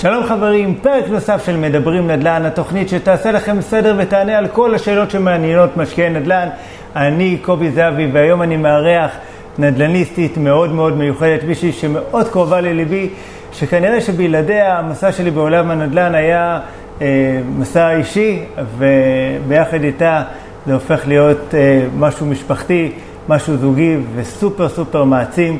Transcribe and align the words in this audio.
שלום 0.00 0.24
חברים, 0.26 0.74
פרק 0.74 1.04
נוסף 1.08 1.46
של 1.46 1.56
מדברים 1.56 2.10
נדל"ן, 2.10 2.44
התוכנית 2.46 2.88
שתעשה 2.88 3.32
לכם 3.32 3.60
סדר 3.60 3.96
ותענה 3.98 4.38
על 4.38 4.48
כל 4.48 4.74
השאלות 4.74 5.10
שמעניינות 5.10 5.76
משקיעי 5.76 6.10
נדל"ן. 6.10 6.48
אני 6.96 7.38
קובי 7.42 7.70
זהבי 7.70 8.10
והיום 8.12 8.42
אני 8.42 8.56
מארח 8.56 9.10
נדל"ניסטית 9.58 10.36
מאוד 10.36 10.72
מאוד 10.72 10.96
מיוחדת, 10.96 11.44
מישהי 11.44 11.72
שמאוד 11.72 12.28
קרובה 12.28 12.60
לליבי, 12.60 13.08
שכנראה 13.52 14.00
שבלעדיה 14.00 14.78
המסע 14.78 15.12
שלי 15.12 15.30
בעולם 15.30 15.70
הנדל"ן 15.70 16.14
היה 16.14 16.60
אה, 17.02 17.40
מסע 17.58 17.90
אישי, 17.96 18.44
וביחד 18.78 19.84
איתה 19.84 20.22
זה 20.66 20.74
הופך 20.74 21.08
להיות 21.08 21.54
אה, 21.54 21.82
משהו 21.98 22.26
משפחתי, 22.26 22.92
משהו 23.28 23.56
זוגי 23.56 23.96
וסופר 24.14 24.68
סופר 24.68 25.04
מעצים. 25.04 25.58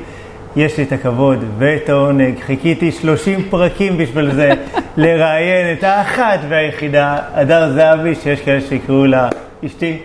יש 0.58 0.78
לי 0.78 0.84
את 0.84 0.92
הכבוד 0.92 1.44
ואת 1.58 1.88
העונג, 1.88 2.40
חיכיתי 2.40 2.92
30 2.92 3.42
פרקים 3.50 3.98
בשביל 3.98 4.30
זה, 4.30 4.50
לראיין 4.96 5.78
את 5.78 5.84
האחת 5.84 6.38
והיחידה, 6.48 7.18
הדר 7.34 7.72
זהבי, 7.72 8.14
שיש 8.14 8.40
כאלה 8.40 8.60
שיקראו 8.60 9.06
לה 9.06 9.28
אשתי. 9.66 9.98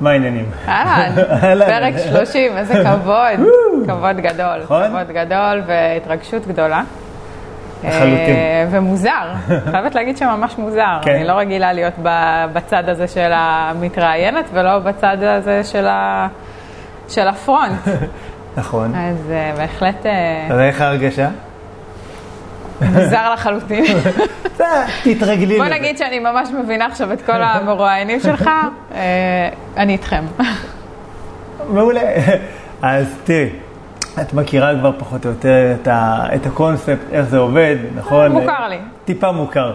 מה 0.00 0.10
העניינים? 0.10 0.44
אהלן, 0.68 1.66
פרק 1.66 1.94
30, 2.10 2.56
איזה 2.56 2.74
כבוד, 2.84 3.48
כבוד 3.86 4.16
גדול, 4.16 4.60
נכון? 4.62 4.88
כבוד 4.88 5.10
גדול 5.16 5.62
והתרגשות 5.66 6.46
גדולה. 6.46 6.82
לחלוטין. 7.84 8.36
אה, 8.36 8.66
ומוזר, 8.70 9.32
חייבת 9.70 9.94
להגיד 9.94 10.16
שממש 10.16 10.58
מוזר. 10.58 10.98
כן. 11.02 11.14
אני 11.14 11.24
לא 11.24 11.32
רגילה 11.32 11.72
להיות 11.72 11.94
בצד 12.52 12.88
הזה 12.88 13.08
של 13.08 13.30
המתראיינת 13.32 14.44
ולא 14.52 14.78
בצד 14.78 15.16
הזה 15.22 15.60
של 17.08 17.28
הפרונט. 17.28 17.80
נכון. 18.56 18.94
אז 18.94 19.16
uh, 19.28 19.58
בהחלט... 19.58 20.06
אה, 20.06 20.46
אז 20.50 20.60
איך 20.60 20.80
ההרגשה? 20.80 21.28
מוזר 22.80 23.32
לחלוטין. 23.34 23.84
תתרגלי. 25.04 25.58
בוא 25.58 25.66
נגיד 25.66 25.98
שאני 25.98 26.18
ממש 26.18 26.48
מבינה 26.62 26.86
עכשיו 26.86 27.12
את 27.12 27.22
כל 27.22 27.42
המרואיינים 27.42 28.20
שלך, 28.20 28.50
uh, 28.90 28.94
אני 29.76 29.92
איתכם. 29.92 30.24
מעולה. 31.68 32.00
אז 32.82 33.06
תראי, 33.24 33.50
את 34.20 34.34
מכירה 34.34 34.78
כבר 34.78 34.92
פחות 34.98 35.26
או 35.26 35.30
יותר 35.30 35.74
את, 35.82 35.88
ה, 35.88 36.26
את 36.34 36.46
הקונספט, 36.46 36.98
איך 37.12 37.26
זה 37.26 37.38
עובד, 37.38 37.76
נכון? 37.94 38.32
מוכר 38.32 38.68
לי. 38.68 38.78
טיפה 39.04 39.32
מוכר. 39.32 39.74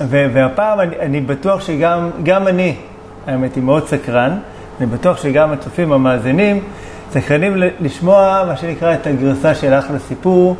והפעם 0.00 0.80
אני, 0.80 0.96
אני 1.00 1.20
בטוח 1.20 1.60
שגם 1.60 2.48
אני, 2.48 2.76
האמת 3.26 3.54
היא 3.54 3.62
מאוד 3.62 3.86
סקרן. 3.86 4.38
אני 4.80 4.86
בטוח 4.86 5.22
שגם 5.22 5.52
הצופים 5.52 5.92
המאזינים 5.92 6.62
סקרנים 7.12 7.56
לשמוע 7.80 8.42
מה 8.46 8.56
שנקרא 8.56 8.94
את 8.94 9.06
הגרסה 9.06 9.54
שלך 9.54 9.86
לסיפור 9.94 10.56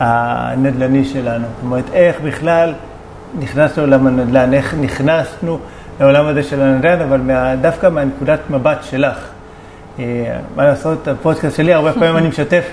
הנדל"ני 0.00 1.04
שלנו. 1.04 1.46
זאת 1.54 1.62
אומרת, 1.62 1.84
איך 1.92 2.20
בכלל 2.20 2.72
נכנסנו 3.38 3.86
לעולם 3.86 4.06
הנדל"ן, 4.06 4.54
איך 4.54 4.74
נכנסנו 4.80 5.58
לעולם 6.00 6.26
הזה 6.26 6.42
של 6.42 6.62
הנדל"ן, 6.62 7.00
אבל 7.00 7.20
מה, 7.20 7.56
דווקא 7.56 7.88
מהנקודת 7.88 8.40
מבט 8.50 8.78
שלך. 8.82 9.18
אה, 9.98 10.04
מה 10.56 10.66
לעשות, 10.66 11.08
הפודקאסט 11.08 11.56
שלי, 11.56 11.74
הרבה 11.74 11.92
פעמים 11.98 12.16
אני 12.16 12.28
משתף 12.28 12.64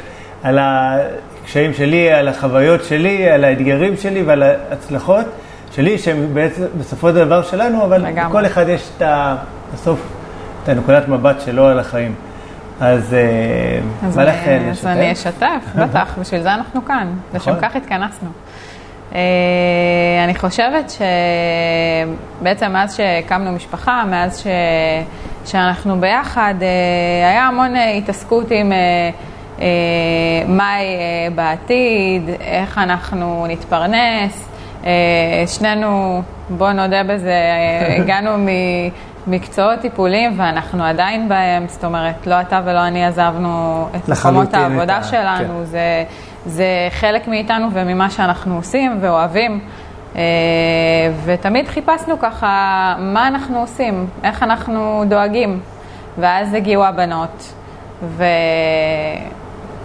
על 0.43 0.59
הקשיים 0.61 1.73
שלי, 1.73 2.11
על 2.11 2.27
החוויות 2.27 2.83
שלי, 2.83 3.29
על 3.29 3.43
האתגרים 3.43 3.97
שלי 3.97 4.23
ועל 4.23 4.43
ההצלחות 4.43 5.25
שלי, 5.71 5.97
שהם 5.97 6.27
בעצם 6.33 6.63
בסופו 6.79 7.09
של 7.09 7.15
דבר 7.15 7.43
שלנו, 7.43 7.83
אבל 7.83 8.05
לכל 8.25 8.45
אחד 8.45 8.69
יש 8.69 8.89
את 8.97 9.01
ה... 9.01 9.35
בסוף 9.73 9.99
את 10.63 10.69
הנקודת 10.69 11.07
מבט 11.07 11.41
שלו 11.41 11.67
על 11.67 11.79
החיים. 11.79 12.15
אז 12.79 13.15
מה 14.15 14.21
אה, 14.21 14.25
לך 14.25 14.35
לשתף? 14.71 14.85
אז 14.85 14.97
אני 14.97 15.11
אשתף, 15.11 15.63
בטח, 15.81 16.17
בשביל 16.19 16.41
זה 16.41 16.53
אנחנו 16.53 16.85
כאן, 16.85 17.07
לשם 17.33 17.51
נכון. 17.51 17.61
כך 17.61 17.75
התכנסנו. 17.75 18.29
אה, 19.15 19.21
אני 20.23 20.35
חושבת 20.35 20.93
שבעצם 22.41 22.71
מאז 22.71 22.95
שהקמנו 22.95 23.51
משפחה, 23.51 24.03
מאז 24.09 24.39
ש... 24.39 24.47
שאנחנו 25.45 25.99
ביחד, 25.99 26.53
אה, 26.61 27.29
היה 27.29 27.47
המון 27.47 27.75
התעסקות 27.97 28.51
עם 28.51 28.71
מה 30.47 30.73
יהיה 30.79 31.29
בעתיד, 31.35 32.29
איך 32.41 32.77
אנחנו 32.77 33.45
נתפרנס. 33.49 34.49
שנינו, 35.47 36.21
בואו 36.49 36.73
נודה 36.73 37.03
בזה, 37.03 37.35
הגענו 37.99 38.37
מ... 38.37 38.47
מקצועות 39.27 39.79
טיפוליים 39.79 40.39
ואנחנו 40.39 40.83
עדיין 40.83 41.29
בהם, 41.29 41.67
זאת 41.67 41.83
אומרת, 41.83 42.27
לא 42.27 42.41
אתה 42.41 42.61
ולא 42.65 42.87
אני 42.87 43.05
עזבנו 43.05 43.87
את 43.95 44.09
מקומות 44.09 44.53
העבודה 44.53 44.97
את 44.97 45.05
שלנו, 45.05 45.59
כן. 45.59 45.65
זה, 45.65 46.03
זה 46.45 46.65
חלק 46.89 47.27
מאיתנו 47.27 47.67
וממה 47.73 48.09
שאנחנו 48.09 48.55
עושים 48.55 48.97
ואוהבים. 49.01 49.59
אה, 50.15 50.21
ותמיד 51.25 51.67
חיפשנו 51.67 52.19
ככה 52.19 52.95
מה 52.99 53.27
אנחנו 53.27 53.59
עושים, 53.59 54.07
איך 54.23 54.43
אנחנו 54.43 55.03
דואגים. 55.07 55.59
ואז 56.17 56.53
הגיעו 56.53 56.85
הבנות, 56.85 57.53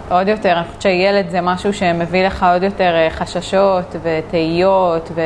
ועוד 0.09 0.27
יותר, 0.27 0.57
אני 0.57 0.63
חושבת 0.67 0.81
שילד 0.81 1.29
זה 1.29 1.41
משהו 1.41 1.73
שמביא 1.73 2.25
לך 2.25 2.45
עוד 2.53 2.63
יותר 2.63 2.95
אה, 2.95 3.09
חששות 3.09 3.95
ותהיות, 4.03 5.11
ו... 5.15 5.21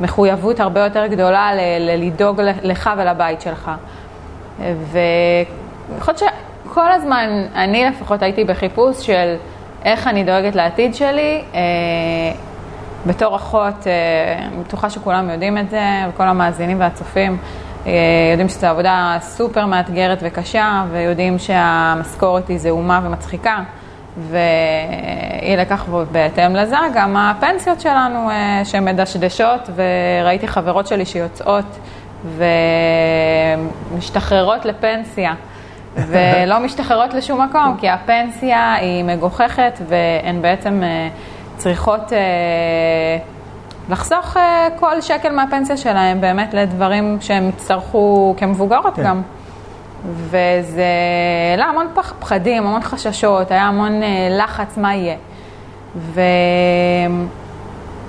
מחויבות 0.00 0.60
הרבה 0.60 0.80
יותר 0.80 1.06
גדולה 1.06 1.50
לדאוג 1.80 2.40
לך 2.62 2.90
ולבית 2.98 3.40
שלך. 3.40 3.70
ואני 4.58 6.00
חושבת 6.00 6.18
שכל 6.18 6.92
הזמן, 6.92 7.46
אני 7.54 7.84
לפחות 7.84 8.22
הייתי 8.22 8.44
בחיפוש 8.44 9.06
של 9.06 9.36
איך 9.84 10.06
אני 10.06 10.24
דואגת 10.24 10.54
לעתיד 10.54 10.94
שלי. 10.94 11.42
אה, 11.54 11.60
בתור 13.06 13.36
אחות, 13.36 13.86
אה, 13.86 14.46
אני 14.46 14.62
בטוחה 14.64 14.90
שכולם 14.90 15.30
יודעים 15.30 15.58
את 15.58 15.70
זה, 15.70 15.82
וכל 16.08 16.22
המאזינים 16.22 16.80
והצופים 16.80 17.38
אה, 17.86 17.92
יודעים 18.30 18.48
שזו 18.48 18.66
עבודה 18.66 19.16
סופר 19.20 19.66
מאתגרת 19.66 20.18
וקשה, 20.22 20.84
ויודעים 20.90 21.38
שהמשכורת 21.38 22.48
היא 22.48 22.58
זעומה 22.58 23.00
ומצחיקה. 23.04 23.62
ואי 24.16 25.56
לכך 25.56 25.88
בהתאם 26.12 26.56
לזה, 26.56 26.76
גם 26.94 27.16
הפנסיות 27.16 27.80
שלנו 27.80 28.30
אה, 28.30 28.60
שמדשדשות, 28.64 29.70
וראיתי 29.74 30.48
חברות 30.48 30.86
שלי 30.86 31.06
שיוצאות 31.06 31.78
ומשתחררות 33.96 34.64
לפנסיה. 34.64 35.34
ולא 36.10 36.58
משתחררות 36.58 37.14
לשום 37.14 37.40
מקום, 37.42 37.76
כי 37.80 37.88
הפנסיה 37.88 38.74
היא 38.74 39.04
מגוחכת 39.04 39.78
והן 39.88 40.42
בעצם 40.42 40.82
אה, 40.82 41.08
צריכות 41.56 42.12
אה, 42.12 42.18
לחסוך 43.88 44.36
כל 44.76 45.00
שקל 45.00 45.32
מהפנסיה 45.32 45.76
שלהם 45.76 46.20
באמת 46.20 46.54
לדברים 46.54 47.18
שהם 47.20 47.48
יצטרכו 47.48 48.34
כמבוגרות 48.38 48.94
כן. 48.94 49.02
גם. 49.02 49.22
וזה 50.04 50.84
העלה 51.50 51.64
המון 51.64 51.86
פחדים, 52.20 52.66
המון 52.66 52.82
חששות, 52.82 53.50
היה 53.50 53.62
המון 53.62 54.02
אה, 54.02 54.28
לחץ 54.30 54.76
מה 54.78 54.94
יהיה. 54.94 55.16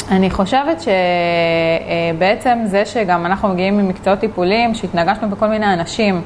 ואני 0.08 0.30
חושבת 0.30 0.82
שבעצם 0.82 2.60
זה 2.66 2.86
שגם 2.86 3.26
אנחנו 3.26 3.50
מגיעים 3.50 3.78
ממקצועות 3.78 4.20
טיפוליים, 4.20 4.76
שהתנגשנו 4.76 5.30
בכל 5.30 5.48
מיני 5.48 5.74
אנשים, 5.74 6.22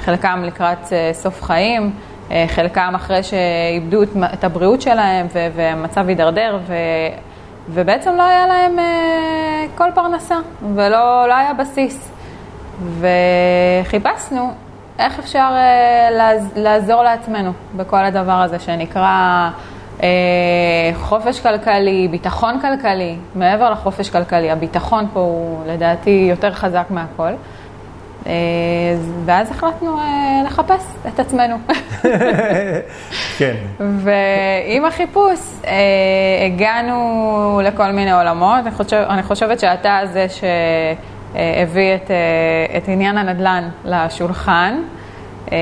חלקם 0.00 0.42
לקראת 0.44 0.92
אה, 0.92 1.10
סוף 1.12 1.42
חיים, 1.42 1.92
אה, 2.30 2.44
חלקם 2.48 2.92
אחרי 2.94 3.22
שאיבדו 3.22 4.02
את 4.32 4.44
הבריאות 4.44 4.82
שלהם 4.82 5.26
והמצב 5.54 6.08
הידרדר, 6.08 6.58
ו... 6.66 6.74
ובעצם 7.70 8.10
לא 8.16 8.22
היה 8.22 8.46
להם 8.46 8.78
כל 9.74 9.88
פרנסה 9.94 10.36
ולא 10.74 11.28
לא 11.28 11.34
היה 11.34 11.54
בסיס. 11.54 12.10
וחיפשנו 13.00 14.52
איך 14.98 15.18
אפשר 15.18 15.50
אה, 15.52 16.10
לעז, 16.10 16.52
לעזור 16.56 17.02
לעצמנו 17.02 17.52
בכל 17.76 18.04
הדבר 18.04 18.32
הזה 18.32 18.58
שנקרא 18.58 19.50
אה, 20.02 20.08
חופש 20.94 21.40
כלכלי, 21.40 22.08
ביטחון 22.08 22.60
כלכלי, 22.60 23.16
מעבר 23.34 23.70
לחופש 23.70 24.10
כלכלי, 24.10 24.50
הביטחון 24.50 25.06
פה 25.12 25.20
הוא 25.20 25.62
לדעתי 25.66 26.26
יותר 26.30 26.52
חזק 26.52 26.86
מהכל. 26.90 27.32
אה, 28.26 28.32
ואז 29.24 29.50
החלטנו 29.50 29.98
אה, 29.98 30.42
לחפש 30.46 30.84
את 31.08 31.20
עצמנו. 31.20 31.56
כן. 33.38 33.54
ועם 33.78 34.84
החיפוש 34.84 35.40
אה, 35.66 35.72
הגענו 36.46 37.60
לכל 37.64 37.90
מיני 37.92 38.12
עולמות. 38.12 38.58
אני, 38.66 38.70
חושב, 38.70 39.04
אני 39.08 39.22
חושבת 39.22 39.60
שאתה 39.60 40.00
זה 40.12 40.26
ש... 40.28 40.44
אה, 41.36 41.62
הביא 41.62 41.94
את, 41.94 42.10
אה, 42.10 42.76
את 42.78 42.88
עניין 42.88 43.18
הנדל"ן 43.18 43.68
לשולחן. 43.84 44.82
אה, 45.52 45.56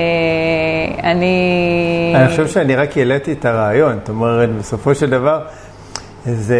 אני... 1.02 2.12
אני 2.16 2.28
חושב 2.28 2.46
שאני 2.46 2.76
רק 2.76 2.96
העליתי 2.96 3.32
את 3.32 3.44
הרעיון, 3.44 3.98
זאת 3.98 4.08
אומרת, 4.08 4.48
בסופו 4.58 4.94
של 4.94 5.10
דבר, 5.10 5.40
זה... 6.24 6.58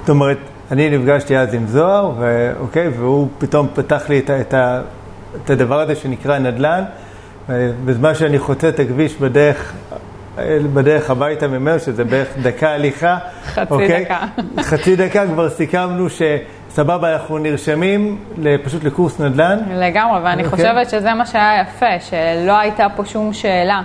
זאת 0.00 0.08
אומרת, 0.08 0.38
אני 0.70 0.98
נפגשתי 0.98 1.36
אז 1.36 1.54
עם 1.54 1.66
זוהר, 1.66 2.12
ואוקיי, 2.18 2.88
והוא 2.88 3.28
פתאום 3.38 3.68
פתח 3.74 4.02
לי 4.08 4.18
את, 4.18 4.30
את, 4.30 4.54
את 5.44 5.50
הדבר 5.50 5.80
הזה 5.80 5.96
שנקרא 5.96 6.38
נדל"ן, 6.38 6.84
בזמן 7.84 8.14
שאני 8.14 8.38
חוצה 8.38 8.68
את 8.68 8.80
הכביש 8.80 9.16
בדרך 9.16 9.72
בדרך 10.74 11.10
הביתה 11.10 11.48
ממנו, 11.48 11.78
שזה 11.78 12.04
בערך 12.04 12.28
דקה 12.42 12.70
הליכה. 12.70 13.18
חצי 13.44 13.74
אוקיי? 13.74 14.04
דקה. 14.04 14.18
חצי 14.62 14.96
דקה, 14.96 15.26
כבר 15.26 15.50
סיכמנו 15.50 16.06
שסבבה, 16.10 17.12
אנחנו 17.12 17.38
נרשמים 17.38 18.18
פשוט 18.64 18.84
לקורס 18.84 19.20
נדל"ן. 19.20 19.58
לגמרי, 19.70 20.20
ואני 20.24 20.44
אוקיי. 20.44 20.56
חושבת 20.58 20.90
שזה 20.90 21.14
מה 21.14 21.26
שהיה 21.26 21.60
יפה, 21.60 22.00
שלא 22.00 22.58
הייתה 22.58 22.86
פה 22.96 23.04
שום 23.04 23.32
שאלה, 23.32 23.82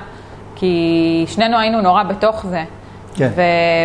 כי 0.55 1.25
שנינו 1.27 1.59
היינו 1.59 1.81
נורא 1.81 2.03
בתוך 2.03 2.45
זה. 2.45 2.63
כן. 3.15 3.29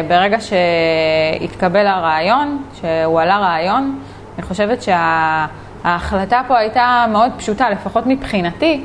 וברגע 0.06 0.37
שהתקבל 0.40 1.87
הרעיון, 1.87 2.62
שהועלה 2.81 3.38
רעיון, 3.38 3.99
אני 4.38 4.43
חושבת 4.43 4.78
שההחלטה 4.82 6.40
פה 6.49 6.58
הייתה 6.58 7.05
מאוד 7.12 7.31
פשוטה, 7.37 7.70
לפחות 7.70 8.06
מבחינתי, 8.06 8.84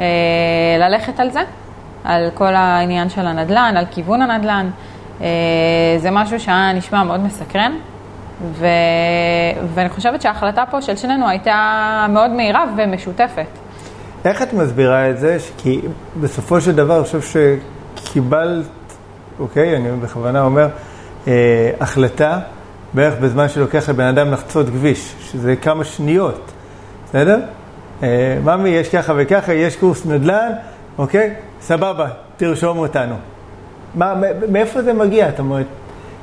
אה, 0.00 0.04
ללכת 0.78 1.20
על 1.20 1.30
זה, 1.30 1.40
על 2.04 2.30
כל 2.34 2.54
העניין 2.54 3.08
של 3.08 3.26
הנדל"ן, 3.26 3.74
על 3.76 3.84
כיוון 3.90 4.22
הנדל"ן. 4.22 4.70
אה, 5.20 5.26
זה 5.98 6.10
משהו 6.10 6.40
שהיה 6.40 6.72
נשמע 6.72 7.04
מאוד 7.04 7.20
מסקרן, 7.20 7.72
ו... 8.52 8.66
ואני 9.74 9.88
חושבת 9.88 10.22
שההחלטה 10.22 10.64
פה 10.70 10.82
של 10.82 10.96
שנינו 10.96 11.28
הייתה 11.28 12.06
מאוד 12.08 12.30
מהירה 12.30 12.64
ומשותפת. 12.76 13.46
איך 14.24 14.42
את 14.42 14.52
מסבירה 14.52 15.10
את 15.10 15.18
זה? 15.18 15.36
כי 15.58 15.80
בסופו 16.20 16.60
של 16.60 16.72
דבר, 16.72 16.96
אני 16.96 17.04
חושב 17.04 17.42
שקיבלת, 18.02 18.66
אוקיי, 19.38 19.76
אני 19.76 19.90
בכוונה 20.02 20.42
אומר, 20.42 20.68
אה, 21.28 21.70
החלטה 21.80 22.38
בערך 22.94 23.14
בזמן 23.20 23.48
שלוקח 23.48 23.88
לבן 23.88 24.04
אדם 24.04 24.32
לחצות 24.32 24.66
כביש, 24.66 25.14
שזה 25.20 25.56
כמה 25.56 25.84
שניות, 25.84 26.52
בסדר? 27.04 27.40
אה, 28.02 28.38
ממי, 28.44 28.68
יש 28.68 28.88
ככה 28.88 29.12
וככה, 29.16 29.52
יש 29.52 29.76
קורס 29.76 30.06
נדל"ן, 30.06 30.52
אוקיי? 30.98 31.34
סבבה, 31.60 32.06
תרשום 32.36 32.78
אותנו. 32.78 33.14
מה, 33.94 34.14
מאיפה 34.48 34.82
זה 34.82 34.92
מגיע, 34.92 35.28
את 35.28 35.38
אומרת? 35.38 35.66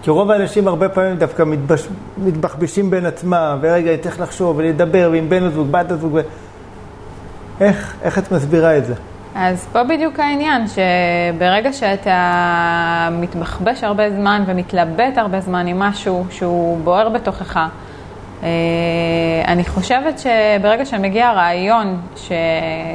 כי 0.02 0.10
רוב 0.10 0.32
האנשים 0.32 0.68
הרבה 0.68 0.90
פעמים 0.90 1.16
דווקא 1.16 1.44
מתבש, 1.44 1.88
מתבחבשים 2.18 2.90
בין 2.90 3.06
עצמם, 3.06 3.58
ורגע, 3.62 3.98
צריך 4.02 4.20
לחשוב 4.20 4.58
ולדבר, 4.58 5.10
ועם 5.12 5.30
בן 5.30 5.44
הזוג, 5.44 5.72
בת 5.72 5.92
הזוג, 5.92 6.14
ו... 6.14 6.22
איך, 7.62 7.96
איך 8.04 8.18
את 8.18 8.32
מסבירה 8.32 8.78
את 8.78 8.86
זה? 8.86 8.94
אז 9.36 9.68
פה 9.72 9.84
בדיוק 9.84 10.20
העניין, 10.20 10.66
שברגע 10.68 11.74
שאתה 11.74 13.10
מתבחבש 13.12 13.84
הרבה 13.84 14.12
זמן 14.12 14.44
ומתלבט 14.48 15.18
הרבה 15.18 15.42
זמן 15.42 15.68
עם 15.68 15.80
משהו 15.80 16.26
שהוא 16.30 16.78
בוער 16.84 17.10
בתוכך, 17.10 17.60
אני 19.48 19.66
חושבת 19.66 20.20
שברגע 20.20 20.86
שמגיע 20.86 21.32
רעיון 21.32 22.02
ש... 22.16 22.32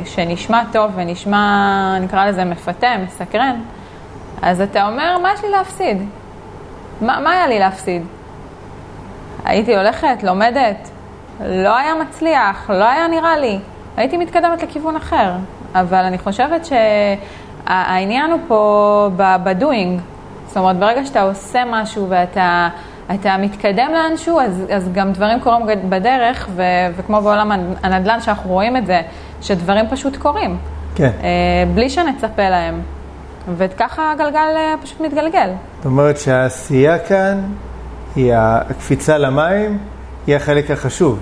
שנשמע 0.04 0.62
טוב 0.72 0.90
ונשמע, 0.94 1.98
נקרא 2.00 2.26
לזה 2.26 2.44
מפתה, 2.44 2.88
מסקרן, 3.04 3.60
אז 4.42 4.60
אתה 4.60 4.88
אומר, 4.88 5.18
מה 5.18 5.32
יש 5.34 5.44
לי 5.44 5.50
להפסיד? 5.50 6.02
מה, 7.00 7.20
מה 7.20 7.32
היה 7.32 7.46
לי 7.46 7.58
להפסיד? 7.58 8.02
הייתי 9.44 9.76
הולכת, 9.76 10.22
לומדת, 10.22 10.90
לא 11.40 11.76
היה 11.76 11.94
מצליח, 11.94 12.70
לא 12.70 12.84
היה 12.84 13.08
נראה 13.08 13.38
לי, 13.38 13.58
הייתי 13.96 14.16
מתקדמת 14.16 14.62
לכיוון 14.62 14.96
אחר. 14.96 15.32
אבל 15.74 16.04
אני 16.04 16.18
חושבת 16.18 16.66
שהעניין 16.66 18.30
הוא 18.30 18.40
פה 18.48 19.10
בדואינג. 19.16 20.00
זאת 20.46 20.56
אומרת, 20.56 20.76
ברגע 20.76 21.04
שאתה 21.04 21.22
עושה 21.22 21.62
משהו 21.66 22.06
ואתה 22.08 22.68
אתה 23.14 23.36
מתקדם 23.38 23.90
לאנשהו, 23.92 24.40
אז, 24.40 24.64
אז 24.70 24.92
גם 24.92 25.12
דברים 25.12 25.40
קורים 25.40 25.66
בדרך, 25.88 26.48
ו, 26.56 26.62
וכמו 26.96 27.20
בעולם 27.22 27.52
הנדל"ן 27.82 28.20
שאנחנו 28.20 28.50
רואים 28.50 28.76
את 28.76 28.86
זה, 28.86 29.00
שדברים 29.40 29.84
פשוט 29.90 30.16
קורים. 30.16 30.58
כן. 30.94 31.10
אה, 31.22 31.64
בלי 31.74 31.90
שנצפה 31.90 32.48
להם. 32.48 32.80
וככה 33.56 34.12
הגלגל 34.12 34.56
אה, 34.56 34.74
פשוט 34.82 35.00
מתגלגל. 35.00 35.50
זאת 35.76 35.86
אומרת 35.86 36.18
שהעשייה 36.18 36.98
כאן 36.98 37.40
היא 38.16 38.32
הקפיצה 38.36 39.18
למים, 39.18 39.78
היא 40.26 40.36
החלק 40.36 40.70
החשוב. 40.70 41.18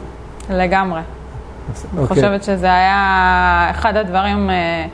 לגמרי. 0.51 1.01
אני 1.01 2.03
אוקיי. 2.03 2.17
חושבת 2.17 2.45
שזה 2.45 2.67
היה 2.67 3.67
אחד 3.71 3.97
הדברים, 3.97 4.51
אה, 4.51 4.87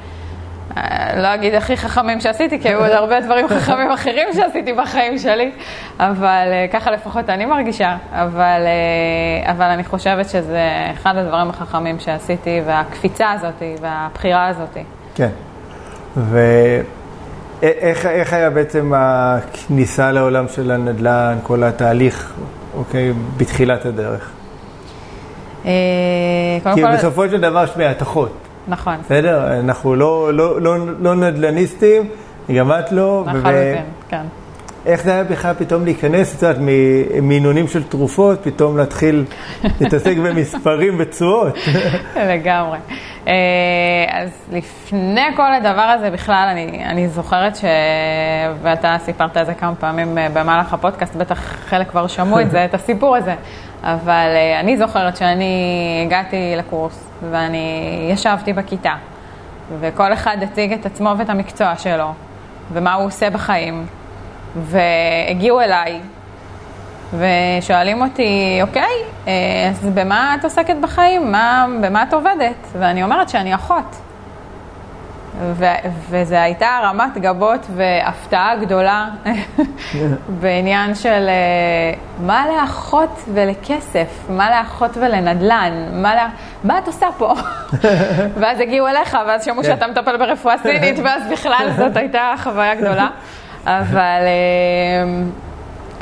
לא 1.17 1.35
אגיד 1.35 1.55
הכי 1.55 1.77
חכמים 1.77 2.21
שעשיתי, 2.21 2.61
כי 2.61 2.69
היו 2.69 2.79
עוד 2.79 2.91
הרבה 2.91 3.21
דברים 3.21 3.49
חכמים 3.49 3.91
אחרים 3.91 4.29
שעשיתי 4.33 4.73
בחיים 4.73 5.19
שלי, 5.19 5.51
אבל 6.01 6.49
אה, 6.53 6.67
ככה 6.73 6.91
לפחות 6.91 7.31
אני 7.31 7.47
מרגישה, 7.47 7.97
אבל, 8.13 8.61
אבל 9.45 9.65
אני 9.65 9.85
חושבת 9.85 10.29
שזה 10.29 10.69
אחד 10.93 11.17
הדברים 11.17 11.51
החכמים 11.51 11.99
שעשיתי, 11.99 12.61
והקפיצה 12.67 13.31
הזאת 13.31 13.63
והבחירה 13.81 14.47
הזאת. 14.47 14.77
כן. 15.15 15.31
ואיך 16.17 18.07
איך 18.07 18.33
היה 18.33 18.51
בעצם 18.51 18.93
הכניסה 18.97 20.13
לעולם 20.13 20.49
של 20.49 20.71
הנדל"ן, 20.71 21.39
כל 21.43 21.65
התהליך, 21.65 22.33
אוקיי, 22.77 23.13
בתחילת 23.37 23.87
הדרך? 23.87 24.31
אה, 25.67 25.71
כי 26.75 26.83
בסופו 26.95 27.29
של 27.29 27.41
דבר 27.41 27.65
יש 27.65 27.77
מהתחות. 27.77 28.46
נכון. 28.69 28.97
בסדר? 29.05 29.61
אנחנו 29.61 29.95
לא, 29.95 30.31
לא, 30.35 30.61
לא, 30.61 30.77
לא 31.01 31.15
נדל"ניסטים, 31.15 32.09
גם 32.57 32.73
את 32.73 32.93
לא. 32.93 33.25
לחלוטין, 33.27 33.85
כן. 34.09 34.23
איך 34.87 35.03
זה 35.03 35.13
היה 35.13 35.25
בכלל 35.25 35.55
פתאום 35.55 35.85
להיכנס, 35.85 36.37
את 36.37 36.43
יודעת, 36.43 36.57
מינונים 37.23 37.69
של 37.69 37.83
תרופות, 37.83 38.39
פתאום 38.43 38.77
להתחיל 38.77 39.25
להתעסק 39.81 40.17
במספרים 40.17 40.97
ותשואות? 40.99 41.59
לגמרי. 42.31 42.79
אה, 43.29 43.33
אז 44.11 44.31
לפני 44.53 45.27
כל 45.37 45.55
הדבר 45.55 45.81
הזה 45.81 46.11
בכלל, 46.11 46.49
אני, 46.53 46.85
אני 46.85 47.09
זוכרת 47.09 47.57
ש... 47.57 47.65
ואתה 48.63 48.97
סיפרת 49.05 49.37
את 49.37 49.47
זה 49.47 49.55
כמה 49.55 49.75
פעמים 49.75 50.19
אה, 50.19 50.29
במהלך 50.33 50.73
הפודקאסט, 50.73 51.17
בטח 51.17 51.39
חלק 51.69 51.89
כבר 51.91 52.07
שמעו 52.07 52.41
את 52.41 52.51
זה, 52.51 52.65
את 52.65 52.75
הסיפור 52.75 53.17
הזה. 53.17 53.35
אבל 53.83 54.29
uh, 54.35 54.61
אני 54.61 54.77
זוכרת 54.77 55.17
שאני 55.17 56.03
הגעתי 56.07 56.55
לקורס 56.57 57.11
ואני 57.31 58.09
ישבתי 58.11 58.53
בכיתה, 58.53 58.95
וכל 59.81 60.13
אחד 60.13 60.37
הציג 60.43 60.73
את 60.73 60.87
עצמו 60.87 61.15
ואת 61.19 61.31
המקצוע 61.31 61.77
שלו, 61.77 62.13
ומה 62.73 62.95
הוא 62.95 63.07
עושה 63.07 63.31
בחיים, 63.31 63.87
והגיעו 64.55 65.61
אליי 65.61 66.01
ושואלים 67.13 68.03
אותי, 68.03 68.59
אוקיי, 68.63 68.83
אה, 69.29 69.33
אז 69.71 69.87
במה 69.95 70.35
את 70.35 70.45
עוסקת 70.45 70.77
בחיים? 70.81 71.33
מה, 71.33 71.67
במה 71.81 72.03
את 72.03 72.15
עובדת? 72.15 72.67
ואני 72.79 73.03
אומרת 73.03 73.29
שאני 73.29 73.55
אחות. 73.55 73.97
וזו 76.11 76.35
הייתה 76.37 76.69
הרמת 76.69 77.19
גבות 77.19 77.67
והפתעה 77.77 78.57
גדולה 78.57 79.09
בעניין 80.41 80.95
של 80.95 81.29
אה, 81.29 81.99
מה 82.27 82.45
לאחות 82.47 83.23
ולכסף, 83.35 84.27
מה 84.29 84.51
לאחות 84.51 84.97
ולנדל"ן, 84.97 85.73
מה, 85.93 86.15
לה... 86.15 86.29
מה 86.65 86.79
את 86.79 86.87
עושה 86.87 87.07
פה? 87.19 87.35
ואז 88.41 88.61
הגיעו 88.61 88.89
אליך, 88.89 89.17
ואז 89.27 89.45
שמעו 89.45 89.63
כן. 89.63 89.69
שאתה 89.69 89.87
מטפל 89.87 90.17
ברפואה 90.17 90.59
סינית, 90.59 90.99
ואז 91.05 91.23
בכלל 91.33 91.69
זאת 91.77 91.97
הייתה 91.97 92.35
חוויה 92.39 92.75
גדולה. 92.75 93.09
אבל, 93.67 94.23
אה, 94.27 95.05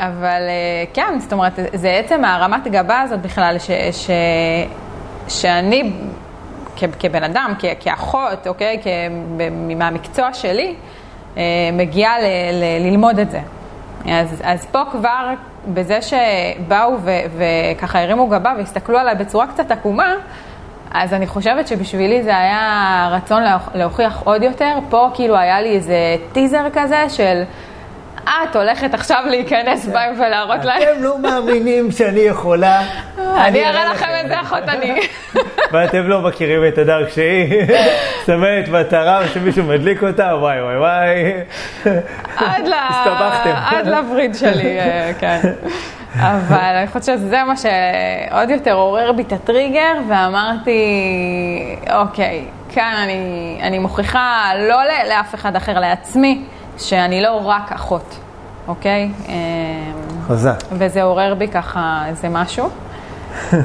אבל 0.07 0.43
אה, 0.49 0.85
כן, 0.95 1.19
זאת 1.21 1.33
אומרת, 1.33 1.59
זה 1.75 1.91
עצם 1.91 2.25
הרמת 2.25 2.67
גבה 2.69 3.01
הזאת 3.01 3.21
בכלל, 3.21 3.57
ש, 3.59 3.71
ש, 3.93 4.11
שאני 5.29 5.93
כבן 6.99 7.25
אדם, 7.25 7.55
כאחות, 7.81 8.47
אוקיי, 8.47 8.81
מהמקצוע 9.77 10.35
שלי, 10.35 10.75
אה, 11.37 11.43
מגיעה 11.73 12.21
ל- 12.21 12.25
ל- 12.53 12.87
ללמוד 12.91 13.19
את 13.19 13.31
זה. 13.31 13.41
אז, 14.11 14.43
אז 14.45 14.67
פה 14.67 14.83
כבר, 14.91 15.31
בזה 15.69 15.99
שבאו 16.03 16.97
וככה 17.37 18.03
הרימו 18.03 18.27
גבה 18.27 18.53
והסתכלו 18.59 18.99
עליי 18.99 19.15
בצורה 19.15 19.47
קצת 19.47 19.71
עקומה, 19.71 20.15
אז 20.95 21.15
אני 21.15 21.27
חושבת 21.27 21.69
שבשבילי 21.69 22.23
זה 22.23 22.37
היה 22.37 23.09
רצון 23.13 23.43
להוכיח 23.75 24.23
עוד 24.25 24.43
יותר. 24.43 24.79
פה 24.91 25.09
כאילו 25.15 25.37
היה 25.37 25.61
לי 25.61 25.77
איזה 25.77 26.17
טיזר 26.33 26.65
כזה 26.73 27.09
של... 27.09 27.43
את 28.25 28.57
הולכת 28.57 28.95
עכשיו 28.95 29.25
להיכנס 29.31 29.87
בהם 29.87 30.15
ולהראות 30.21 30.65
להם. 30.65 30.83
אתם 30.83 31.03
לא 31.03 31.19
מאמינים 31.19 31.91
שאני 31.91 32.21
יכולה. 32.21 32.83
אני 33.19 33.67
אראה 33.67 33.85
לכם 33.85 34.07
את 34.25 34.29
זה, 34.29 34.41
אחות 34.41 34.63
אני. 34.69 35.01
ואתם 35.73 36.09
לא 36.09 36.21
מכירים 36.21 36.69
את 36.69 36.79
הדר 36.79 37.07
כשהיא 37.07 37.63
מסמנת 38.23 38.69
מטרה 38.69 39.29
שמישהו 39.29 39.65
מדליק 39.65 40.03
אותה, 40.03 40.37
וואי 40.37 40.63
וואי 40.63 40.77
וואי. 40.77 41.33
עד 43.71 43.87
לווריד 43.87 44.35
שלי, 44.35 44.81
אה, 44.81 45.11
כן. 45.21 45.41
אבל 46.17 46.75
אני 46.79 46.87
חושבת 46.87 47.05
שזה 47.05 47.45
מה 47.45 47.55
שעוד 47.57 48.51
יותר 48.51 48.73
עורר 48.73 49.13
בי 49.13 49.23
את 49.23 49.33
הטריגר, 49.33 49.93
ואמרתי, 50.09 50.81
אוקיי, 51.93 52.45
כאן 52.69 52.95
אני, 53.05 53.59
אני 53.63 53.79
מוכיחה 53.79 54.51
לא 54.69 54.77
לאף 55.09 55.35
אחד 55.35 55.57
אחר, 55.57 55.81
לעצמי, 55.81 56.45
שאני 56.79 57.23
לא 57.23 57.41
רק 57.45 57.73
אחות, 57.73 58.19
אוקיי? 58.69 59.11
אמ, 59.29 59.35
חזק. 60.29 60.65
וזה 60.73 61.03
עורר 61.03 61.35
בי 61.35 61.49
ככה 61.49 62.03
איזה 62.07 62.29
משהו. 62.29 62.69
אה, 63.53 63.59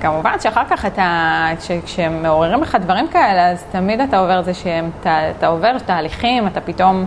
כמובן 0.00 0.40
שאחר 0.40 0.64
כך 0.70 0.86
אתה, 0.86 1.46
כשמעוררים 1.84 2.62
לך 2.62 2.76
דברים 2.80 3.08
כאלה, 3.08 3.50
אז 3.50 3.64
תמיד 3.72 4.00
אתה 4.00 4.18
עובר 4.18 4.42
זה 4.42 4.54
שאתה 4.54 5.46
עובר 5.46 5.78
תהליכים, 5.78 6.46
אתה 6.46 6.60
פתאום 6.60 7.06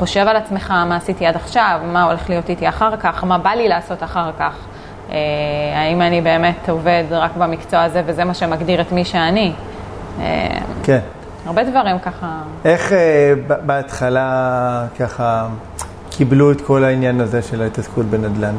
חושב 0.00 0.28
על 0.28 0.36
עצמך 0.36 0.70
מה 0.70 0.96
עשיתי 0.96 1.26
עד 1.26 1.36
עכשיו, 1.36 1.80
מה 1.92 2.02
הולך 2.02 2.30
להיות 2.30 2.48
איתי 2.48 2.68
אחר 2.68 2.96
כך, 2.96 3.24
מה 3.24 3.38
בא 3.38 3.50
לי 3.50 3.68
לעשות 3.68 4.02
אחר 4.02 4.30
כך. 4.38 4.54
אה, 5.10 5.16
האם 5.74 6.02
אני 6.02 6.20
באמת 6.20 6.68
עובד 6.68 7.04
רק 7.10 7.30
במקצוע 7.36 7.82
הזה 7.82 8.02
וזה 8.06 8.24
מה 8.24 8.34
שמגדיר 8.34 8.80
את 8.80 8.92
מי 8.92 9.04
שאני. 9.04 9.52
אה, 10.20 10.58
כן. 10.82 10.98
הרבה 11.46 11.64
דברים 11.64 11.98
ככה. 11.98 12.26
איך 12.64 12.92
אה, 12.92 13.32
בהתחלה 13.66 14.86
ככה 14.98 15.46
קיבלו 16.10 16.52
את 16.52 16.60
כל 16.60 16.84
העניין 16.84 17.20
הזה 17.20 17.42
של 17.42 17.62
ההתעסקות 17.62 18.06
בנדל"ן? 18.06 18.54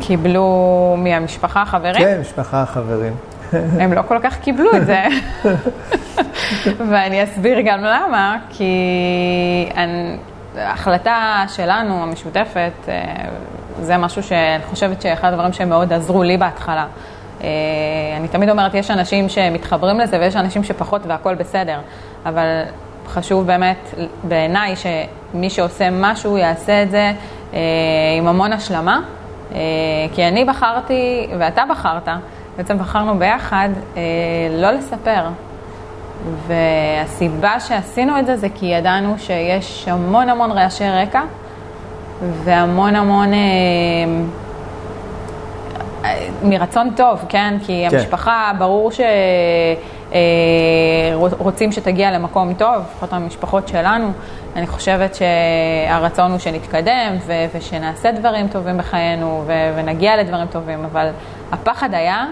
קיבלו 0.00 0.96
מהמשפחה, 0.98 1.64
חברים? 1.64 2.04
כן, 2.04 2.18
משפחה, 2.20 2.66
חברים. 2.66 3.12
הם 3.52 3.92
לא 3.92 4.02
כל 4.08 4.18
כך 4.22 4.38
קיבלו 4.38 4.70
את 4.76 4.86
זה. 4.86 5.04
ואני 6.90 7.24
אסביר 7.24 7.60
גם 7.60 7.80
למה, 7.84 8.38
כי 8.50 8.74
ההחלטה 10.56 11.44
שלנו, 11.48 12.02
המשותפת, 12.02 12.72
אה, 12.88 13.04
זה 13.80 13.96
משהו 13.96 14.22
שאני 14.22 14.62
חושבת 14.62 15.02
שאחד 15.02 15.32
הדברים 15.32 15.52
שהם 15.52 15.68
מאוד 15.68 15.92
עזרו 15.92 16.22
לי 16.22 16.36
בהתחלה. 16.36 16.86
אה, 17.42 17.48
אני 18.16 18.28
תמיד 18.28 18.50
אומרת, 18.50 18.74
יש 18.74 18.90
אנשים 18.90 19.28
שמתחברים 19.28 20.00
לזה 20.00 20.20
ויש 20.20 20.36
אנשים 20.36 20.64
שפחות 20.64 21.06
והכול 21.06 21.34
בסדר, 21.34 21.78
אבל 22.26 22.62
חשוב 23.06 23.46
באמת 23.46 23.94
בעיניי 24.24 24.74
שמי 24.76 25.50
שעושה 25.50 25.88
משהו 25.90 26.38
יעשה 26.38 26.82
את 26.82 26.90
זה 26.90 27.12
אה, 27.54 27.58
עם 28.18 28.28
המון 28.28 28.52
השלמה, 28.52 29.00
כי 30.14 30.28
אני 30.28 30.44
בחרתי 30.44 31.28
ואתה 31.38 31.62
בחרת, 31.70 32.08
בעצם 32.56 32.78
בחרנו 32.78 33.18
ביחד 33.18 33.68
לא 34.60 34.70
לספר. 34.70 35.22
והסיבה 36.46 37.60
שעשינו 37.60 38.18
את 38.18 38.26
זה 38.26 38.36
זה 38.36 38.48
כי 38.54 38.66
ידענו 38.66 39.14
שיש 39.18 39.88
המון 39.88 40.28
המון 40.28 40.50
רעשי 40.52 40.88
רקע 40.88 41.22
והמון 42.44 42.96
המון 42.96 43.32
אה, 43.34 43.38
מרצון 46.42 46.90
טוב, 46.96 47.24
כן? 47.28 47.54
כי 47.66 47.86
כן. 47.90 47.96
המשפחה, 47.96 48.52
ברור 48.58 48.90
שרוצים 51.38 51.68
אה, 51.68 51.74
שתגיע 51.74 52.10
למקום 52.10 52.54
טוב, 52.54 52.82
לפחות 52.90 53.12
המשפחות 53.12 53.68
שלנו. 53.68 54.12
אני 54.56 54.66
חושבת 54.66 55.14
שהרצון 55.14 56.30
הוא 56.30 56.38
שנתקדם 56.38 57.16
ו- 57.26 57.44
ושנעשה 57.54 58.12
דברים 58.12 58.48
טובים 58.48 58.78
בחיינו 58.78 59.42
ו- 59.46 59.72
ונגיע 59.76 60.16
לדברים 60.16 60.46
טובים, 60.46 60.84
אבל 60.84 61.10
הפחד 61.52 61.94
היה 61.94 62.26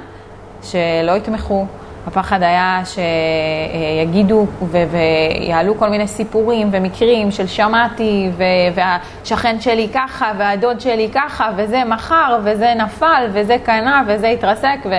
שלא 0.62 1.12
יתמכו. 1.16 1.66
הפחד 2.08 2.42
היה 2.42 2.82
שיגידו 2.84 4.46
ויעלו 4.70 5.78
כל 5.78 5.88
מיני 5.88 6.08
סיפורים 6.08 6.68
ומקרים 6.72 7.30
של 7.30 7.46
שמעתי 7.46 8.30
והשכן 8.74 9.60
שלי 9.60 9.88
ככה 9.94 10.32
והדוד 10.38 10.80
שלי 10.80 11.08
ככה 11.14 11.50
וזה 11.56 11.84
מכר 11.84 12.38
וזה 12.44 12.74
נפל 12.76 13.26
וזה 13.32 13.56
קנה 13.64 14.02
וזה 14.06 14.28
התרסק 14.28 14.78
ו... 14.84 14.94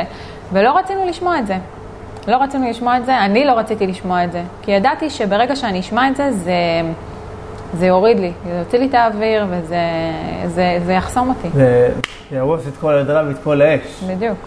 ולא 0.54 0.78
רצינו 0.78 1.06
לשמוע 1.06 1.40
את 1.40 1.48
זה. 1.48 1.58
לא 2.28 2.38
רצינו 2.38 2.70
לשמוע 2.70 2.98
את 2.98 3.06
זה, 3.06 3.20
אני 3.20 3.46
לא 3.46 3.52
רציתי 3.52 3.88
לשמוע 3.88 4.24
את 4.24 4.32
זה. 4.32 4.42
כי 4.62 4.72
ידעתי 4.72 5.10
שברגע 5.10 5.56
שאני 5.56 5.80
אשמע 5.80 6.08
את 6.08 6.16
זה, 6.16 6.32
זה, 6.32 6.54
זה 7.74 7.86
יוריד 7.88 8.20
לי, 8.20 8.32
זה 8.46 8.52
יוציא 8.60 8.80
לי 8.80 8.86
את 8.86 8.94
האוויר 8.94 9.46
וזה 9.50 9.80
זה, 10.46 10.80
זה 10.86 10.94
יחסום 10.94 11.30
אותי. 11.30 11.50
זה 11.54 11.90
יהרוס 12.32 12.68
את 12.68 12.78
כל 12.82 12.94
הדרם 12.98 13.28
ואת 13.28 13.44
כל 13.44 13.62
האש. 13.62 14.04
בדיוק. 14.08 14.38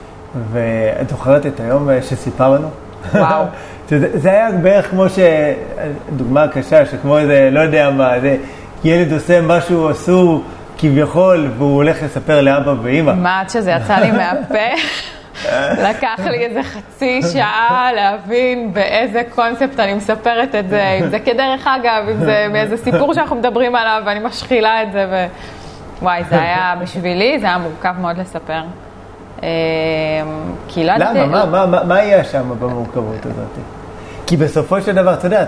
ואת 0.53 1.09
זוכרת 1.09 1.47
את 1.47 1.61
היום 1.61 1.91
אה, 1.91 2.03
שסיפרנו? 2.03 2.69
וואו. 3.15 3.45
זה 4.15 4.31
היה 4.31 4.53
בערך 4.53 4.91
כמו 4.91 5.09
ש... 5.09 5.19
דוגמה 6.17 6.49
קשה, 6.49 6.87
שכמו 6.87 7.19
איזה, 7.19 7.49
לא 7.53 7.61
יודע 7.61 7.91
מה, 7.91 8.21
זה 8.21 8.37
ילד 8.85 9.13
עושה 9.13 9.41
משהו 9.41 9.91
אסור 9.91 10.45
כביכול, 10.79 11.49
והוא 11.59 11.75
הולך 11.75 12.03
לספר 12.03 12.41
לאבא 12.41 12.75
ואימא. 12.83 13.13
מה, 13.13 13.41
עד 13.41 13.51
שזה 13.51 13.71
יצא 13.71 13.95
לי 13.95 14.11
מהפה? 14.11 14.83
לקח 15.89 16.21
לי 16.27 16.45
איזה 16.45 16.63
חצי 16.63 17.21
שעה 17.33 17.91
להבין 17.95 18.73
באיזה 18.73 19.23
קונספט 19.35 19.81
אני 19.81 19.95
מספרת 19.95 20.55
את 20.55 20.69
זה, 20.69 20.99
אם 21.01 21.09
זה 21.09 21.19
כדרך 21.19 21.67
אגב, 21.67 22.09
אם 22.09 22.25
זה 22.25 22.47
מאיזה 22.53 22.77
סיפור 22.77 23.15
שאנחנו 23.15 23.37
מדברים 23.37 23.75
עליו 23.75 24.03
ואני 24.07 24.21
משחילה 24.21 24.83
את 24.83 24.93
זה, 24.93 25.07
ו... 25.11 25.27
וואי, 26.03 26.25
זה 26.31 26.41
היה 26.41 26.75
בשבילי, 26.81 27.39
זה 27.39 27.47
היה 27.47 27.59
מורכב 27.59 27.95
מאוד 28.01 28.19
לספר. 28.19 28.63
אמ, 29.43 29.49
כי 30.69 30.85
לא 30.85 30.93
ידעתי... 30.93 31.19
למה? 31.19 31.47
מה, 31.47 31.67
מה, 31.67 31.85
מה 31.85 31.97
היה 31.97 32.25
שם 32.25 32.49
במורכבות 32.61 33.27
הזאת? 33.27 33.65
כי 34.27 34.37
בסופו 34.37 34.81
של 34.81 34.95
דבר, 34.95 35.15
אתה 35.15 35.27
יודע, 35.27 35.45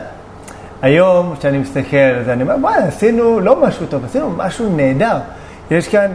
היום 0.83 1.35
כשאני 1.39 1.59
מסתכל 1.59 1.97
על 1.97 2.25
זה, 2.25 2.33
אני 2.33 2.43
אומר, 2.43 2.55
וואי, 2.61 2.75
עשינו 2.75 3.41
לא 3.41 3.63
משהו 3.67 3.87
טוב, 3.87 4.05
עשינו 4.05 4.31
משהו 4.37 4.77
נהדר. 4.77 5.17
יש 5.71 5.89
כאן 5.89 6.11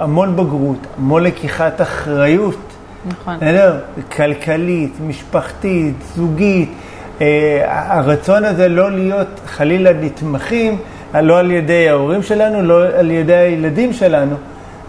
המון 0.00 0.36
בגרות, 0.36 0.86
המון 0.98 1.22
לקיחת 1.22 1.80
אחריות. 1.80 2.58
נכון. 3.06 3.36
בסדר? 3.36 3.78
כלכלית, 4.16 4.92
משפחתית, 5.06 5.94
זוגית. 6.14 6.72
אה, 7.20 7.96
הרצון 7.98 8.44
הזה 8.44 8.68
לא 8.68 8.92
להיות 8.92 9.40
חלילה 9.46 9.92
נתמכים, 9.92 10.78
לא 11.14 11.38
על 11.38 11.50
ידי 11.50 11.88
ההורים 11.88 12.22
שלנו, 12.22 12.62
לא 12.62 12.84
על 12.98 13.10
ידי 13.10 13.34
הילדים 13.34 13.92
שלנו. 13.92 14.36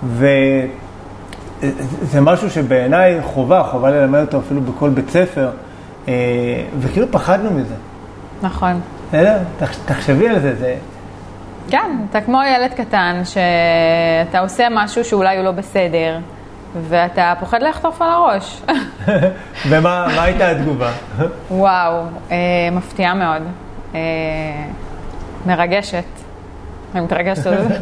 ו... 0.03 0.27
זה 2.01 2.21
משהו 2.21 2.49
שבעיניי 2.49 3.21
חובה, 3.21 3.63
חובה 3.63 3.91
ללמד 3.91 4.19
אותו 4.19 4.39
אפילו 4.39 4.61
בכל 4.61 4.89
בית 4.89 5.09
ספר, 5.09 5.49
אה, 6.07 6.13
וכאילו 6.79 7.11
פחדנו 7.11 7.51
מזה. 7.51 7.75
נכון. 8.41 8.81
בסדר? 9.07 9.37
תחשבי 9.85 10.29
על 10.29 10.39
זה, 10.39 10.55
זה... 10.55 10.75
כן, 11.69 11.97
אתה 12.09 12.21
כמו 12.21 12.39
ילד 12.55 12.73
קטן, 12.73 13.21
שאתה 13.23 14.39
עושה 14.39 14.67
משהו 14.71 15.05
שאולי 15.05 15.37
הוא 15.37 15.45
לא 15.45 15.51
בסדר, 15.51 16.17
ואתה 16.89 17.33
פוחד 17.39 17.63
לחטוף 17.63 18.01
על 18.01 18.09
הראש. 18.09 18.61
ומה 19.69 20.23
הייתה 20.23 20.49
התגובה? 20.49 20.91
וואו, 21.51 22.01
אה, 22.31 22.37
מפתיעה 22.71 23.13
מאוד. 23.13 23.41
אה, 23.95 23.99
מרגשת. 25.45 26.03
אני 26.95 27.01
מתרגשת 27.01 27.45
על 27.45 27.57
זה. 27.67 27.77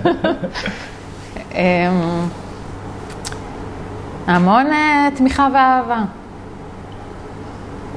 המון 4.27 4.65
uh, 4.67 5.17
תמיכה 5.17 5.47
ואהבה. 5.53 6.03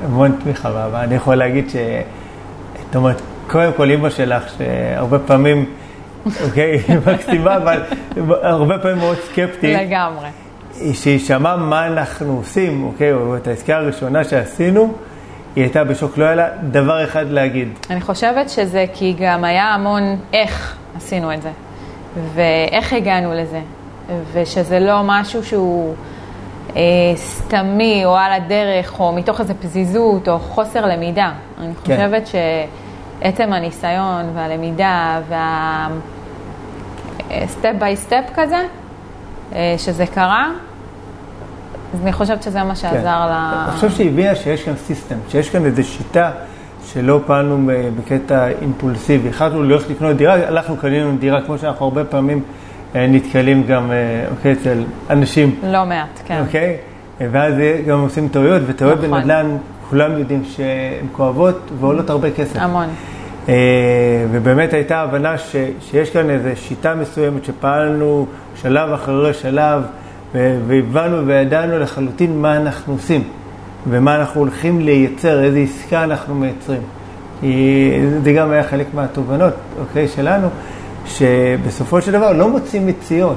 המון 0.04 0.32
תמיכה 0.44 0.70
ואהבה. 0.75 1.04
אני 1.04 1.14
יכול 1.14 1.35
להגיד 1.35 1.70
ש... 1.70 1.76
זאת 2.87 2.97
אומרת, 2.97 3.20
קודם 3.47 3.73
כל 3.76 3.90
אימא 3.90 4.11
שלך, 4.11 4.44
שהרבה 4.58 5.18
פעמים, 5.18 5.64
אוקיי, 6.44 6.80
היא 6.88 6.97
מקסימה, 7.12 7.56
אבל 7.56 7.82
הרבה 8.42 8.78
פעמים 8.78 8.99
מאוד 8.99 9.16
סקפטית. 9.16 9.78
לגמרי. 9.80 10.28
שהיא 10.92 11.18
שמעה 11.18 11.56
מה 11.56 11.87
אנחנו 11.87 12.37
עושים, 12.37 12.85
אוקיי, 12.85 13.12
או 13.12 13.37
את 13.37 13.47
העסקה 13.47 13.76
הראשונה 13.76 14.25
שעשינו, 14.25 14.94
היא 15.56 15.64
הייתה 15.64 15.85
בשוק, 15.85 16.18
לא 16.18 16.25
היה 16.25 16.35
לה 16.35 16.49
דבר 16.70 17.04
אחד 17.04 17.26
להגיד. 17.28 17.68
אני 17.90 18.00
חושבת 18.00 18.49
שזה 18.49 18.85
כי 18.94 19.14
גם 19.20 19.44
היה 19.44 19.75
המון 19.75 20.02
איך 20.32 20.76
עשינו 20.97 21.35
את 21.35 21.42
זה, 21.42 21.50
ואיך 22.35 22.92
הגענו 22.92 23.35
לזה, 23.35 23.61
ושזה 24.32 24.80
לא 24.80 25.00
משהו 25.04 25.44
שהוא... 25.44 25.94
אה, 26.77 26.83
סתמי 27.17 28.05
או 28.05 28.17
על 28.17 28.33
הדרך 28.33 29.01
או 29.01 29.13
מתוך 29.13 29.41
איזו 29.41 29.55
פזיזות 29.61 30.29
או 30.29 30.39
חוסר 30.39 30.87
למידה. 30.87 31.33
אני 31.61 31.73
כן. 31.85 31.97
חושבת 31.97 32.27
שעצם 32.27 33.53
הניסיון 33.53 34.25
והלמידה 34.35 35.21
וה 37.31 37.45
step 37.45 37.73
by 37.78 37.97
step 37.97 38.25
כזה, 38.35 38.63
אה, 39.53 39.75
שזה 39.79 40.07
קרה, 40.07 40.51
אז 41.95 42.03
אני 42.03 42.13
חושבת 42.13 42.43
שזה 42.43 42.65
מה 42.65 42.77
שעזר 42.77 42.99
כן. 43.01 43.09
ל... 43.09 43.65
אני 43.65 43.75
חושב 43.75 43.91
שהיא 43.91 44.11
הבינה 44.11 44.35
שיש 44.35 44.63
כאן 44.63 44.77
system, 44.76 45.17
שיש 45.29 45.51
כאן 45.51 45.65
איזו 45.65 45.85
שיטה 45.85 46.31
שלא 46.87 47.21
פעלנו 47.27 47.71
בקטע 47.97 48.49
אימפולסיבי. 48.49 49.29
החלטנו 49.29 49.63
ללכת 49.63 49.91
לקנות 49.91 50.17
דירה, 50.17 50.35
הלכנו, 50.35 50.77
קנינו 50.77 51.17
דירה, 51.17 51.43
כמו 51.43 51.59
שאנחנו 51.59 51.85
הרבה 51.85 52.05
פעמים 52.05 52.39
אה, 52.39 52.68
נתקלים 52.95 53.62
גם, 53.66 53.90
אה, 53.90 54.25
אוקיי, 54.30 54.52
אצל 54.52 54.85
אנשים. 55.11 55.54
לא 55.62 55.85
מעט, 55.87 56.21
כן. 56.26 56.40
אוקיי? 56.47 56.76
ואז 57.21 57.54
גם 57.87 58.00
עושים 58.00 58.28
טעויות, 58.28 58.62
וטעויות 58.66 58.99
נכון. 58.99 59.11
בנדל"ן, 59.11 59.57
כולם 59.90 60.18
יודעים 60.18 60.42
שהן 60.45 61.07
כואבות 61.12 61.71
ועולות 61.80 62.11
הרבה 62.11 62.30
כסף. 62.30 62.57
המון. 62.57 62.88
אה, 63.49 63.54
ובאמת 64.30 64.73
הייתה 64.73 65.00
הבנה 65.00 65.38
ש, 65.38 65.57
שיש 65.80 66.11
כאן 66.11 66.30
איזו 66.30 66.49
שיטה 66.54 66.95
מסוימת 66.95 67.45
שפעלנו 67.45 68.26
שלב 68.62 68.92
אחרי 68.92 69.35
שלב, 69.35 69.83
והבנו 70.35 71.26
וידענו 71.26 71.78
לחלוטין 71.78 72.42
מה 72.42 72.57
אנחנו 72.57 72.92
עושים, 72.92 73.23
ומה 73.90 74.16
אנחנו 74.16 74.40
הולכים 74.40 74.80
לייצר, 74.80 75.45
איזה 75.45 75.59
עסקה 75.59 76.04
אנחנו 76.04 76.35
מייצרים. 76.35 76.83
זה 78.23 78.33
גם 78.37 78.50
היה 78.50 78.62
חלק 78.62 78.87
מהתובנות, 78.95 79.54
אוקיי, 79.80 80.09
שלנו. 80.09 80.49
שבסופו 81.09 82.03
של 82.03 82.12
דבר 82.12 82.33
לא 82.33 82.49
מוצאים 82.49 82.87
מציאות. 82.87 83.37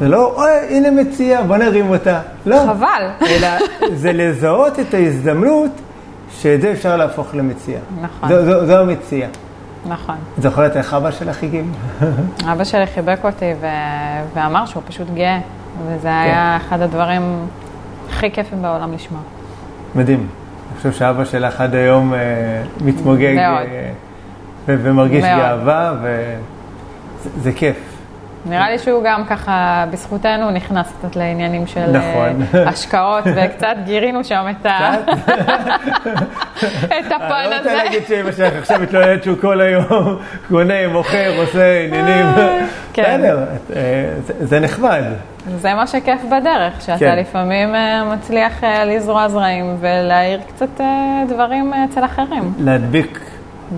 זה 0.00 0.08
לא, 0.08 0.34
אוי, 0.36 0.76
הנה 0.76 0.90
מציאה, 0.90 1.42
בוא 1.42 1.56
נרים 1.56 1.90
אותה. 1.90 2.20
לא. 2.46 2.56
חבל. 2.66 3.10
אלא 3.30 3.48
זה 3.94 4.12
לזהות 4.12 4.80
את 4.80 4.94
ההזדמנות 4.94 5.70
שאת 6.30 6.60
זה 6.60 6.72
אפשר 6.72 6.96
להפוך 6.96 7.34
למציאה. 7.34 7.80
נכון. 8.00 8.28
זו, 8.28 8.44
זו, 8.44 8.66
זו 8.66 8.78
המציאה. 8.78 9.28
נכון. 9.86 10.14
זוכרת 10.38 10.76
איך 10.76 10.94
אבא 10.94 11.10
שלך 11.10 11.42
הגיב? 11.42 11.76
אבא 12.52 12.64
שלי 12.64 12.86
חיבק 12.86 13.18
אותי 13.24 13.52
ו... 13.60 13.66
ואמר 14.34 14.66
שהוא 14.66 14.82
פשוט 14.86 15.06
גאה, 15.14 15.38
וזה 15.86 16.02
כן. 16.02 16.08
היה 16.08 16.56
אחד 16.56 16.80
הדברים 16.80 17.22
הכי 18.08 18.30
כיפים 18.30 18.62
בעולם 18.62 18.92
לשמוע. 18.92 19.20
מדהים. 19.94 20.18
אני 20.18 20.76
חושב 20.76 20.92
שאבא 20.92 21.24
שלך 21.24 21.60
עד 21.60 21.74
היום 21.74 22.14
אה, 22.14 22.18
מתמוגג 22.84 23.34
מאוד. 23.34 23.66
אה, 23.66 23.90
ו- 24.68 24.76
ומרגיש 24.82 25.24
מאוד. 25.24 25.38
גאווה, 25.40 25.92
וזה 26.02 26.36
זה 27.42 27.52
כיף. 27.52 27.76
נראה 28.46 28.70
לי 28.70 28.78
שהוא 28.78 29.02
גם 29.04 29.24
ככה, 29.24 29.84
בזכותנו, 29.90 30.50
נכנס 30.50 30.92
קצת 30.98 31.16
לעניינים 31.16 31.66
של 31.66 31.86
נכון. 31.90 32.42
אה, 32.54 32.68
השקעות, 32.70 33.24
וקצת 33.36 33.74
גירינו 33.84 34.24
שם 34.24 34.44
את, 34.50 34.66
ה... 34.66 34.94
את 36.86 36.92
אני 36.92 37.14
הפן 37.14 37.28
לא 37.50 37.56
רוצה 37.56 37.58
הזה. 37.60 37.74
להגיד 37.84 38.02
שאמא 38.08 38.32
שלך 38.32 38.52
עכשיו 38.58 38.80
מתלוננת 38.80 39.24
שהוא 39.24 39.36
כל 39.40 39.60
היום 39.60 39.84
קונה, 40.48 40.88
מוכר, 40.92 41.32
עושה 41.38 41.84
עניינים. 41.86 42.26
כן. 42.92 43.02
בסדר, 43.02 43.44
אה, 43.76 44.10
זה- 44.40 44.60
נחמד. 44.60 45.02
זה 45.60 45.74
מה 45.74 45.86
שכיף 45.86 46.20
בדרך, 46.24 46.80
שאתה 46.80 46.98
כן. 46.98 47.18
לפעמים 47.18 47.74
אה, 47.74 48.04
מצליח 48.14 48.64
אה, 48.64 48.84
לזרוע 48.84 49.28
זרעים 49.28 49.76
ולהעיר 49.80 50.40
קצת 50.48 50.80
אה, 50.80 50.86
דברים 51.28 51.72
אה, 51.74 51.84
אצל 51.84 52.04
אחרים. 52.04 52.52
להדביק 52.58 53.20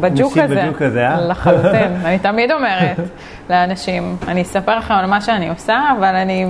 בג'וק 0.00 0.38
הזה. 0.38 0.54
בג'וק 0.54 0.82
הזה, 0.82 1.08
אה? 1.08 1.20
לחלוטין. 1.20 1.96
אני 2.06 2.18
תמיד 2.18 2.52
אומרת 2.52 2.96
לאנשים, 3.50 4.16
אני 4.28 4.42
אספר 4.42 4.78
לכם 4.78 4.94
על 4.94 5.06
מה 5.06 5.20
שאני 5.20 5.48
עושה, 5.48 5.78
אבל 5.98 6.14
אני, 6.14 6.46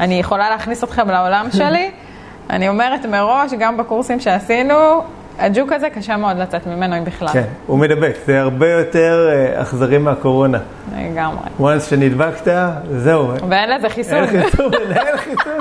אני 0.00 0.14
יכולה 0.20 0.50
להכניס 0.50 0.84
אתכם 0.84 1.08
לעולם 1.10 1.46
שלי. 1.58 1.90
אני 2.50 2.68
אומרת 2.68 3.06
מראש, 3.06 3.52
גם 3.58 3.76
בקורסים 3.76 4.20
שעשינו, 4.20 4.74
הג'וק 5.38 5.72
הזה 5.72 5.90
קשה 5.90 6.16
מאוד 6.16 6.36
לצאת 6.38 6.66
ממנו, 6.66 6.98
אם 6.98 7.04
בכלל. 7.04 7.28
כן, 7.28 7.42
הוא 7.66 7.78
מדבק, 7.78 8.14
זה 8.26 8.40
הרבה 8.40 8.70
יותר 8.70 9.28
אה, 9.32 9.62
אכזרי 9.62 9.98
מהקורונה. 9.98 10.58
לגמרי. 10.98 11.38
once 11.60 11.80
שנדבקת, 11.90 12.52
זהו, 12.96 13.32
ואין 13.48 13.70
לזה 13.70 13.88
חיסון. 13.88 14.16
אין 14.24 14.42
חיסון, 14.42 14.70
אין 14.74 15.16
חיסון. 15.16 15.58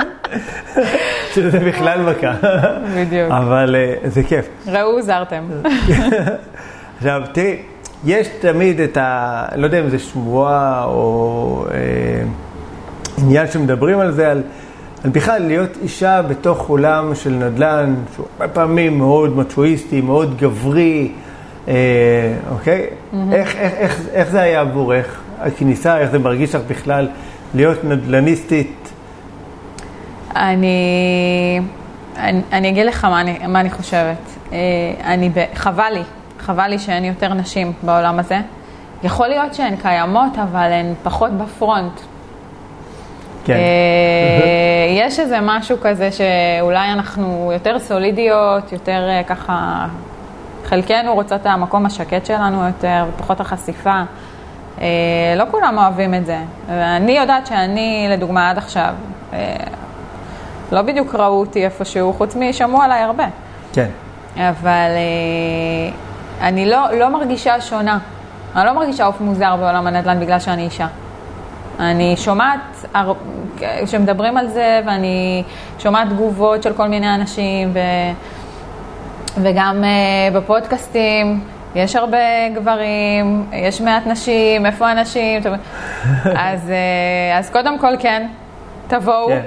שזה 1.34 1.60
בכלל 1.60 2.01
מכה. 2.01 2.34
בדיוק. 2.96 3.32
אבל 3.32 3.75
אה, 3.75 4.10
זה 4.10 4.24
כיף. 4.24 4.48
ראו 4.67 4.91
הוזהרתם. 4.91 5.44
עכשיו, 6.97 7.21
תראי, 7.31 7.57
יש 8.05 8.27
תמיד 8.27 8.79
את 8.79 8.97
ה... 8.97 9.45
לא 9.55 9.65
יודע 9.65 9.79
אם 9.79 9.89
זה 9.89 9.99
שבועה 9.99 10.83
או 10.85 11.65
אה, 11.71 11.77
עניין 13.17 13.51
שמדברים 13.51 13.99
על 13.99 14.11
זה, 14.11 14.31
על, 14.31 14.43
על 15.03 15.09
בכלל 15.09 15.41
להיות 15.41 15.69
אישה 15.81 16.21
בתוך 16.21 16.67
עולם 16.69 17.15
של 17.15 17.29
נדל"ן, 17.29 17.95
שהוא 18.15 18.25
הרבה 18.39 18.53
פעמים 18.53 18.97
מאוד 18.97 19.37
מצ'ואיסטי, 19.37 20.01
מאוד 20.01 20.37
גברי, 20.37 21.11
אה, 21.67 21.73
אוקיי? 22.51 22.87
איך, 23.31 23.55
איך, 23.55 23.73
איך, 23.73 23.99
איך 24.13 24.29
זה 24.29 24.41
היה 24.41 24.61
עבורך, 24.61 25.19
הכניסה, 25.39 25.97
איך 25.97 26.11
זה 26.11 26.19
מרגיש 26.19 26.55
לך 26.55 26.61
בכלל 26.67 27.07
להיות 27.53 27.83
נדל"ניסטית? 27.83 28.89
אני, 30.35 31.59
אני, 32.17 32.41
אני 32.51 32.69
אגיד 32.69 32.85
לך 32.85 33.05
מה 33.05 33.21
אני, 33.21 33.47
מה 33.47 33.59
אני 33.59 33.69
חושבת. 33.69 34.17
אה, 34.51 34.57
אני, 35.03 35.29
חבל 35.53 35.89
לי, 35.93 36.03
חבל 36.39 36.67
לי 36.67 36.79
שאין 36.79 37.06
יותר 37.06 37.34
נשים 37.34 37.74
בעולם 37.84 38.20
הזה. 38.20 38.39
יכול 39.03 39.27
להיות 39.27 39.53
שהן 39.53 39.75
קיימות, 39.75 40.38
אבל 40.44 40.72
הן 40.72 40.94
פחות 41.03 41.32
בפרונט. 41.32 42.00
כן. 43.46 43.53
אה, 43.53 43.60
יש 45.06 45.20
איזה 45.20 45.38
משהו 45.41 45.77
כזה 45.82 46.10
שאולי 46.12 46.91
אנחנו 46.91 47.50
יותר 47.53 47.79
סולידיות, 47.79 48.72
יותר 48.72 49.10
אה, 49.10 49.23
ככה, 49.23 49.86
חלקנו 50.65 51.13
רוצות 51.13 51.41
את 51.41 51.45
המקום 51.45 51.86
השקט 51.86 52.26
שלנו 52.26 52.67
יותר, 52.67 53.06
ופחות 53.10 53.39
החשיפה. 53.39 54.02
אה, 54.82 54.86
לא 55.36 55.43
כולם 55.52 55.78
אוהבים 55.78 56.13
את 56.13 56.26
זה. 56.26 56.38
ואני 56.67 57.12
יודעת 57.12 57.47
שאני, 57.47 58.08
לדוגמה, 58.12 58.50
עד 58.50 58.58
עכשיו, 58.58 58.93
לא 60.71 60.82
בדיוק 60.82 61.15
ראו 61.15 61.39
אותי 61.39 61.65
איפשהו, 61.65 62.13
חוץ 62.13 62.36
משמעו 62.36 62.82
עליי 62.82 63.02
הרבה. 63.02 63.26
כן. 63.73 63.89
אבל 64.38 64.89
אני 66.41 66.65
לא, 66.69 66.91
לא 67.00 67.10
מרגישה 67.10 67.62
שונה. 67.62 67.97
אני 68.56 68.65
לא 68.65 68.73
מרגישה 68.73 69.06
עוף 69.06 69.21
מוזר 69.21 69.56
בעולם 69.56 69.88
הנדל"ן 69.88 70.19
בגלל 70.19 70.39
שאני 70.39 70.63
אישה. 70.65 70.88
אני 71.80 72.15
שומעת 72.17 72.60
הר- 72.93 73.13
שמדברים 73.86 74.38
על 74.38 74.47
זה, 74.47 74.82
ואני 74.86 75.43
שומעת 75.80 76.08
תגובות 76.10 76.63
של 76.63 76.73
כל 76.73 76.88
מיני 76.88 77.15
אנשים, 77.15 77.71
ו... 77.73 77.80
וגם 79.41 79.84
uh, 79.84 80.36
בפודקאסטים 80.36 81.43
יש 81.76 81.95
הרבה 81.95 82.50
גברים, 82.56 83.45
יש 83.54 83.82
מעט 83.82 84.08
נשים, 84.08 84.65
איפה 84.65 84.89
הנשים? 84.89 85.41
אז, 86.23 86.69
uh, 86.69 87.38
אז 87.38 87.50
קודם 87.50 87.80
כל 87.80 87.93
כן, 88.00 88.28
תבואו, 88.88 89.28
כן. 89.28 89.41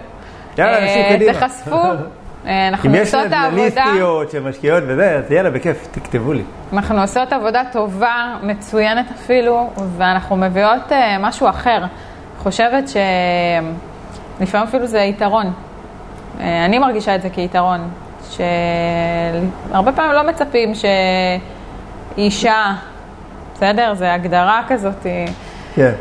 יאללה, 0.59 0.79
אה, 0.79 0.83
אנשים 0.83 1.03
קדימה. 1.17 1.33
תחשפו, 1.33 1.77
אה, 1.77 1.93
אנחנו 2.47 2.91
אם 2.91 2.95
יש 2.95 3.01
עושות 3.01 3.27
את 3.27 3.33
העבודה. 3.33 3.63
נדל"ניסטיות 3.63 4.31
שמשקיעות 4.31 4.83
וזה, 4.87 5.17
אז 5.17 5.31
יאללה, 5.33 5.51
בכיף, 5.51 5.89
תכתבו 5.91 6.33
לי. 6.33 6.43
אנחנו 6.73 7.01
עושות 7.01 7.33
עבודה 7.33 7.63
טובה, 7.73 8.37
מצוינת 8.43 9.07
אפילו, 9.15 9.71
ואנחנו 9.97 10.37
מביאות 10.37 10.89
uh, 10.89 10.95
משהו 11.21 11.49
אחר. 11.49 11.85
חושבת 12.39 12.85
שלפעמים 12.89 14.69
אפילו 14.69 14.87
זה 14.87 14.99
יתרון. 14.99 15.47
Uh, 15.47 16.41
אני 16.65 16.79
מרגישה 16.79 17.15
את 17.15 17.23
זה 17.23 17.31
כיתרון, 17.31 17.81
שהרבה 18.31 19.93
פעמים 19.93 20.13
לא 20.13 20.23
מצפים 20.23 20.73
שאישה, 22.17 22.75
בסדר? 23.55 23.95
זו 23.95 24.05
הגדרה 24.05 24.63
כזאת. 24.69 25.07
כן. 25.75 25.93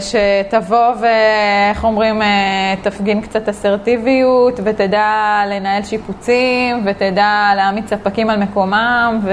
שתבוא 0.00 0.92
ואיך 1.00 1.84
אומרים, 1.84 2.22
אה, 2.22 2.74
תפגין 2.82 3.20
קצת 3.20 3.48
אסרטיביות 3.48 4.60
ותדע 4.64 5.42
לנהל 5.50 5.82
שיפוצים 5.82 6.82
ותדע 6.86 7.52
להעמיד 7.56 7.86
ספקים 7.86 8.30
על 8.30 8.42
מקומם 8.42 9.20
ו, 9.22 9.32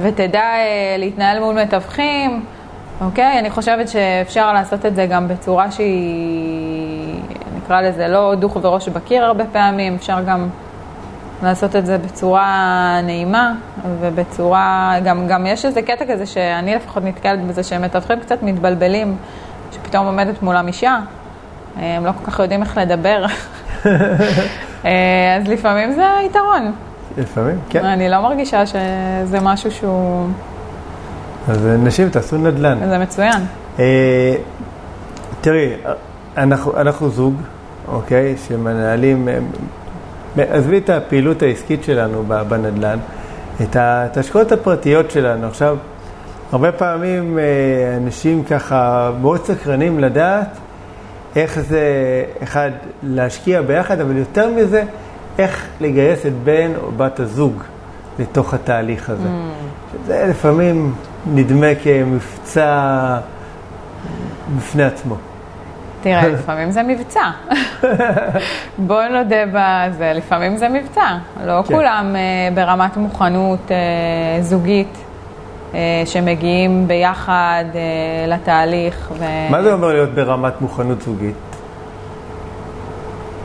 ותדע 0.00 0.40
אה, 0.40 0.96
להתנהל 0.98 1.40
מול 1.40 1.62
מתווכים, 1.62 2.44
אוקיי? 3.00 3.38
אני 3.38 3.50
חושבת 3.50 3.88
שאפשר 3.88 4.52
לעשות 4.52 4.86
את 4.86 4.94
זה 4.94 5.06
גם 5.06 5.28
בצורה 5.28 5.70
שהיא, 5.70 7.20
נקרא 7.56 7.80
לזה, 7.80 8.08
לא 8.08 8.34
דוך 8.34 8.56
וראש 8.62 8.88
בקיר 8.88 9.24
הרבה 9.24 9.44
פעמים, 9.44 9.94
אפשר 9.94 10.18
גם 10.26 10.48
לעשות 11.42 11.76
את 11.76 11.86
זה 11.86 11.98
בצורה 11.98 13.00
נעימה 13.02 13.52
ובצורה, 14.00 14.94
גם, 15.04 15.26
גם 15.28 15.46
יש 15.46 15.64
איזה 15.64 15.82
קטע 15.82 16.04
כזה 16.08 16.26
שאני 16.26 16.74
לפחות 16.74 17.04
נתקלת 17.04 17.46
בזה 17.46 17.62
שמתווכים 17.62 18.20
קצת 18.20 18.42
מתבלבלים, 18.42 19.16
שפתאום 19.72 20.06
עומדת 20.06 20.42
מולם 20.42 20.66
אישה, 20.66 20.98
הם 21.76 22.06
לא 22.06 22.12
כל 22.12 22.30
כך 22.30 22.38
יודעים 22.38 22.62
איך 22.62 22.76
לדבר, 22.76 23.24
אז 25.36 25.48
לפעמים 25.48 25.92
זה 25.92 26.06
יתרון. 26.26 26.72
לפעמים, 27.18 27.58
כן. 27.70 27.84
אני 27.84 28.08
לא 28.08 28.20
מרגישה 28.20 28.66
שזה 28.66 29.40
משהו 29.42 29.70
שהוא, 29.70 30.28
אז 31.48 31.66
אה, 31.66 31.76
נשים, 31.76 32.10
תעשו 32.10 32.36
נדל"ן. 32.36 32.88
זה 32.88 32.98
מצוין. 32.98 33.46
אה, 33.78 34.34
תראי, 35.40 35.72
אנחנו, 36.36 36.80
אנחנו 36.80 37.10
זוג, 37.10 37.34
אוקיי, 37.88 38.36
שמנהלים, 38.48 39.28
אה, 39.28 39.38
עזבי 40.38 40.78
את 40.78 40.90
הפעילות 40.90 41.42
העסקית 41.42 41.84
שלנו 41.84 42.24
בנדל"ן, 42.48 42.98
את 43.62 44.16
ההשקעות 44.16 44.52
הפרטיות 44.52 45.10
שלנו. 45.10 45.46
עכשיו, 45.46 45.76
הרבה 46.52 46.72
פעמים 46.72 47.38
אה, 47.38 47.44
אנשים 47.96 48.44
ככה 48.44 49.10
מאוד 49.20 49.44
סקרנים 49.44 50.00
לדעת 50.00 50.48
איך 51.36 51.60
זה, 51.60 51.82
אחד, 52.42 52.70
להשקיע 53.02 53.62
ביחד, 53.62 54.00
אבל 54.00 54.16
יותר 54.16 54.50
מזה, 54.50 54.82
איך 55.38 55.66
לגייס 55.80 56.26
את 56.26 56.32
בן 56.44 56.70
או 56.82 56.90
בת 56.96 57.20
הזוג 57.20 57.62
לתוך 58.18 58.54
התהליך 58.54 59.10
הזה. 59.10 59.28
שזה 59.92 60.26
לפעמים 60.30 60.94
נדמה 61.26 61.66
כמבצע 61.82 63.18
בפני 64.56 64.84
עצמו. 64.84 65.16
תראה, 66.06 66.28
לפעמים 66.28 66.70
זה 66.70 66.82
מבצע. 66.82 67.30
בואו 68.78 69.08
נודה 69.08 69.44
בזה, 69.52 70.12
לפעמים 70.14 70.56
זה 70.56 70.68
מבצע. 70.68 71.16
לא 71.44 71.62
כן. 71.62 71.74
כולם 71.74 72.16
אה, 72.16 72.20
ברמת 72.54 72.96
מוכנות 72.96 73.70
אה, 73.70 73.76
זוגית, 74.42 74.98
אה, 75.74 76.02
שמגיעים 76.04 76.88
ביחד 76.88 77.64
אה, 77.74 77.80
לתהליך. 78.26 79.10
ו... 79.18 79.24
מה 79.50 79.62
זה 79.62 79.72
אומר 79.72 79.88
להיות 79.88 80.10
ברמת 80.10 80.60
מוכנות 80.60 81.02
זוגית? 81.02 81.56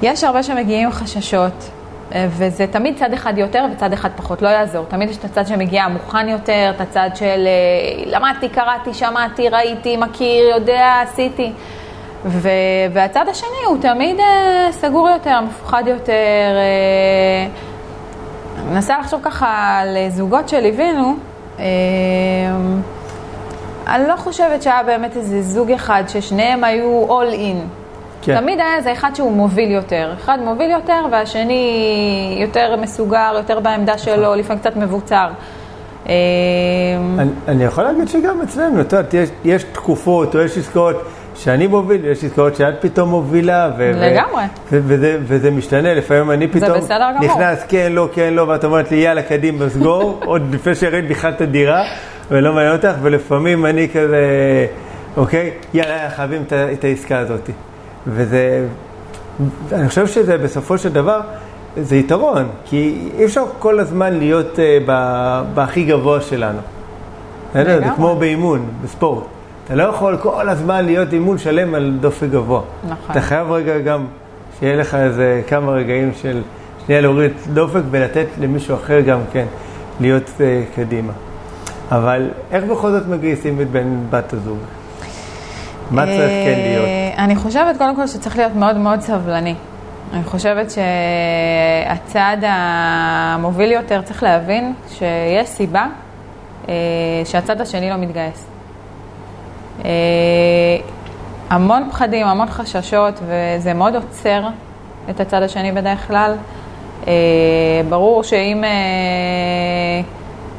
יש 0.02 0.24
הרבה 0.24 0.43
שמגיעים 0.43 0.86
עם 0.86 0.91
חששות, 0.91 1.69
וזה 2.28 2.67
תמיד 2.67 2.97
צד 2.97 3.13
אחד 3.13 3.38
יותר 3.38 3.65
וצד 3.74 3.93
אחד 3.93 4.10
פחות, 4.15 4.41
לא 4.41 4.47
יעזור. 4.47 4.86
תמיד 4.86 5.10
יש 5.10 5.17
את 5.17 5.26
הצד 5.26 5.47
שמגיע 5.47 5.88
מוכן 5.88 6.30
יותר, 6.30 6.71
את 6.76 6.82
הצד 6.82 7.10
של 7.15 7.47
למדתי, 8.06 8.50
קראתי, 8.50 8.93
שמעתי, 8.93 9.50
ראיתי, 9.50 9.97
מכיר, 9.97 10.50
יודע, 10.50 11.02
עשיתי. 11.04 11.52
ו- 12.26 12.50
והצד 12.94 13.26
השני 13.30 13.66
הוא 13.68 13.78
תמיד 13.82 14.20
אה, 14.20 14.68
סגור 14.72 15.10
יותר, 15.10 15.42
מפוחד 15.42 15.84
יותר. 15.88 16.14
אה, 16.56 17.48
אני 18.58 18.74
מנסה 18.74 19.00
לחשוב 19.00 19.22
ככה 19.24 19.80
על 19.80 19.98
זוגות 20.10 20.50
שליווינו. 20.50 21.16
אה, 21.60 21.66
אני 23.88 24.08
לא 24.08 24.16
חושבת 24.16 24.64
שהיה 24.64 24.84
באמת 24.84 25.18
איזה 25.18 25.42
זוג 25.42 25.72
אחד 25.72 26.04
ששניהם 26.08 26.64
היו 26.64 27.06
all 27.08 27.34
in. 27.34 27.68
כן. 28.22 28.42
תמיד 28.42 28.60
היה 28.60 28.76
איזה 28.76 28.94
אחד 28.94 29.16
שהוא 29.16 29.32
מוביל 29.32 29.72
יותר. 29.72 30.14
אחד 30.18 30.40
מוביל 30.40 30.72
יותר 30.72 31.06
והשני 31.12 32.38
יותר 32.42 32.76
מסוגר, 32.76 33.34
יותר 33.38 33.60
בעמדה 33.60 33.98
שלו, 33.98 34.22
נכון. 34.22 34.40
לפעמים 34.40 34.60
קצת 34.60 34.76
מבוצר. 34.76 35.30
אני, 36.06 37.32
אני 37.48 37.64
יכול 37.64 37.84
להגיד 37.84 38.08
שגם 38.08 38.42
אצלנו, 38.42 38.82
את 38.82 38.94
יודעת, 38.94 39.14
יש, 39.46 39.64
תקופות 39.64 40.36
או 40.36 40.40
יש 40.42 40.58
עסקאות 40.58 41.04
שאני 41.36 41.68
מוביל, 41.68 42.06
יש 42.06 42.24
עסקאות 42.24 42.56
שאת 42.56 42.74
פתאום 42.80 43.10
מובילה. 43.10 43.72
ו- 43.78 43.92
לגמרי. 43.96 44.44
ו- 44.72 44.80
וזה, 44.86 45.18
וזה 45.24 45.52
משתנה, 45.52 45.94
לפעמים 45.94 46.32
אני 46.32 46.48
פתאום 46.48 46.78
נכנס, 47.22 47.64
כן, 47.68 47.92
לא, 47.92 48.10
כן, 48.14 48.34
לא, 48.34 48.42
ואת 48.42 48.64
אומרת 48.64 48.92
לי, 48.92 48.98
יאללה, 48.98 49.22
קדימה, 49.22 49.70
סגור, 49.70 50.20
עוד 50.26 50.54
לפני 50.54 50.76
שהראית 50.76 51.08
בכלל 51.08 51.32
את 51.32 51.42
הדירה, 51.42 51.84
ולא 52.32 52.54
מעניין 52.54 52.76
אותך, 52.76 52.94
ולפעמים 53.02 53.66
אני 53.66 53.88
כזה, 53.90 54.26
אוקיי, 55.18 55.52
יאללה, 55.74 56.10
חייבים 56.10 56.44
את 56.74 56.84
העסקה 56.84 57.20
הזאת. 57.20 57.50
וזה, 58.08 58.66
אני 59.72 59.90
חושב 59.90 60.08
שזה 60.08 60.38
בסופו 60.38 60.78
של 60.78 60.90
דבר, 60.90 61.22
זה 61.78 61.96
יתרון, 61.96 62.48
כי 62.66 63.10
אי 63.18 63.26
אפשר 63.26 63.44
כל 63.60 63.80
הזמן 63.80 64.14
להיות 64.14 64.56
uh, 64.56 64.92
בהכי 65.54 65.84
גבוה 65.84 66.22
שלנו. 66.22 66.60
זה 67.54 67.80
כמו 67.96 68.16
באימון, 68.16 68.66
בספורט. 68.84 69.24
אתה 69.66 69.76
לא 69.76 69.84
יכול 69.84 70.18
כל 70.18 70.50
הזמן 70.50 70.86
להיות 70.86 71.14
אימון 71.14 71.38
שלם 71.38 71.76
על 71.76 71.98
דופק 72.02 72.28
גבוה. 72.32 72.62
נכון. 72.84 73.12
אתה 73.12 73.22
חייב 73.22 73.52
רגע 73.52 73.80
גם 73.80 74.06
שיהיה 74.60 74.76
לך 74.76 74.96
איזה 74.96 75.42
כמה 75.48 75.72
רגעים 75.72 76.12
של 76.22 76.42
שנייה 76.86 77.02
להוריד 77.02 77.32
דופק 77.54 77.82
ולתת 77.92 78.28
למישהו 78.40 78.76
אחר 78.76 79.00
גם 79.00 79.20
כן 79.32 79.46
להיות 80.00 80.30
uh, 80.38 80.76
קדימה. 80.76 81.14
אבל 81.92 82.30
איך 82.52 82.64
בכל 82.64 82.92
זאת 82.92 83.08
מגייסים 83.08 83.62
את 83.62 83.70
בן 83.70 83.98
בת 84.10 84.34
הזוג? 84.34 84.58
מה 85.92 86.06
צריך 86.06 86.20
כן 86.20 86.60
להיות? 86.60 86.86
אה, 86.86 87.24
אני 87.24 87.36
חושבת 87.36 87.78
קודם 87.78 87.96
כל 87.96 88.08
שצריך 88.08 88.38
להיות 88.38 88.56
מאוד 88.56 88.78
מאוד 88.78 89.02
סבלני. 89.02 89.56
אני 90.13 90.24
חושבת 90.24 90.71
שהצעד 90.71 92.43
המוביל 92.47 93.71
יותר 93.71 94.02
צריך 94.02 94.24
להבין 94.24 94.74
שיש 94.89 95.50
סיבה 95.50 95.86
אה, 96.69 96.74
שהצד 97.26 97.62
השני 97.62 97.89
לא 97.89 97.95
מתגייס. 97.95 98.47
אה, 99.86 99.89
המון 101.50 101.89
פחדים, 101.91 102.28
המון 102.28 102.47
חששות, 102.47 103.19
וזה 103.26 103.74
מאוד 103.74 103.95
עוצר 103.95 104.43
את 105.10 105.19
הצד 105.19 105.43
השני 105.43 105.71
בדרך 105.71 106.08
כלל. 106.08 106.36
ברור 107.89 108.24
שאם 108.24 108.63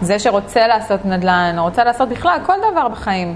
זה 0.00 0.18
שרוצה 0.18 0.66
לעשות 0.66 1.04
נדל"ן, 1.04 1.54
או 1.58 1.62
רוצה 1.62 1.84
לעשות 1.84 2.08
בכלל 2.08 2.38
כל 2.46 2.52
דבר 2.72 2.88
בחיים, 2.88 3.34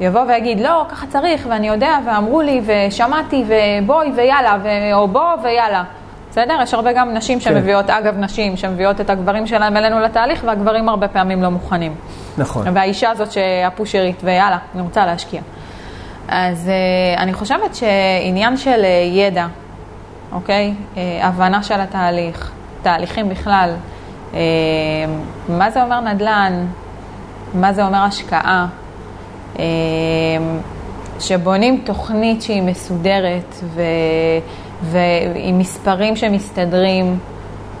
יבוא 0.00 0.20
ויגיד, 0.20 0.60
לא, 0.60 0.84
ככה 0.88 1.06
צריך, 1.06 1.46
ואני 1.50 1.68
יודע, 1.68 1.98
ואמרו 2.06 2.40
לי, 2.42 2.60
ושמעתי, 2.66 3.44
ובואי 3.46 4.12
ויאללה, 4.16 4.56
ו... 4.62 4.68
או 4.92 5.08
בוא 5.08 5.36
ויאללה. 5.42 5.84
בסדר? 6.30 6.58
יש 6.62 6.74
הרבה 6.74 6.92
גם 6.92 7.14
נשים 7.14 7.38
כן. 7.38 7.44
שמביאות, 7.44 7.90
אגב, 7.90 8.18
נשים 8.18 8.56
שמביאות 8.56 9.00
את 9.00 9.10
הגברים 9.10 9.46
שלהם 9.46 9.76
אלינו 9.76 10.00
לתהליך, 10.00 10.44
והגברים 10.46 10.88
הרבה 10.88 11.08
פעמים 11.08 11.42
לא 11.42 11.48
מוכנים. 11.48 11.94
נכון. 12.38 12.66
והאישה 12.74 13.10
הזאת 13.10 13.32
שהפושרית, 13.32 14.20
ויאללה, 14.24 14.58
אני 14.74 14.82
רוצה 14.82 15.06
להשקיע. 15.06 15.40
אז 16.28 16.70
uh, 17.16 17.20
אני 17.20 17.32
חושבת 17.32 17.74
שעניין 17.74 18.56
של 18.56 18.82
uh, 18.82 19.16
ידע, 19.16 19.46
אוקיי? 20.32 20.74
Uh, 20.94 20.98
הבנה 21.22 21.62
של 21.62 21.80
התהליך, 21.80 22.50
תהליכים 22.82 23.28
בכלל, 23.28 23.70
מה 25.48 25.70
זה 25.70 25.82
אומר 25.82 26.00
נדל"ן, 26.00 26.66
מה 27.54 27.72
זה 27.72 27.86
אומר 27.86 27.98
השקעה, 27.98 28.66
שבונים 31.20 31.80
תוכנית 31.84 32.42
שהיא 32.42 32.62
מסודרת 32.62 33.54
ו, 33.64 33.82
ועם 34.82 35.58
מספרים 35.58 36.16
שמסתדרים, 36.16 37.18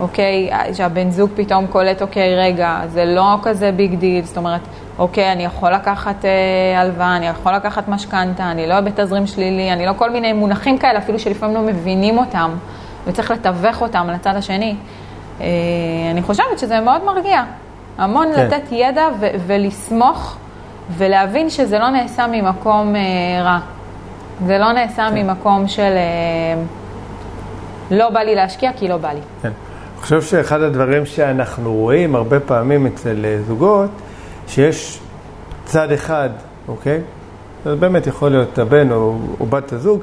אוקיי? 0.00 0.50
שהבן 0.72 1.10
זוג 1.10 1.30
פתאום 1.34 1.66
קולט, 1.66 2.02
אוקיי, 2.02 2.36
רגע, 2.36 2.80
זה 2.88 3.04
לא 3.04 3.36
כזה 3.42 3.72
big 3.72 3.94
deal, 3.94 4.24
זאת 4.24 4.36
אומרת, 4.36 4.60
אוקיי, 4.98 5.32
אני 5.32 5.44
יכול 5.44 5.72
לקחת 5.72 6.24
אה, 6.24 6.80
הלוואה, 6.80 7.16
אני 7.16 7.26
יכול 7.26 7.52
לקחת 7.52 7.88
משכנתה, 7.88 8.50
אני 8.50 8.66
לא 8.66 8.80
בתזרים 8.80 9.26
שלילי, 9.26 9.72
אני 9.72 9.86
לא 9.86 9.92
כל 9.96 10.10
מיני 10.10 10.32
מונחים 10.32 10.78
כאלה, 10.78 10.98
אפילו 10.98 11.18
שלפעמים 11.18 11.56
לא 11.56 11.62
מבינים 11.62 12.18
אותם, 12.18 12.50
וצריך 13.06 13.30
לתווך 13.30 13.82
אותם 13.82 14.10
לצד 14.10 14.36
השני. 14.36 14.74
אה, 15.40 15.46
אני 16.10 16.22
חושבת 16.22 16.58
שזה 16.58 16.80
מאוד 16.80 17.04
מרגיע. 17.04 17.42
המון 17.98 18.26
כן. 18.34 18.46
לתת 18.46 18.72
ידע 18.72 19.08
ו- 19.20 19.30
ולסמוך 19.46 20.36
ולהבין 20.90 21.50
שזה 21.50 21.78
לא 21.78 21.90
נעשה 21.90 22.26
ממקום 22.26 22.96
אה, 22.96 23.42
רע. 23.42 23.58
זה 24.46 24.58
לא 24.58 24.72
נעשה 24.72 25.08
כן. 25.08 25.14
ממקום 25.14 25.68
של 25.68 25.82
אה, 25.82 26.62
לא 27.90 28.10
בא 28.10 28.20
לי 28.20 28.34
להשקיע 28.34 28.70
כי 28.76 28.88
לא 28.88 28.96
בא 28.96 29.12
לי. 29.12 29.20
כן. 29.42 29.48
אני 29.48 30.02
חושב 30.02 30.22
שאחד 30.22 30.60
הדברים 30.60 31.06
שאנחנו 31.06 31.74
רואים 31.74 32.14
הרבה 32.14 32.40
פעמים 32.40 32.86
אצל 32.86 33.24
אה, 33.24 33.38
זוגות, 33.46 33.90
שיש 34.48 35.00
צד 35.64 35.92
אחד, 35.92 36.30
אוקיי? 36.68 37.00
זה 37.64 37.74
באמת 37.74 38.06
יכול 38.06 38.30
להיות 38.30 38.58
הבן 38.58 38.92
או, 38.92 39.14
או 39.40 39.46
בת 39.46 39.72
הזוג, 39.72 40.00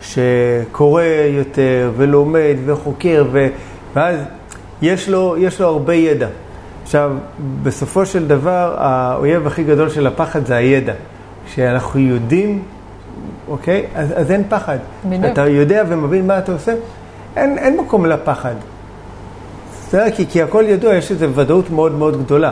שקורא 0.00 1.02
יותר 1.30 1.90
ולומד 1.96 2.56
וחוקר, 2.64 3.24
ו, 3.32 3.46
ואז 3.94 4.20
יש 4.82 5.08
לו, 5.08 5.36
יש 5.38 5.60
לו 5.60 5.66
הרבה 5.66 5.94
ידע. 5.94 6.28
עכשיו, 6.82 7.12
בסופו 7.62 8.06
של 8.06 8.28
דבר, 8.28 8.74
האויב 8.78 9.46
הכי 9.46 9.64
גדול 9.64 9.90
של 9.90 10.06
הפחד 10.06 10.46
זה 10.46 10.56
הידע. 10.56 10.92
כשאנחנו 11.46 12.00
יודעים, 12.00 12.62
אוקיי? 13.48 13.86
אז, 13.94 14.12
אז 14.16 14.30
אין 14.30 14.42
פחד. 14.48 14.78
בדיוק. 15.04 15.24
אתה 15.32 15.48
יודע 15.48 15.82
ומבין 15.88 16.26
מה 16.26 16.38
אתה 16.38 16.52
עושה, 16.52 16.74
אין, 17.36 17.58
אין 17.58 17.80
מקום 17.80 18.06
לפחד. 18.06 18.54
בסדר? 19.88 20.10
כי, 20.10 20.26
כי 20.26 20.42
הכל 20.42 20.64
ידוע, 20.68 20.94
יש 20.94 21.10
איזו 21.10 21.34
ודאות 21.34 21.70
מאוד 21.70 21.92
מאוד 21.92 22.24
גדולה. 22.24 22.50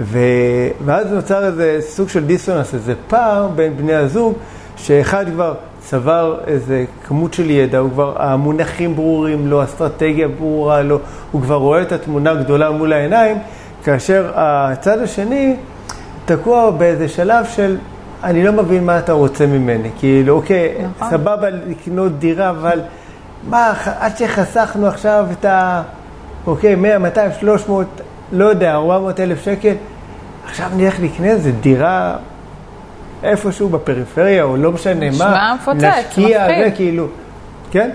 ו, 0.00 0.18
ואז 0.84 1.12
נוצר 1.12 1.46
איזה 1.46 1.76
סוג 1.80 2.08
של 2.08 2.24
דיסוננס, 2.24 2.74
איזה 2.74 2.94
פער 3.08 3.48
בין 3.48 3.76
בני 3.76 3.94
הזוג, 3.94 4.34
שאחד 4.76 5.24
כבר 5.34 5.54
צבר 5.90 6.38
איזה 6.46 6.84
כמות 7.06 7.34
של 7.34 7.50
ידע, 7.50 7.78
הוא 7.78 7.90
כבר, 7.90 8.22
המונחים 8.22 8.96
ברורים 8.96 9.46
לו, 9.46 9.64
אסטרטגיה 9.64 10.28
ברורה 10.28 10.82
לו, 10.82 10.98
הוא 11.32 11.42
כבר 11.42 11.54
רואה 11.54 11.82
את 11.82 11.92
התמונה 11.92 12.30
הגדולה 12.30 12.70
מול 12.70 12.92
העיניים, 12.92 13.38
כאשר 13.84 14.30
הצד 14.34 14.98
השני 14.98 15.56
תקוע 16.24 16.70
באיזה 16.70 17.08
שלב 17.08 17.44
של 17.44 17.76
אני 18.24 18.44
לא 18.44 18.52
מבין 18.52 18.86
מה 18.86 18.98
אתה 18.98 19.12
רוצה 19.12 19.46
ממני. 19.46 19.90
כאילו, 19.98 20.34
אוקיי, 20.36 20.74
נכון. 20.96 21.10
סבבה 21.10 21.50
לקנות 21.50 22.18
דירה, 22.18 22.50
אבל 22.50 22.80
מה, 23.48 23.72
עד 23.98 24.16
שחסכנו 24.16 24.86
עכשיו 24.86 25.26
את 25.32 25.44
ה... 25.44 25.82
אוקיי, 26.46 26.74
100, 26.74 26.98
200, 26.98 27.30
300, 27.40 27.86
לא 28.32 28.44
יודע, 28.44 28.74
400 28.74 29.20
אלף 29.20 29.44
שקל, 29.44 29.74
עכשיו 30.48 30.68
נלך 30.76 31.00
לקנות 31.00 31.30
איזה 31.30 31.52
דירה 31.52 32.16
איפשהו 33.22 33.68
בפריפריה, 33.68 34.42
או 34.42 34.56
לא 34.56 34.72
משנה 34.72 35.10
מה. 35.18 35.54
מפוצץ, 35.54 35.84
נשקיע, 35.84 36.46
זה 36.46 36.70
כאילו, 36.76 37.06
כן? 37.70 37.90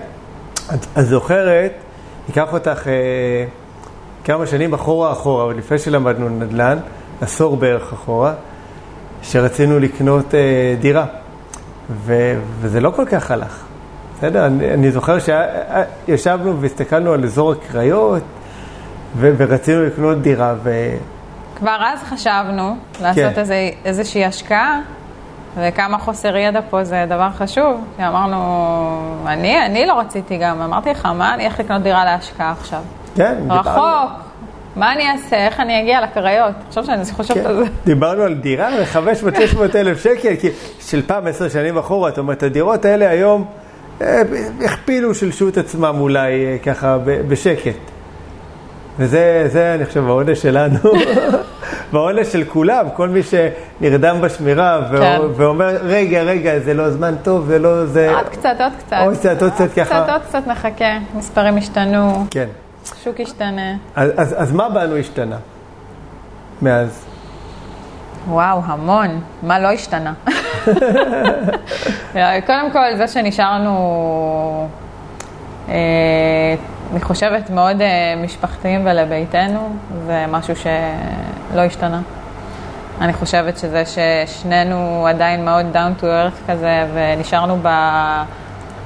את, 0.74 0.86
את 0.98 1.06
זוכרת, 1.06 1.72
ניקח 2.28 2.52
אותך... 2.52 2.88
אה, 2.88 3.44
כמה 4.24 4.46
שנים 4.46 4.72
אחורה 4.74 5.12
אחורה, 5.12 5.44
עוד 5.44 5.56
לפני 5.56 5.78
שלמדנו 5.78 6.28
נדל"ן, 6.28 6.78
עשור 7.20 7.56
בערך 7.56 7.92
אחורה, 7.92 8.34
שרצינו 9.22 9.78
לקנות 9.78 10.34
אה, 10.34 10.40
דירה. 10.80 11.06
ו, 11.90 12.34
וזה 12.60 12.80
לא 12.80 12.90
כל 12.90 13.04
כך 13.04 13.30
הלך. 13.30 13.64
בסדר? 14.16 14.46
אני, 14.46 14.74
אני 14.74 14.92
זוכר 14.92 15.16
שישבנו 15.18 16.60
והסתכלנו 16.60 17.12
על 17.12 17.24
אזור 17.24 17.52
הקריות, 17.52 18.22
ו, 19.16 19.32
ורצינו 19.36 19.84
לקנות 19.84 20.22
דירה. 20.22 20.54
ו... 20.62 20.96
כבר 21.56 21.76
אז 21.80 21.98
חשבנו 22.02 22.76
לעשות 23.00 23.34
כן. 23.34 23.40
איזה, 23.40 23.70
איזושהי 23.84 24.24
השקעה, 24.24 24.80
וכמה 25.56 25.98
חוסר 25.98 26.36
ידע 26.36 26.60
פה 26.70 26.84
זה 26.84 27.04
דבר 27.08 27.28
חשוב. 27.30 27.84
אמרנו, 27.98 28.36
אני, 29.26 29.66
אני 29.66 29.86
לא 29.86 29.98
רציתי 30.00 30.36
גם, 30.36 30.60
אמרתי 30.60 30.90
לך, 30.90 31.06
מה 31.06 31.34
אני 31.34 31.44
איך 31.44 31.60
לקנות 31.60 31.82
דירה 31.82 32.04
להשקעה 32.04 32.52
עכשיו? 32.52 32.80
כן, 33.14 33.34
רחוק. 33.50 34.10
מה 34.76 34.92
אני 34.92 35.10
אעשה? 35.10 35.46
איך 35.46 35.60
אני 35.60 35.82
אגיע 35.82 36.00
לקריות? 36.00 36.54
עכשיו 36.68 36.84
שאני 36.84 37.04
חושבת 37.12 37.36
כן. 37.36 37.46
על 37.46 37.56
זה. 37.56 37.64
דיברנו 37.84 38.22
על 38.22 38.34
דירה 38.34 38.70
ב-500-600 38.70 39.76
אלף 39.76 40.02
שקל, 40.02 40.36
כי 40.40 40.48
של 40.80 41.02
פעם 41.06 41.26
עשר 41.26 41.48
שנים 41.48 41.78
אחורה, 41.78 42.10
זאת 42.10 42.18
אומרת, 42.18 42.42
הדירות 42.42 42.84
האלה 42.84 43.08
היום 43.08 43.44
אה, 44.00 44.22
הכפילו, 44.64 45.14
שילשו 45.14 45.48
את 45.48 45.56
עצמם 45.58 45.96
אולי 46.00 46.46
אה, 46.46 46.56
ככה 46.58 46.98
בשקט. 47.04 47.76
וזה, 48.98 49.44
זה, 49.48 49.74
אני 49.74 49.86
חושב, 49.86 50.06
העונש 50.06 50.42
שלנו 50.42 50.78
בעונש 51.94 52.26
של 52.26 52.44
כולם, 52.44 52.86
כל 52.96 53.08
מי 53.08 53.20
שנרדם 53.22 54.20
בשמירה 54.20 54.80
ו- 54.90 54.98
כן. 54.98 55.20
ואומר, 55.36 55.76
רגע, 55.82 56.22
רגע, 56.22 56.58
זה 56.58 56.74
לא 56.74 56.90
זמן 56.90 57.14
טוב, 57.22 57.46
זה 57.46 57.58
לא, 57.58 57.86
זה... 57.86 58.14
עוד 58.16 58.28
קצת, 58.28 58.56
עוד 58.60 58.72
קצת. 58.78 58.96
עוד 59.00 59.14
קצת, 59.14 59.42
עוד 59.42 59.52
קצת 59.52 59.68
ככה. 59.76 59.84
קצת, 59.84 60.12
עוד 60.12 60.22
קצת 60.22 60.46
נחכה. 60.46 60.98
מספרים 61.14 61.56
השתנו, 61.56 62.24
כן. 62.30 62.48
שוק 63.04 63.20
השתנה. 63.20 63.76
אז, 63.96 64.10
אז, 64.16 64.34
אז 64.38 64.52
מה 64.52 64.68
בנו 64.68 64.96
השתנה 64.96 65.36
מאז? 66.62 67.04
וואו, 68.28 68.60
המון. 68.64 69.20
מה 69.42 69.60
לא 69.60 69.68
השתנה? 69.68 70.12
קודם 72.46 72.70
כל, 72.72 72.96
זה 72.96 73.08
שנשארנו, 73.08 74.68
אני 75.68 77.00
חושבת, 77.00 77.50
מאוד 77.50 77.80
אה, 77.80 78.14
משפחתיים 78.24 78.86
ולביתנו, 78.86 79.76
זה 80.06 80.24
משהו 80.28 80.54
שלא 80.56 81.60
השתנה. 81.60 82.00
אני 83.00 83.12
חושבת 83.12 83.58
שזה 83.58 83.82
ששנינו 83.86 85.06
עדיין 85.08 85.44
מאוד 85.44 85.66
down 85.72 86.00
to 86.00 86.04
earth 86.04 86.50
כזה, 86.50 86.86
ונשארנו 86.94 87.58
ב, 87.62 87.68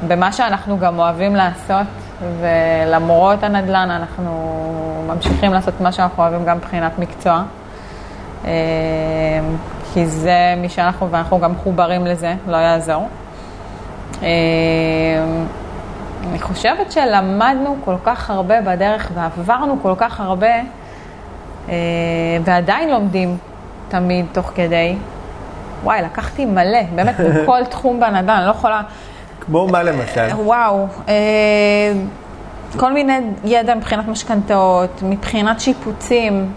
במה 0.09 0.33
שאנחנו 0.33 0.79
גם 0.79 0.99
אוהבים 0.99 1.37
לעשות, 1.37 1.87
ולמרות 2.41 3.43
הנדל"ן 3.43 3.91
אנחנו 3.91 4.33
ממשיכים 5.07 5.53
לעשות 5.53 5.81
מה 5.81 5.93
שאנחנו 5.93 6.23
אוהבים 6.23 6.45
גם 6.45 6.57
מבחינת 6.57 6.99
מקצוע. 6.99 7.43
אה, 8.45 8.51
כי 9.95 10.07
זה 10.07 10.55
מי 10.57 10.69
שאנחנו, 10.69 11.11
ואנחנו 11.11 11.41
גם 11.41 11.53
מחוברים 11.53 12.07
לזה, 12.07 12.35
לא 12.47 12.57
יעזור. 12.57 13.09
אני 16.27 16.39
חושבת 16.39 16.93
שלמדנו 16.93 17.77
כל 17.85 17.95
כך 18.05 18.31
הרבה 18.31 18.61
בדרך 18.61 19.11
ועברנו 19.15 19.77
כל 19.83 19.95
כך 19.97 20.21
הרבה, 20.21 20.55
אה, 21.69 21.75
ועדיין 22.45 22.91
לומדים 22.91 23.37
תמיד 23.89 24.27
תוך 24.33 24.53
כדי. 24.55 24.97
וואי, 25.85 26.03
לקחתי 26.03 26.45
מלא, 26.45 26.83
באמת, 26.95 27.15
בכל 27.21 27.65
תחום 27.71 28.01
בנדל"ן, 28.01 28.31
אני 28.31 28.47
לא 28.47 28.51
יכולה... 28.51 28.83
כמו 29.41 29.67
מה 29.67 29.83
למשל? 29.83 30.27
וואו, 30.35 30.87
אה, 31.09 31.15
כל 32.77 32.93
מיני 32.93 33.19
ידע 33.45 33.75
מבחינת 33.75 34.09
משכנתאות, 34.09 35.03
מבחינת 35.03 35.61
שיפוצים. 35.61 36.53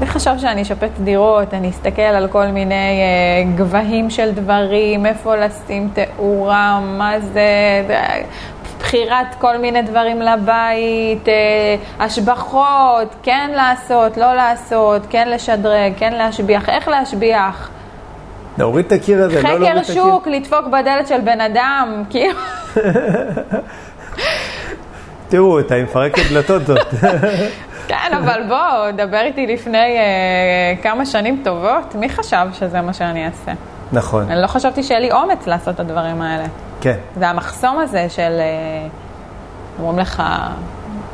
מי 0.00 0.06
חשב 0.06 0.30
שאני 0.38 0.62
אשפץ 0.62 0.90
דירות, 1.04 1.54
אני 1.54 1.70
אסתכל 1.70 2.02
על 2.02 2.28
כל 2.28 2.46
מיני 2.46 2.74
אה, 2.74 3.56
גבהים 3.56 4.10
של 4.10 4.30
דברים, 4.30 5.06
איפה 5.06 5.36
לשים 5.36 5.90
תאורה, 5.94 6.80
מה 6.80 7.20
זה, 7.20 7.42
בחירת 8.78 9.26
כל 9.38 9.58
מיני 9.58 9.82
דברים 9.82 10.22
לבית, 10.22 11.28
אה, 11.28 11.76
השבחות, 12.04 13.14
כן 13.22 13.50
לעשות, 13.56 14.16
לא 14.16 14.34
לעשות, 14.34 15.02
כן 15.10 15.28
לשדרג, 15.28 15.92
כן 15.96 16.12
להשביח, 16.12 16.68
איך 16.68 16.88
להשביח. 16.88 17.70
להוריד 18.58 18.86
את 18.86 18.92
הקיר 18.92 19.22
הזה, 19.22 19.42
לא 19.42 19.50
להוריד 19.50 19.76
את 19.76 19.84
חקר 19.84 19.90
הקיר. 19.90 20.02
שוק, 20.02 20.26
לדפוק 20.26 20.66
בדלת 20.66 21.08
של 21.08 21.20
בן 21.20 21.40
אדם, 21.40 22.02
כאילו. 22.10 22.38
תראו, 25.28 25.60
אתה 25.60 25.74
עם 25.74 25.84
מפרקת 25.84 26.22
דלתות 26.30 26.66
זאת. 26.66 26.86
כן, 27.90 28.16
אבל 28.16 28.42
בוא, 28.48 28.90
דבר 28.90 29.20
איתי 29.20 29.46
לפני 29.46 29.78
אה, 29.98 30.82
כמה 30.82 31.06
שנים 31.06 31.40
טובות, 31.44 31.94
מי 31.94 32.08
חשב 32.08 32.46
שזה 32.52 32.80
מה 32.80 32.92
שאני 32.92 33.26
אעשה? 33.26 33.52
נכון, 33.92 34.30
אני 34.30 34.42
לא 34.42 34.46
חשבתי 34.46 34.82
שיהיה 34.82 35.00
לי 35.00 35.12
אומץ 35.12 35.46
לעשות 35.46 35.74
את 35.74 35.80
הדברים 35.80 36.22
האלה. 36.22 36.44
כן. 36.80 36.96
זה 37.16 37.28
המחסום 37.28 37.78
הזה 37.78 38.08
של, 38.08 38.40
אה, 38.40 38.86
אומרים 39.78 39.98
לך, 39.98 40.22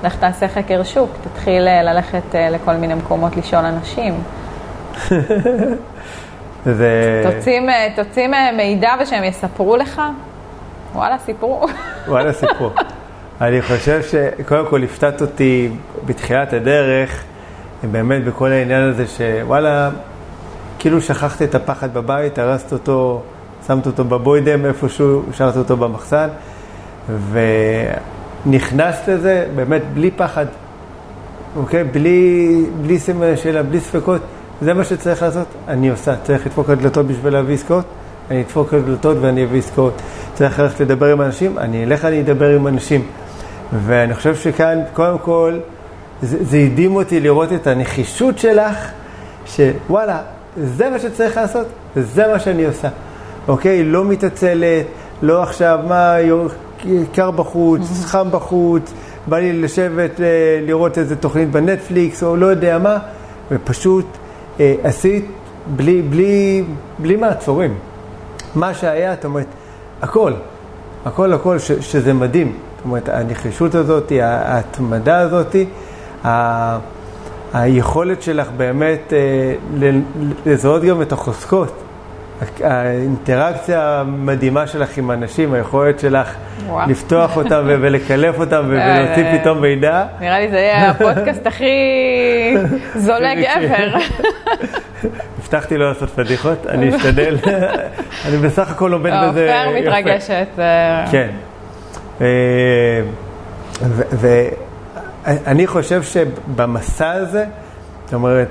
לך 0.05 0.17
תעשה 0.17 0.49
חקר 0.49 0.83
שוק, 0.83 1.11
תתחיל 1.23 1.69
אה, 1.69 1.83
ללכת 1.83 2.35
אה, 2.35 2.51
לכל 2.51 2.75
מיני 2.75 2.95
מקומות 2.95 3.37
לשאול 3.37 3.65
אנשים. 3.65 4.23
זה... 6.65 7.23
תוציא, 7.33 7.61
תוציא 7.97 8.29
מידע 8.57 8.95
ושהם 9.01 9.25
יספרו 9.25 9.77
לך, 9.77 10.03
וואלה, 10.95 11.19
סיפרו. 11.19 11.67
וואלה 12.09 12.33
סיפור. 12.33 12.71
אני 13.41 13.63
חושב 13.63 14.01
שקודם 14.03 14.67
כל 14.67 14.83
הפתעת 14.83 15.23
אותי 15.23 15.71
בתחילת 16.07 16.53
הדרך, 16.53 17.25
באמת 17.91 18.25
בכל 18.25 18.53
העניין 18.53 18.83
הזה 18.83 19.05
שוואלה, 19.07 19.91
כאילו 20.79 21.01
שכחת 21.01 21.43
את 21.43 21.55
הפחד 21.55 21.95
בבית, 21.95 22.39
הרסת 22.39 22.73
אותו, 22.73 23.23
שמת 23.67 23.87
אותו 23.87 24.05
בבוידם 24.05 24.65
איפשהו, 24.65 25.23
השארת 25.31 25.57
אותו 25.57 25.77
במחסן, 25.77 26.29
ונכנסת 28.47 29.09
לזה 29.09 29.47
באמת 29.57 29.83
בלי 29.95 30.11
פחד, 30.11 30.47
אוקיי? 31.57 31.85
בלי, 31.85 32.65
בלי 32.83 32.99
סימן 32.99 33.37
שאלה, 33.37 33.63
בלי 33.63 33.81
ספקות. 33.81 34.21
זה 34.63 34.75
מה 34.75 34.85
שצריך 34.85 35.23
לעשות, 35.23 35.47
אני 35.69 35.91
עושה. 35.91 36.15
צריך 36.23 36.47
לדפוק 36.47 36.71
על 36.71 36.77
דלתות 36.77 37.07
בשביל 37.07 37.33
להביא 37.33 37.55
עסקאות, 37.55 37.85
אני 38.31 38.43
אדפוק 38.43 38.75
על 38.75 38.81
דלתות 38.81 39.17
ואני 39.21 39.45
אביא 39.45 39.59
עסקאות. 39.59 40.03
צריך 40.35 40.59
ללכת 40.59 40.81
לדבר 40.81 41.13
עם 41.13 41.21
אנשים, 41.23 41.59
אני 41.59 41.85
אלך, 41.85 42.05
אני 42.05 42.21
אדבר 42.21 42.49
עם 42.57 42.67
אנשים. 42.67 43.03
ואני 43.73 44.15
חושב 44.15 44.37
שכאן, 44.37 44.79
קודם 44.93 45.19
כל, 45.19 45.59
זה, 46.23 46.45
זה 46.45 46.57
הדהים 46.57 46.97
אותי 46.97 47.21
לראות 47.21 47.53
את 47.53 47.67
הנחישות 47.67 48.39
שלך, 48.39 48.91
שוואלה, 49.47 50.19
זה 50.57 50.91
מה 50.91 50.99
שצריך 50.99 51.37
לעשות, 51.37 51.67
זה 51.97 52.27
מה 52.33 52.39
שאני 52.39 52.65
עושה. 52.65 52.89
אוקיי? 53.49 53.85
לא 53.85 54.05
מתעצלת, 54.05 54.87
לא 55.23 55.43
עכשיו, 55.43 55.79
מה, 55.89 56.17
קר 57.13 57.31
בחוץ, 57.31 57.81
חם 58.11 58.29
בחוץ, 58.31 58.93
בא 59.27 59.39
לי 59.39 59.53
לשבת, 59.53 60.21
אה, 60.21 60.27
לראות 60.67 60.99
איזה 60.99 61.17
תוכנית 61.17 61.51
בנטפליקס, 61.51 62.23
או 62.23 62.37
לא 62.37 62.47
יודע 62.47 62.79
מה, 62.79 62.99
ופשוט 63.51 64.07
אה, 64.61 64.75
עשית 64.83 65.27
בלי, 65.77 66.03
בלי, 66.03 66.65
בלי 66.99 67.17
מעצורים. 67.17 67.75
מה 68.55 68.75
שהיה, 68.75 69.15
זאת 69.15 69.25
אומרת, 69.25 69.47
הכל, 70.03 70.33
הכל 71.05 71.33
הכל, 71.33 71.59
ש, 71.59 71.73
שזה 71.73 72.13
מדהים. 72.13 72.53
זאת 72.77 72.85
אומרת, 72.85 73.09
הנחישות 73.09 73.75
הזאת, 73.75 74.13
ההתמדה 74.23 75.19
הזאת, 75.19 75.57
ה- 76.27 76.79
היכולת 77.55 78.23
שלך 78.23 78.49
באמת 78.57 79.13
אה, 79.13 79.55
לזהות 80.47 80.83
גם 80.85 81.03
את 81.03 81.13
החוזקות. 81.13 81.83
האינטראקציה 82.65 83.81
המדהימה 84.01 84.67
שלך 84.67 84.99
עם 84.99 85.11
אנשים, 85.11 85.53
היכולת 85.55 86.01
שלך 86.01 86.35
וואו. 86.67 86.91
לפתוח 86.91 87.37
אותם 87.37 87.63
ולקלף 87.67 88.39
אותם 88.41 88.63
ו- 88.69 88.79
ולהוציא 88.87 89.25
אה, 89.25 89.39
פתאום 89.41 89.61
מידע. 89.61 90.05
נראה 90.21 90.41
לי 90.41 90.51
זה 90.51 90.57
יהיה 90.57 90.91
הפודקאסט 90.91 91.47
הכי 91.51 91.65
זולג 92.97 93.45
ever. 93.45 93.99
הבטחתי 95.39 95.77
לא 95.79 95.89
לעשות 95.89 96.11
פדיחות, 96.11 96.67
אני 96.67 96.97
אשתדל. 96.97 97.37
אני 98.29 98.37
בסך 98.37 98.71
הכל 98.71 98.93
עובד 98.93 99.11
לא, 99.11 99.29
בזה 99.31 99.45
יפה. 99.47 99.81
מתרגשת. 99.91 100.47
אה, 100.59 101.05
כן. 101.11 101.29
ואני 104.11 105.67
חושב 105.67 106.03
שבמסע 106.03 107.11
הזה, 107.11 107.45
זאת 108.05 108.15
אומרת, 108.15 108.49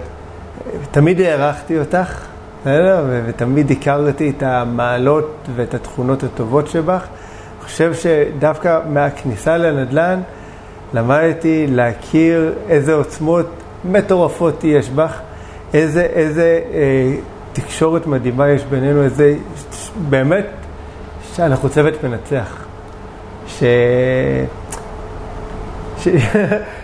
תמיד 0.91 1.21
הערכתי 1.21 1.80
אותך, 1.80 2.25
בסדר? 2.62 3.06
ותמיד 3.25 3.71
הכרתי 3.71 4.34
את 4.38 4.43
המעלות 4.43 5.36
ואת 5.56 5.73
התכונות 5.73 6.23
הטובות 6.23 6.67
שבך. 6.67 7.01
אני 7.01 7.65
חושב 7.65 7.93
שדווקא 7.93 8.80
מהכניסה 8.89 9.58
לנדל"ן 9.58 10.21
למדתי 10.93 11.67
להכיר 11.69 12.54
איזה 12.69 12.93
עוצמות 12.93 13.45
מטורפות 13.86 14.63
יש 14.63 14.89
בך, 14.89 15.19
איזה, 15.73 16.01
איזה 16.01 16.62
אה, 16.73 17.15
תקשורת 17.54 18.08
מדהימה 18.08 18.49
יש 18.49 18.63
בינינו, 18.63 19.04
איזה, 19.04 19.36
באמת, 20.10 20.45
שאנחנו 21.36 21.69
צוות 21.69 22.04
מנצח. 22.04 22.65
ש... 23.59 23.63
ש... 25.97 26.07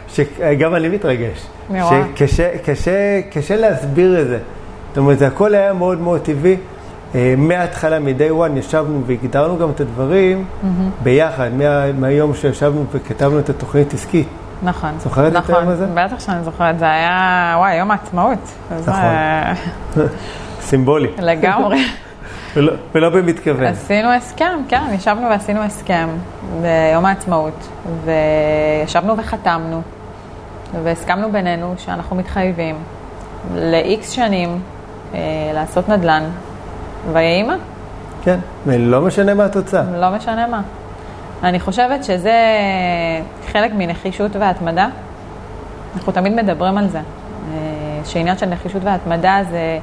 שגם 0.07 0.75
אני 0.75 0.89
מתרגש. 0.89 1.45
שקשה 1.69 2.49
קשה, 2.65 2.91
קשה 3.31 3.55
להסביר 3.55 4.21
את 4.21 4.27
זה. 4.27 4.39
זאת 4.89 4.97
אומרת, 4.97 5.19
זה 5.19 5.27
הכל 5.27 5.55
היה 5.55 5.73
מאוד 5.73 5.99
מאוד 5.99 6.21
טבעי. 6.21 6.57
אה, 7.15 7.33
מההתחלה, 7.37 7.99
מ-day 7.99 8.31
one, 8.31 8.57
ישבנו 8.59 9.01
והגדרנו 9.05 9.57
גם 9.57 9.69
את 9.69 9.79
הדברים 9.81 10.45
ביחד, 11.03 11.49
מה, 11.53 11.91
מהיום 11.91 12.33
שישבנו 12.33 12.85
וכתבנו 12.91 13.39
את 13.39 13.49
התוכנית 13.49 13.93
עסקית. 13.93 14.27
נכון. 14.63 14.89
זוכרת 14.99 15.31
את 15.31 15.37
נכון, 15.37 15.55
היום 15.55 15.67
הזה? 15.69 15.85
בטח 15.93 16.19
שאני 16.19 16.43
זוכרת, 16.43 16.79
זה 16.79 16.85
היה, 16.85 17.55
וואי, 17.57 17.75
יום 17.75 17.91
העצמאות. 17.91 18.39
זה- 18.79 18.91
נכון. 18.91 20.05
סימבולי, 20.67 21.07
לגמרי. 21.19 21.77
ולא, 22.55 22.73
ולא 22.95 23.09
במתכוון. 23.09 23.63
עשינו 23.63 24.09
הסכם, 24.09 24.59
כן, 24.67 24.83
ישבנו 24.93 25.29
ועשינו 25.29 25.61
הסכם 25.61 26.09
ביום 26.61 27.05
העצמאות, 27.05 27.67
וישבנו 28.05 29.17
וחתמנו, 29.17 29.81
והסכמנו 30.83 31.31
בינינו 31.31 31.73
שאנחנו 31.77 32.15
מתחייבים 32.15 32.75
ל-X 33.55 34.03
שנים 34.03 34.59
אה, 35.13 35.19
לעשות 35.53 35.89
נדל"ן, 35.89 36.23
ויהי 37.13 37.43
מה, 37.43 37.55
כן, 38.23 38.39
ולא 38.65 39.01
משנה 39.01 39.33
מה 39.33 39.45
התוצאה. 39.45 39.83
לא 39.99 40.09
משנה 40.09 40.47
מה. 40.47 40.61
אני 41.43 41.59
חושבת 41.59 42.03
שזה 42.03 42.35
חלק 43.51 43.71
מנחישות 43.77 44.35
והתמדה. 44.35 44.87
אנחנו 45.95 46.11
תמיד 46.13 46.33
מדברים 46.33 46.77
על 46.77 46.87
זה. 46.87 46.97
אה, 46.97 47.03
שעניין 48.05 48.37
של 48.37 48.45
נחישות 48.45 48.83
והתמדה 48.83 49.39
זה 49.49 49.79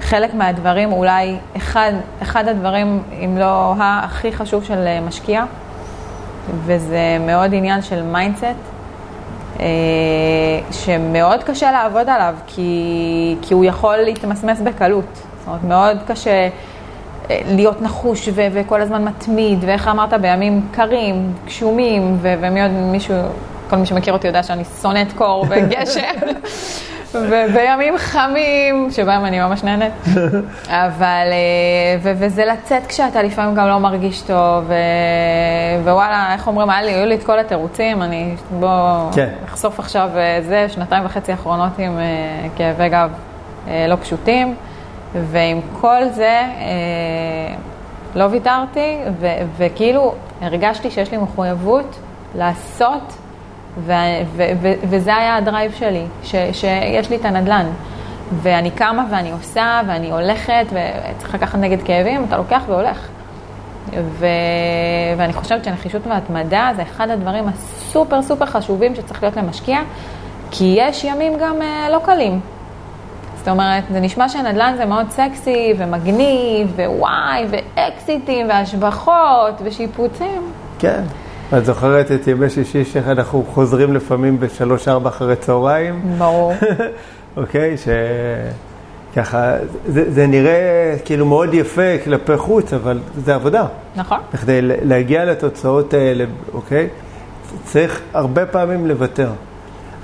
חלק 0.00 0.34
מהדברים, 0.34 0.92
אולי 0.92 1.36
אחד, 1.56 1.92
אחד 2.22 2.48
הדברים, 2.48 3.02
אם 3.24 3.38
לא 3.38 3.74
הכי 3.78 4.32
חשוב 4.32 4.64
של 4.64 5.00
משקיע, 5.06 5.44
וזה 6.64 7.16
מאוד 7.20 7.54
עניין 7.54 7.82
של 7.82 8.02
mindset. 8.02 8.44
אה, 9.60 9.66
שמאוד 10.70 11.44
קשה 11.44 11.72
לעבוד 11.72 12.08
עליו, 12.08 12.34
כי, 12.46 13.36
כי 13.42 13.54
הוא 13.54 13.64
יכול 13.64 13.96
להתמסמס 13.96 14.60
בקלות. 14.60 15.04
זאת 15.14 15.46
אומרת, 15.46 15.64
מאוד 15.64 15.98
קשה 16.06 16.48
אה, 17.30 17.40
להיות 17.46 17.82
נחוש 17.82 18.28
ו- 18.34 18.46
וכל 18.52 18.80
הזמן 18.80 19.04
מתמיד, 19.04 19.58
ואיך 19.66 19.88
אמרת, 19.88 20.12
בימים 20.12 20.66
קרים, 20.72 21.32
גשומים, 21.46 22.18
ו- 22.22 22.34
ומי 22.40 22.62
עוד 22.62 22.70
מישהו, 22.70 23.14
כל 23.70 23.76
מי 23.76 23.86
שמכיר 23.86 24.12
אותי 24.12 24.26
יודע 24.26 24.42
שאני 24.42 24.62
שונאת 24.82 25.12
קור 25.12 25.46
וגשם. 25.50 26.00
ובימים 27.14 27.94
חמים, 27.98 28.90
שבהם 28.90 29.24
אני 29.24 29.40
ממש 29.40 29.64
נהנית. 29.64 29.92
אבל, 30.68 31.28
אה, 31.32 31.98
ו- 32.02 32.12
וזה 32.18 32.44
לצאת 32.44 32.86
כשאתה 32.86 33.22
לפעמים 33.22 33.54
גם 33.54 33.68
לא 33.68 33.78
מרגיש 33.78 34.20
טוב, 34.20 34.64
ו- 34.66 35.82
ווואלה, 35.84 36.32
איך 36.32 36.46
אומרים, 36.46 36.70
היה 36.70 36.82
לי, 36.82 36.90
היו 36.90 37.06
לי 37.06 37.14
את 37.14 37.24
כל 37.24 37.38
התירוצים, 37.38 38.02
אני, 38.02 38.34
בוא, 38.60 39.12
כן. 39.12 39.28
אחשוף 39.44 39.78
עכשיו 39.80 40.10
אה, 40.16 40.38
זה, 40.42 40.66
שנתיים 40.68 41.04
וחצי 41.04 41.34
אחרונות 41.34 41.78
עם 41.78 41.98
uh, 41.98 42.58
כאבי 42.58 42.88
גב 42.88 43.10
לא 43.88 43.96
פשוטים, 43.96 44.54
ועם 45.14 45.60
כל 45.80 46.08
זה, 46.14 46.42
לא 48.14 48.24
ויתרתי, 48.24 48.96
ו- 49.20 49.26
וכאילו 49.56 50.14
הרגשתי 50.40 50.90
שיש 50.90 51.10
לי 51.10 51.16
מחויבות 51.16 51.98
לעשות 52.34 53.16
ו- 53.86 53.92
ו- 54.36 54.50
ו- 54.60 54.74
וזה 54.82 55.16
היה 55.16 55.36
הדרייב 55.36 55.72
שלי, 55.72 56.04
ש- 56.22 56.34
שיש 56.52 57.10
לי 57.10 57.16
את 57.16 57.24
הנדלן. 57.24 57.66
ואני 58.32 58.70
קמה 58.70 59.04
ואני 59.10 59.32
עושה 59.32 59.80
ואני 59.86 60.10
הולכת 60.10 60.66
וצריך 60.66 61.34
לקחת 61.34 61.58
נגד 61.58 61.82
כאבים, 61.82 62.24
אתה 62.24 62.36
לוקח 62.36 62.62
והולך. 62.66 63.08
ו... 63.92 64.26
ואני 65.16 65.32
חושבת 65.32 65.64
שנחישות 65.64 66.06
והתמדה 66.06 66.70
זה 66.76 66.82
אחד 66.82 67.10
הדברים 67.10 67.44
הסופר 67.48 68.22
סופר 68.22 68.46
חשובים 68.46 68.94
שצריך 68.94 69.22
להיות 69.22 69.36
למשקיע, 69.36 69.78
כי 70.50 70.74
יש 70.78 71.04
ימים 71.04 71.32
גם 71.40 71.56
uh, 71.58 71.90
לא 71.92 71.98
קלים. 72.04 72.40
זאת 73.38 73.48
אומרת, 73.48 73.84
זה 73.90 74.00
נשמע 74.00 74.28
שנדל"ן 74.28 74.74
זה 74.76 74.84
מאוד 74.84 75.10
סקסי 75.10 75.74
ומגניב 75.78 76.72
ווואי 76.76 77.44
ואקזיטים 77.50 78.48
והשבחות 78.48 79.54
ושיפוצים. 79.64 80.52
כן. 80.78 81.02
את 81.56 81.64
זוכרת 81.64 82.12
את 82.12 82.26
ימי 82.26 82.50
שישי 82.50 82.84
שאנחנו 82.84 83.44
חוזרים 83.48 83.94
לפעמים 83.94 84.40
בשלוש-ארבע 84.40 85.08
אחרי 85.08 85.36
צהריים? 85.36 86.02
ברור. 86.18 86.54
אוקיי, 87.36 87.76
שככה, 89.12 89.52
זה, 89.86 90.12
זה 90.12 90.26
נראה 90.26 90.96
כאילו 91.04 91.26
מאוד 91.26 91.54
יפה 91.54 91.98
כלפי 92.04 92.36
חוץ, 92.36 92.72
אבל 92.72 92.98
זה 93.24 93.34
עבודה. 93.34 93.66
נכון. 93.96 94.18
בכדי 94.34 94.58
להגיע 94.62 95.24
לתוצאות 95.24 95.94
האלה, 95.94 96.24
אוקיי? 96.52 96.88
צריך 97.64 98.00
הרבה 98.12 98.46
פעמים 98.46 98.86
לוותר. 98.86 99.30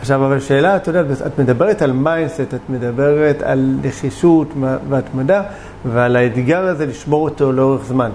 עכשיו, 0.01 0.27
אבל 0.27 0.41
שאלה, 0.41 0.77
את 0.77 0.87
יודעת, 0.87 1.07
את 1.27 1.39
מדברת 1.39 1.83
על 1.83 1.93
mindset, 1.93 2.41
את 2.41 2.61
מדברת 2.69 3.43
על 3.43 3.75
נחישות 3.83 4.55
והתמדה, 4.89 5.43
ועל 5.85 6.17
האתגר 6.17 6.65
הזה 6.67 6.87
לשמור 6.87 7.29
אותו 7.29 7.53
לאורך 7.53 7.85
זמן. 7.85 8.11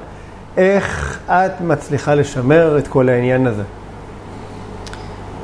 איך 0.60 1.20
את 1.28 1.62
מצליחה 1.62 2.16
לשמר 2.16 2.78
את 2.78 2.88
כל 2.88 3.10
העניין 3.10 3.48
הזה? 3.48 3.64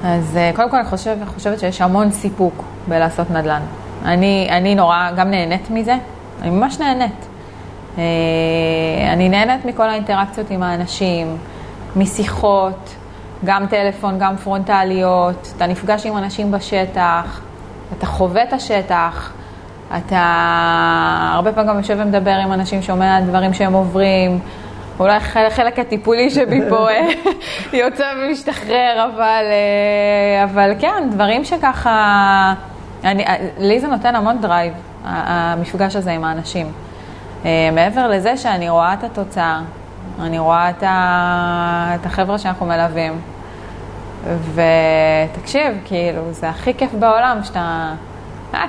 אז 0.03 0.37
אה, 0.37 0.51
קודם 0.55 0.69
כל 0.69 0.77
אני 0.77 0.85
חושב, 0.85 1.17
חושבת 1.25 1.59
שיש 1.59 1.81
המון 1.81 2.11
סיפוק 2.11 2.63
בלעשות 2.87 3.31
נדל"ן. 3.31 3.61
אני, 4.05 4.47
אני 4.51 4.75
נורא 4.75 5.11
גם 5.17 5.31
נהנית 5.31 5.69
מזה, 5.69 5.95
אני 6.41 6.49
ממש 6.49 6.79
נהנית. 6.79 7.25
אה, 7.97 8.03
אני 9.13 9.29
נהנית 9.29 9.65
מכל 9.65 9.89
האינטראקציות 9.89 10.51
עם 10.51 10.63
האנשים, 10.63 11.37
משיחות, 11.95 12.95
גם 13.45 13.67
טלפון, 13.67 14.19
גם 14.19 14.37
פרונטליות, 14.37 15.53
אתה 15.57 15.67
נפגש 15.67 16.05
עם 16.05 16.17
אנשים 16.17 16.51
בשטח, 16.51 17.41
אתה 17.97 18.05
חווה 18.05 18.43
את 18.43 18.53
השטח, 18.53 19.31
אתה 19.97 20.23
הרבה 21.33 21.51
פעמים 21.51 21.69
גם 21.69 21.77
יושב 21.77 21.97
ומדבר 21.99 22.31
עם 22.31 22.53
אנשים, 22.53 22.81
שומע 22.81 23.21
דברים 23.21 23.53
שהם 23.53 23.73
עוברים. 23.73 24.39
אולי 24.99 25.19
חלק 25.49 25.79
הטיפולי 25.79 26.29
שבי 26.29 26.61
פה 26.69 26.89
אה, 26.89 27.09
יוצא 27.83 28.13
ומשתחרר, 28.17 29.09
אבל, 29.13 29.43
אה, 29.45 30.43
אבל 30.43 30.71
כן, 30.79 31.09
דברים 31.11 31.43
שככה, 31.43 32.53
אני, 33.03 33.25
אה, 33.25 33.35
לי 33.57 33.79
זה 33.79 33.87
נותן 33.87 34.15
המון 34.15 34.41
drive, 34.41 34.73
המפגש 35.03 35.95
הזה 35.95 36.11
עם 36.11 36.23
האנשים. 36.23 36.71
מעבר 37.73 38.07
לזה 38.07 38.37
שאני 38.37 38.69
רואה 38.69 38.93
את 38.93 39.03
התוצאה, 39.03 39.61
אני 40.21 40.39
רואה 40.39 40.69
את, 40.69 40.83
ה, 40.83 41.95
את 41.95 42.05
החבר'ה 42.05 42.37
שאנחנו 42.37 42.65
מלווים, 42.65 43.21
ותקשיב, 44.53 45.77
כאילו, 45.85 46.21
זה 46.31 46.49
הכי 46.49 46.73
כיף 46.73 46.93
בעולם 46.93 47.39
שאתה 47.43 47.93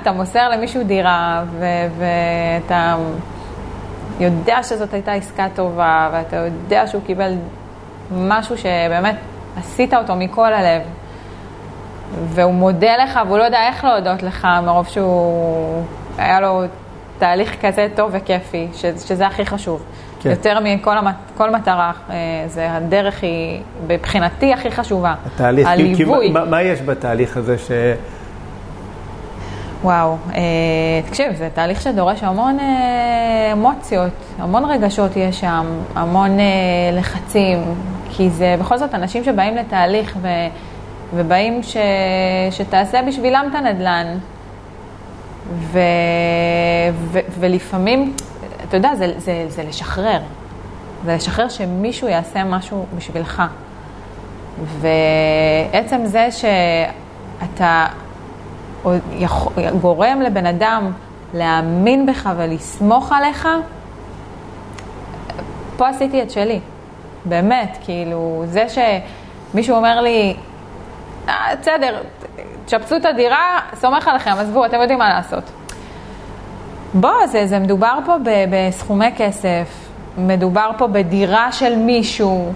אתה 0.03 0.13
מוסר 0.13 0.49
למישהו 0.49 0.85
דירה, 0.85 1.45
ואתה... 1.99 2.97
יודע 4.21 4.63
שזאת 4.63 4.95
הייתה 4.95 5.13
עסקה 5.13 5.47
טובה, 5.55 6.11
ואתה 6.13 6.37
יודע 6.37 6.87
שהוא 6.87 7.03
קיבל 7.07 7.33
משהו 8.17 8.57
שבאמת 8.59 9.17
עשית 9.57 9.95
אותו 9.95 10.17
מכל 10.17 10.53
הלב, 10.53 10.83
והוא 12.29 12.55
מודה 12.55 12.97
לך, 12.97 13.21
והוא 13.27 13.39
לא 13.39 13.43
יודע 13.43 13.67
איך 13.69 13.85
להודות 13.85 14.23
לך, 14.23 14.49
מרוב 14.63 14.87
שהוא, 14.87 15.83
היה 16.19 16.41
לו 16.41 16.63
תהליך 17.19 17.57
כזה 17.67 17.89
טוב 17.95 18.11
וכיפי, 18.13 18.69
שזה 19.07 19.27
הכי 19.27 19.47
חשוב. 19.47 19.83
כן. 20.21 20.31
יותר 20.31 20.59
מכל 20.61 20.99
המת, 20.99 21.15
כל 21.37 21.51
מטרה, 21.51 21.93
אה, 22.11 22.15
זה 22.47 22.73
הדרך 22.73 23.23
היא, 23.23 23.61
מבחינתי, 23.87 24.53
הכי 24.53 24.71
חשובה. 24.71 25.15
התהליך, 25.27 25.69
הליווי. 25.69 26.27
כי, 26.27 26.33
מה, 26.33 26.45
מה 26.45 26.63
יש 26.63 26.83
בתהליך 26.83 27.37
הזה 27.37 27.59
ש... 27.59 27.71
וואו, 29.87 30.17
אה, 30.35 30.41
תקשיב, 31.07 31.35
זה 31.35 31.49
תהליך 31.55 31.81
שדורש 31.81 32.23
המון 32.23 32.61
אה, 32.61 33.53
אמוציות, 33.53 34.13
המון 34.39 34.65
רגשות 34.65 35.17
יש 35.17 35.41
שם, 35.41 35.67
המון 35.95 36.41
אה, 36.41 36.45
לחצים, 36.93 37.59
כי 38.11 38.31
זה 38.31 38.57
בכל 38.61 38.79
זאת 38.79 38.95
אנשים 38.95 39.25
שבאים 39.25 39.57
לתהליך 39.57 40.17
ו, 40.23 40.29
ובאים 41.15 41.63
ש, 41.63 41.77
שתעשה 42.51 43.03
בשבילם 43.03 43.47
את 43.51 43.55
הנדל"ן. 43.55 44.07
ו, 45.53 45.79
ו, 46.95 47.19
ולפעמים, 47.41 48.15
אתה 48.69 48.77
יודע, 48.77 48.95
זה, 48.95 49.13
זה, 49.17 49.45
זה 49.49 49.63
לשחרר. 49.63 50.21
זה 51.05 51.15
לשחרר 51.15 51.49
שמישהו 51.49 52.09
יעשה 52.09 52.45
משהו 52.45 52.87
בשבילך. 52.97 53.43
ועצם 54.81 56.01
זה 56.05 56.29
שאתה 56.31 57.87
או 58.85 58.93
גורם 59.81 60.21
לבן 60.21 60.47
אדם 60.47 60.93
להאמין 61.35 62.07
בך 62.07 62.31
ולסמוך 62.37 63.13
עליך, 63.13 63.49
פה 65.77 65.89
עשיתי 65.89 66.23
את 66.23 66.31
שלי. 66.31 66.61
באמת, 67.25 67.79
כאילו, 67.85 68.45
זה 68.47 68.67
שמישהו 68.69 69.77
אומר 69.77 70.01
לי, 70.01 70.37
אה, 71.29 71.35
בסדר, 71.61 72.03
תשפצו 72.65 72.97
את 72.97 73.05
הדירה, 73.05 73.61
סומך 73.75 74.09
עליכם, 74.09 74.31
עזבו, 74.31 74.67
אתם 74.67 74.81
יודעים 74.81 74.99
מה 74.99 75.09
לעשות. 75.09 75.45
בוא, 76.95 77.27
זה, 77.27 77.47
זה 77.47 77.59
מדובר 77.59 77.99
פה 78.07 78.17
ב, 78.19 78.31
בסכומי 78.51 79.11
כסף, 79.17 79.89
מדובר 80.19 80.71
פה 80.79 80.87
בדירה 80.87 81.53
של 81.53 81.77
מישהו, 81.77 82.53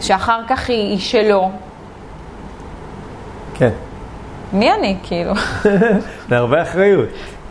שאחר 0.00 0.40
כך 0.48 0.68
היא, 0.68 0.90
היא 0.90 0.98
שלו. 0.98 1.50
כן. 3.54 3.70
מי 4.52 4.72
אני, 4.72 4.96
כאילו? 5.02 5.32
זה 6.28 6.36
הרבה 6.36 6.62
אחריות. 6.62 7.08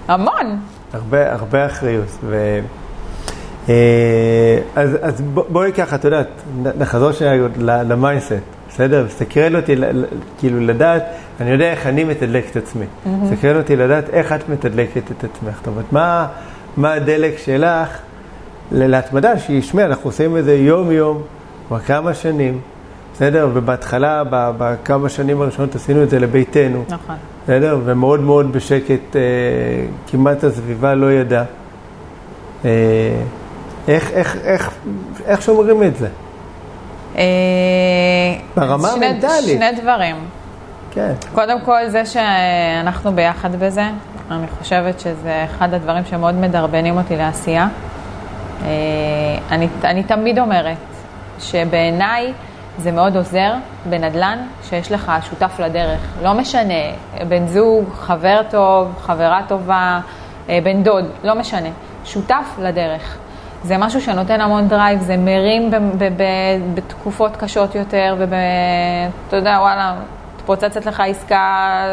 המון. 0.07 0.59
הרבה, 0.93 1.33
הרבה 1.33 1.65
אחריות. 1.65 2.17
ו... 2.23 2.59
אה, 3.69 4.59
אז, 4.75 4.97
אז 5.01 5.21
בואי 5.21 5.71
ככה, 5.73 5.95
את 5.95 6.03
יודעת, 6.05 6.27
נחזור 6.77 7.11
שנייה 7.11 7.47
למיינסט, 7.57 8.33
בסדר? 8.69 9.05
מסתכל 9.05 9.55
אותי, 9.55 9.75
כאילו 10.39 10.59
לדעת, 10.59 11.03
אני 11.41 11.49
יודע 11.49 11.71
איך 11.71 11.87
אני 11.87 12.03
מתדלק 12.03 12.45
את 12.51 12.55
עצמי. 12.55 12.85
מסתכל 13.05 13.57
אותי 13.57 13.75
לדעת 13.75 14.09
איך 14.09 14.33
את 14.33 14.49
מתדלקת 14.49 15.11
את 15.11 15.23
עצמך. 15.23 15.55
זאת 15.57 15.67
אומרת, 15.67 15.93
מה, 15.93 16.27
מה 16.77 16.93
הדלק 16.93 17.37
שלך 17.37 17.97
להתמדה, 18.71 19.39
שישמע, 19.39 19.85
אנחנו 19.85 20.09
עושים 20.09 20.37
את 20.37 20.43
זה 20.43 20.55
יום-יום, 20.55 21.21
כבר 21.67 21.79
כמה 21.79 22.13
שנים. 22.13 22.59
בסדר? 23.21 23.49
ובהתחלה, 23.53 24.23
בכמה 24.31 25.09
שנים 25.09 25.41
הראשונות 25.41 25.75
עשינו 25.75 26.03
את 26.03 26.09
זה 26.09 26.19
לביתנו. 26.19 26.83
נכון. 26.89 27.15
בסדר? 27.43 27.79
ומאוד 27.85 28.19
מאוד 28.19 28.53
בשקט, 28.53 29.15
אה, 29.15 29.21
כמעט 30.07 30.43
הסביבה 30.43 30.95
לא 30.95 31.11
ידעה. 31.11 31.43
אה, 32.65 32.69
איך, 33.87 34.11
איך, 34.11 34.37
איך, 34.43 34.71
איך 35.25 35.41
שומרים 35.41 35.83
את 35.83 35.95
זה? 35.95 36.07
אה, 37.17 37.23
ברמה 38.55 38.89
המנטלית. 38.89 39.57
שני 39.57 39.81
דברים. 39.81 40.15
כן. 40.91 41.13
קודם 41.33 41.61
כל, 41.61 41.87
זה 41.87 42.05
שאנחנו 42.05 43.11
ביחד 43.11 43.55
בזה, 43.55 43.83
אני 44.31 44.47
חושבת 44.59 44.99
שזה 44.99 45.45
אחד 45.45 45.73
הדברים 45.73 46.05
שמאוד 46.05 46.35
מדרבנים 46.35 46.97
אותי 46.97 47.15
לעשייה. 47.15 47.67
אה, 48.63 48.69
אני, 49.51 49.67
אני 49.83 50.03
תמיד 50.03 50.39
אומרת 50.39 50.77
שבעיניי 51.39 52.33
זה 52.77 52.91
מאוד 52.91 53.17
עוזר 53.17 53.53
בנדל"ן 53.89 54.37
שיש 54.63 54.91
לך 54.91 55.11
שותף 55.29 55.59
לדרך. 55.59 55.99
לא 56.23 56.33
משנה, 56.33 56.73
בן 57.27 57.47
זוג, 57.47 57.89
חבר 57.93 58.41
טוב, 58.49 58.93
חברה 59.01 59.41
טובה, 59.47 59.99
אה, 60.49 60.59
בן 60.63 60.83
דוד, 60.83 61.05
לא 61.23 61.35
משנה. 61.35 61.69
שותף 62.05 62.55
לדרך. 62.59 63.17
זה 63.63 63.77
משהו 63.77 64.01
שנותן 64.01 64.41
המון 64.41 64.67
drive, 64.67 65.01
זה 65.01 65.17
מרים 65.17 65.71
ב- 65.71 65.75
ב- 65.75 66.03
ב- 66.17 66.23
בתקופות 66.75 67.37
קשות 67.37 67.75
יותר, 67.75 68.15
ואתה 68.19 69.35
יודע, 69.35 69.57
וואלה, 69.61 69.93
מתפוצצת 70.35 70.85
לך 70.85 71.03
עסקה, 71.07 71.83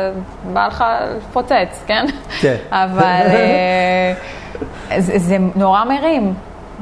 בא 0.53 0.67
לך 0.67 0.85
לפוצץ, 1.17 1.83
כן? 1.87 2.07
כן. 2.41 2.57
אבל 2.71 3.03
אה, 3.27 4.15
זה, 5.01 5.19
זה 5.19 5.37
נורא 5.57 5.85
מרים, 5.85 6.35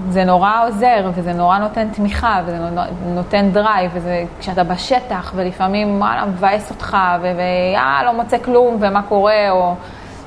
זה 0.08 0.24
נורא 0.24 0.66
עוזר, 0.66 1.10
וזה 1.14 1.32
נורא 1.32 1.58
נותן 1.58 1.88
תמיכה, 1.88 2.40
וזה 2.46 2.58
נותן 3.06 3.50
drive, 3.50 3.90
וזה 3.94 4.24
כשאתה 4.40 4.64
בשטח, 4.64 5.32
ולפעמים, 5.36 6.00
וואלה, 6.00 6.24
מבאס 6.26 6.70
אותך, 6.70 6.96
ויאה, 7.22 8.00
לא 8.04 8.12
מוצא 8.12 8.38
כלום, 8.38 8.76
ומה 8.80 9.02
קורה, 9.02 9.50
או 9.50 9.74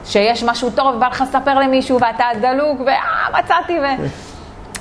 שיש 0.06 0.44
משהו 0.44 0.70
טוב, 0.70 0.96
ובא 0.96 1.08
לך 1.08 1.22
לספר 1.22 1.60
למישהו, 1.60 2.00
ואתה 2.02 2.26
דלוק, 2.42 2.82
ואה, 2.86 3.40
מצאתי, 3.40 3.80
ו... 3.80 3.86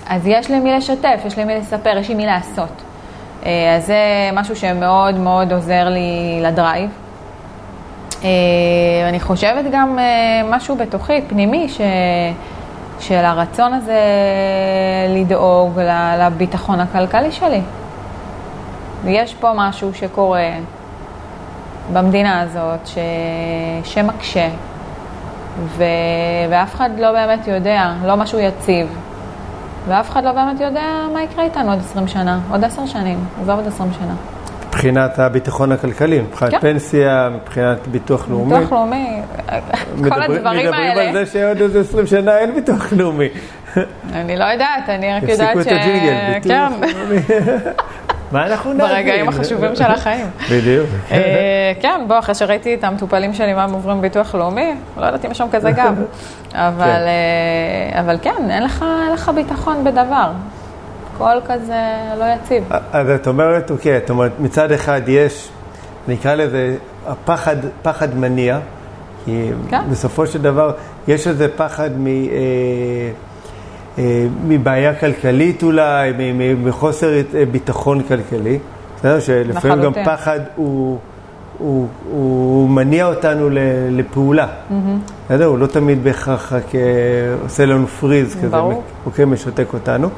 אז 0.08 0.26
יש 0.26 0.50
לי 0.50 0.60
מי 0.60 0.72
לשתף, 0.72 1.20
יש 1.26 1.36
לי 1.36 1.44
מי 1.44 1.54
לספר, 1.54 1.98
יש 1.98 2.08
לי 2.08 2.14
מי 2.14 2.26
לעשות. 2.26 2.82
אה, 3.46 3.76
אז 3.76 3.86
זה 3.86 4.30
משהו 4.32 4.56
שמאוד 4.56 5.14
מאוד 5.14 5.52
עוזר 5.52 5.88
לי 5.88 6.40
ל 6.42 6.49
drive. 6.49 6.90
אה, 8.24 8.28
אני 9.08 9.20
חושבת 9.20 9.64
גם 9.72 9.98
אה, 9.98 10.42
משהו 10.50 10.76
בתוכי, 10.76 11.22
פנימי, 11.28 11.68
ש... 11.68 11.80
של 13.00 13.24
הרצון 13.24 13.72
הזה 13.72 14.00
לדאוג 15.08 15.80
לביטחון 16.18 16.80
הכלכלי 16.80 17.32
שלי. 17.32 17.60
יש 19.04 19.34
פה 19.34 19.52
משהו 19.54 19.94
שקורה 19.94 20.50
במדינה 21.92 22.40
הזאת 22.40 22.86
ש... 22.86 22.98
שמקשה, 23.84 24.48
ו... 25.66 25.84
ואף 26.50 26.74
אחד 26.74 26.90
לא 26.98 27.12
באמת 27.12 27.46
יודע, 27.46 27.92
לא 28.04 28.16
משהו 28.16 28.38
יציב. 28.38 28.98
ואף 29.88 30.10
אחד 30.10 30.24
לא 30.24 30.32
באמת 30.32 30.60
יודע 30.60 31.06
מה 31.12 31.22
יקרה 31.22 31.44
איתנו 31.44 31.70
עוד 31.70 31.78
20 31.78 32.08
שנה, 32.08 32.38
עוד 32.50 32.64
10 32.64 32.86
שנים, 32.86 33.24
עזוב 33.42 33.56
עוד 33.56 33.66
20 33.66 33.90
שנה. 33.98 34.14
מבחינת 34.78 35.18
הביטחון 35.18 35.72
הכלכלי, 35.72 36.20
מבחינת 36.20 36.50
כן. 36.50 36.60
פנסיה, 36.60 37.28
מבחינת 37.34 37.88
ביטוח 37.88 38.28
לאומי. 38.28 38.54
ביטוח 38.54 38.72
לאומי, 38.72 39.20
מדבר, 39.96 40.10
כל 40.10 40.22
הדברים 40.22 40.40
מדברים 40.40 40.72
האלה. 40.72 40.90
מדברים 40.90 41.16
על 41.16 41.24
זה 41.24 41.32
שעוד 41.32 41.60
איזה 41.60 41.80
20 41.80 42.06
שנה 42.06 42.38
אין 42.38 42.54
ביטוח 42.54 42.92
לאומי. 42.92 43.28
אני 44.12 44.36
לא 44.36 44.44
יודעת, 44.44 44.88
אני 44.88 45.14
רק 45.14 45.22
יודעת 45.22 45.38
ש... 45.38 45.40
הפסיקו 45.40 45.60
את 45.60 45.66
הג'ינגל, 45.66 46.14
ביטוח 46.34 46.72
כן, 46.82 46.98
לאומי. 46.98 47.16
מה 48.32 48.46
אנחנו 48.46 48.72
נעשה? 48.72 48.94
ברגעים 48.94 49.28
החשובים 49.28 49.76
של 49.76 49.84
החיים. 49.84 50.26
בדיוק. 50.52 50.86
אה, 51.10 51.72
כן, 51.80 52.00
בוא, 52.08 52.18
אחרי 52.18 52.34
שראיתי 52.34 52.74
את 52.74 52.84
המטופלים 52.84 53.34
שלי, 53.34 53.54
מה 53.54 53.64
הם 53.64 53.72
עוברים 53.72 54.00
ביטוח 54.00 54.34
לאומי, 54.34 54.74
לא 54.96 55.06
יודעת 55.06 55.24
אם 55.24 55.30
יש 55.30 55.38
שם 55.38 55.46
כזה 55.52 55.70
גב. 55.70 55.94
אבל, 56.54 56.84
אה, 56.84 58.00
אבל 58.00 58.18
כן, 58.22 58.50
אין 58.50 58.62
לך 59.12 59.30
ביטחון 59.34 59.84
בדבר. 59.84 60.30
הכל 61.18 61.40
כזה 61.46 61.82
לא 62.18 62.24
יציב. 62.24 62.64
אז 62.92 63.10
את 63.10 63.26
אומרת, 63.26 63.70
אוקיי, 63.70 63.96
את 63.96 64.10
אומרת, 64.10 64.32
מצד 64.40 64.72
אחד 64.72 65.00
יש, 65.06 65.48
נקרא 66.08 66.34
לזה, 66.34 66.76
הפחד, 67.06 67.56
פחד 67.82 68.16
מניע, 68.16 68.58
כי 69.24 69.50
כן. 69.68 69.80
בסופו 69.90 70.26
של 70.26 70.42
דבר 70.42 70.72
יש 71.08 71.26
איזה 71.26 71.48
פחד 71.56 71.90
מ... 71.98 72.06
אה, 72.06 72.12
אה, 73.98 74.26
מבעיה 74.46 74.94
כלכלית 74.94 75.62
אולי, 75.62 76.12
מחוסר 76.64 77.08
אה, 77.34 77.44
ביטחון 77.50 78.02
כלכלי. 78.02 78.58
בסדר? 78.96 79.20
שלפעמים 79.20 79.84
גם. 79.84 79.92
פחד 80.04 80.40
הוא, 80.56 80.98
הוא, 81.58 81.88
הוא 82.10 82.70
מניע 82.70 83.06
אותנו 83.06 83.48
לפעולה. 83.90 84.46
בסדר? 85.26 85.44
הוא 85.44 85.58
לא 85.58 85.66
תמיד 85.66 86.04
בהכרח 86.04 86.52
רק 86.52 86.72
עושה 87.42 87.66
לנו 87.66 87.86
פריז 87.86 88.36
כזה. 88.42 88.56
אוקיי, 89.06 89.24
משתק 89.24 89.74
אותנו. 89.74 90.08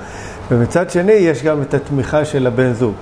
ומצד 0.51 0.91
שני, 0.91 1.13
יש 1.13 1.43
גם 1.43 1.63
את 1.63 1.75
התמיכה 1.75 2.25
של 2.25 2.47
הבן 2.47 2.73
זוג, 2.73 2.95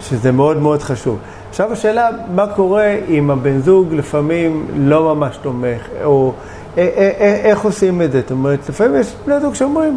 שזה 0.00 0.32
מאוד 0.32 0.56
מאוד 0.56 0.82
חשוב. 0.82 1.18
עכשיו 1.48 1.72
השאלה, 1.72 2.08
מה 2.34 2.46
קורה 2.46 2.94
אם 3.08 3.30
הבן 3.30 3.58
זוג 3.60 3.94
לפעמים 3.94 4.66
לא 4.76 5.14
ממש 5.14 5.36
תומך, 5.36 5.80
או 6.04 6.32
א- 6.76 6.80
א- 6.80 6.82
א- 7.18 7.40
איך 7.44 7.60
עושים 7.64 8.02
את 8.02 8.12
זה? 8.12 8.20
זאת 8.20 8.30
אומרת, 8.30 8.68
לפעמים 8.68 9.00
יש 9.00 9.14
בני 9.26 9.40
זוג 9.40 9.54
שאומרים, 9.54 9.96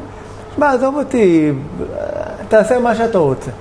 שמע, 0.56 0.72
עזוב 0.72 0.96
אותי, 0.96 1.52
תעשה 2.48 2.80
מה 2.80 2.96
שאתה 2.96 3.18
רוצה. 3.18 3.52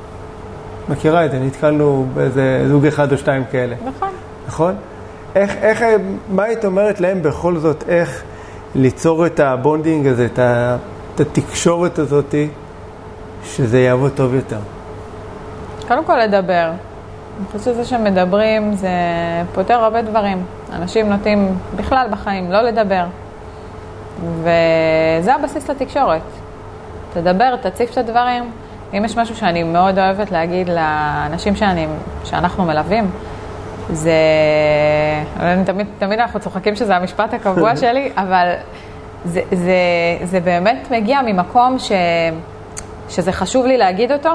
מכירה 0.89 1.25
את 1.25 1.31
זה, 1.31 1.39
נתקלנו 1.39 2.07
באיזה 2.15 2.65
זוג 2.69 2.87
אחד 2.87 3.13
או 3.13 3.19
שתיים 3.19 3.43
כאלה. 3.51 3.77
נכון. 3.85 4.09
נכון? 4.47 4.75
איך, 5.35 5.57
איך, 5.63 5.85
מה 6.31 6.43
היית 6.43 6.65
אומרת 6.65 7.01
להם 7.01 7.23
בכל 7.23 7.59
זאת, 7.59 7.85
איך 7.89 8.23
ליצור 8.75 9.27
את 9.27 9.41
ה 9.41 9.49
bonding 9.49 10.07
הזה, 10.07 10.29
את, 10.35 11.21
התקשורת 11.21 11.99
הזאתי, 11.99 12.49
שזה 13.45 13.81
יעבוד 13.81 14.13
טוב 14.15 14.35
יותר? 14.35 14.59
קודם 15.89 16.05
כל 16.05 16.19
לדבר. 16.19 16.71
אני 17.39 17.47
חושבת 17.47 17.63
שזה 17.63 17.85
שמדברים 17.85 18.73
זה 18.73 18.89
פותר 19.55 19.75
הרבה 19.75 20.03
דברים. 20.03 20.45
אנשים 20.73 21.09
נוטים 21.09 21.59
בכלל 21.77 22.07
בחיים 22.11 22.53
לא 22.53 22.61
לדבר. 22.61 23.05
וזה 24.41 25.35
הבסיס 25.35 25.71
לתקשורת. 25.71 26.23
תדבר, 27.13 27.57
תציף 27.57 27.93
את 27.93 27.99
הדברים. 27.99 28.51
אם 28.95 29.05
יש 29.05 29.19
משהו 29.19 29.37
שאני 29.37 29.63
מאוד 29.63 29.99
אוהבת 29.99 30.31
להגיד 30.31 30.69
לאנשים 30.69 31.57
שאני, 31.57 31.87
שאנחנו 32.25 32.65
מלווים, 32.65 33.11
זה... 33.91 34.13
אני 35.41 35.65
תמיד, 35.65 35.87
תמיד 35.99 36.19
אנחנו 36.19 36.41
צוחקים 36.41 36.77
שזה 36.77 36.97
המשפט 36.97 37.35
הקבוע 37.35 37.77
שלי, 37.81 38.13
אבל 38.17 38.53
זה, 39.25 39.41
זה, 39.53 39.75
זה 40.25 40.41
באמת 40.41 40.89
מגיע 40.91 41.21
ממקום 41.23 41.79
ש, 41.79 41.93
שזה 43.13 43.33
חשוב 43.33 43.67
לי 43.67 43.77
להגיד 43.77 44.13
אותו, 44.13 44.31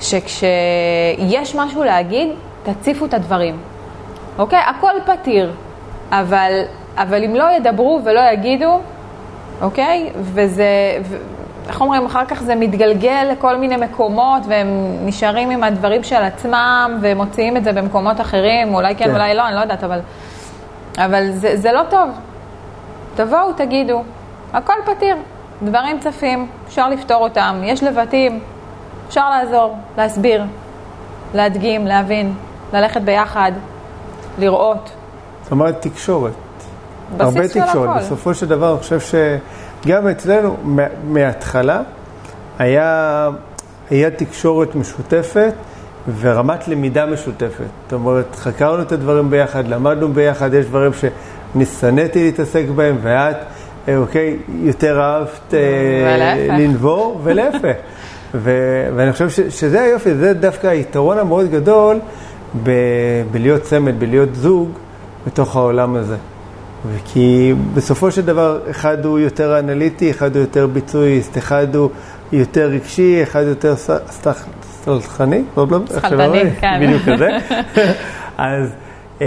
שכשיש 0.00 1.54
משהו 1.54 1.84
להגיד, 1.84 2.28
תציפו 2.62 3.04
את 3.04 3.14
הדברים. 3.14 3.58
אוקיי? 4.38 4.58
הכל 4.58 4.92
פתיר, 5.06 5.52
אבל, 6.10 6.62
אבל 6.96 7.24
אם 7.24 7.34
לא 7.34 7.44
ידברו 7.56 8.00
ולא 8.04 8.20
יגידו, 8.32 8.80
אוקיי? 9.62 10.10
וזה, 10.16 10.64
ו, 11.04 11.16
איך 11.68 11.80
אומרים, 11.80 12.06
אחר 12.06 12.24
כך 12.24 12.42
זה 12.42 12.54
מתגלגל 12.54 13.28
לכל 13.32 13.56
מיני 13.56 13.76
מקומות, 13.76 14.42
והם 14.48 14.96
נשארים 15.04 15.50
עם 15.50 15.64
הדברים 15.64 16.02
של 16.02 16.16
עצמם, 16.22 16.98
ומוציאים 17.00 17.56
את 17.56 17.64
זה 17.64 17.72
במקומות 17.72 18.20
אחרים, 18.20 18.74
אולי 18.74 18.94
כן, 18.94 19.04
כן. 19.04 19.10
אולי 19.10 19.34
לא, 19.34 19.46
אני 19.46 19.54
לא 19.54 19.60
יודעת, 19.60 19.84
אבל, 19.84 20.00
אבל 20.98 21.30
זה, 21.30 21.56
זה 21.56 21.72
לא 21.72 21.82
טוב. 21.90 22.10
תבואו, 23.14 23.52
תגידו, 23.52 24.02
הכל 24.52 24.74
פתיר, 24.84 25.16
דברים 25.62 26.00
צפים, 26.00 26.46
אפשר 26.68 26.88
לפתור 26.88 27.22
אותם, 27.22 27.60
יש 27.64 27.82
לבטים, 27.82 28.40
אפשר 29.08 29.30
לעזור, 29.30 29.76
להסביר, 29.98 30.42
להדגים, 31.34 31.86
להבין, 31.86 32.34
ללכת 32.72 33.00
ביחד, 33.00 33.52
לראות. 34.38 34.90
זאת 35.42 35.52
אומרת, 35.52 35.82
תקשורת. 35.82 36.32
הרבה 37.18 37.48
תקשורת. 37.48 37.88
הכל. 37.90 37.98
בסופו 37.98 38.34
של 38.34 38.46
דבר, 38.48 38.70
אני 38.72 38.78
חושב 38.78 39.00
שגם 39.00 40.08
אצלנו, 40.08 40.56
מה- 40.62 40.82
מההתחלה, 41.04 41.80
היה, 42.58 43.28
היה 43.90 44.10
תקשורת 44.10 44.74
משותפת 44.74 45.54
ורמת 46.20 46.68
למידה 46.68 47.06
משותפת. 47.06 47.50
זאת 47.84 47.92
אומרת, 47.92 48.34
חקרנו 48.36 48.82
את 48.82 48.92
הדברים 48.92 49.30
ביחד, 49.30 49.68
למדנו 49.68 50.12
ביחד, 50.12 50.54
יש 50.54 50.66
דברים 50.66 50.92
שאני 50.92 51.66
שנאתי 51.66 52.24
להתעסק 52.24 52.64
בהם, 52.74 52.98
ואת, 53.02 53.36
אוקיי, 53.96 54.36
יותר 54.62 55.00
אהבת 55.00 55.54
אה. 55.54 56.58
לנבור, 56.58 57.20
ולהפך. 57.24 57.74
ו- 58.34 58.88
ואני 58.96 59.12
חושב 59.12 59.30
ש- 59.30 59.40
שזה 59.40 59.82
היופי, 59.82 60.14
זה 60.14 60.34
דווקא 60.34 60.66
היתרון 60.66 61.18
המאוד 61.18 61.50
גדול 61.50 61.98
ב- 62.62 62.70
בלהיות 63.30 63.62
צמד, 63.62 64.00
בלהיות 64.00 64.34
זוג, 64.34 64.70
בתוך 65.26 65.56
העולם 65.56 65.96
הזה. 65.96 66.16
כי 67.04 67.54
בסופו 67.74 68.10
של 68.10 68.22
דבר, 68.22 68.60
אחד 68.70 69.04
הוא 69.04 69.18
יותר 69.18 69.58
אנליטי, 69.58 70.10
אחד 70.10 70.36
הוא 70.36 70.40
יותר 70.40 70.66
ביצועיסט, 70.66 71.38
אחד 71.38 71.74
הוא 71.74 71.90
יותר 72.32 72.66
רגשי, 72.66 73.22
אחד 73.22 73.42
יותר 73.46 73.74
סלחני, 74.84 75.42
לא, 75.56 75.66
לא, 75.70 75.80
אומרים, 76.24 76.46
כן. 76.60 76.80
בדיוק 76.82 77.02
כזה. 77.02 77.28
אז 78.38 78.68
אה, 79.22 79.26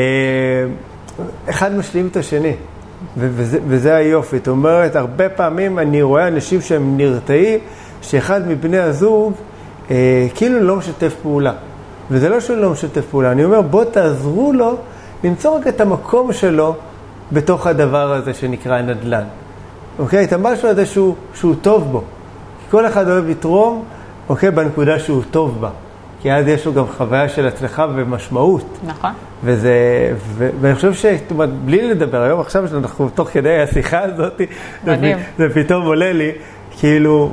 אחד 1.49 1.75
משלים 1.75 2.07
את 2.11 2.17
השני, 2.17 2.53
וזה, 3.17 3.59
וזה 3.67 3.95
היופי. 3.95 4.37
זאת 4.37 4.47
אומרת, 4.47 4.95
הרבה 4.95 5.29
פעמים 5.29 5.79
אני 5.79 6.01
רואה 6.01 6.27
אנשים 6.27 6.61
שהם 6.61 6.97
נרתעים, 6.97 7.59
שאחד 8.01 8.47
מבני 8.47 8.79
הזוג 8.79 9.33
אה, 9.91 10.27
כאילו 10.35 10.59
לא 10.59 10.75
משתף 10.75 11.15
פעולה. 11.21 11.53
וזה 12.11 12.29
לא 12.29 12.39
שהוא 12.39 12.57
לא 12.57 12.69
משתף 12.69 13.05
פעולה, 13.11 13.31
אני 13.31 13.43
אומר, 13.43 13.61
בוא 13.61 13.83
תעזרו 13.83 14.53
לו 14.53 14.77
למצוא 15.23 15.57
רק 15.57 15.67
את 15.67 15.81
המקום 15.81 16.33
שלו 16.33 16.75
בתוך 17.31 17.67
הדבר 17.67 18.13
הזה 18.13 18.33
שנקרא 18.33 18.81
נדל"ן. 18.81 19.23
אוקיי? 19.99 20.23
את 20.23 20.33
המשהו 20.33 20.67
הזה 20.67 20.85
שהוא, 20.85 21.15
שהוא 21.33 21.55
טוב 21.61 21.91
בו. 21.91 22.03
כל 22.71 22.87
אחד 22.87 23.09
אוהב 23.09 23.29
לתרום, 23.29 23.83
אוקיי? 24.29 24.51
בנקודה 24.51 24.99
שהוא 24.99 25.23
טוב 25.31 25.61
בה. 25.61 25.69
כי 26.23 26.31
אז 26.31 26.47
יש 26.47 26.65
לו 26.65 26.73
גם 26.73 26.83
חוויה 26.97 27.29
של 27.29 27.47
הצלחה 27.47 27.85
ומשמעות. 27.95 28.65
נכון. 28.87 29.11
וזה, 29.43 29.73
ו, 30.17 30.49
ואני 30.61 30.75
חושב 30.75 30.93
ש... 30.93 31.05
זאת 31.05 31.31
אומרת, 31.31 31.53
בלי 31.53 31.89
לדבר, 31.89 32.21
היום 32.21 32.39
עכשיו 32.39 32.67
שאנחנו 32.67 33.09
תוך 33.09 33.29
כדי 33.29 33.61
השיחה 33.61 33.99
הזאת, 33.99 34.41
מדהים. 34.83 35.17
זה, 35.37 35.47
זה 35.47 35.53
פתאום 35.53 35.85
עולה 35.85 36.13
לי, 36.13 36.31
כאילו, 36.79 37.31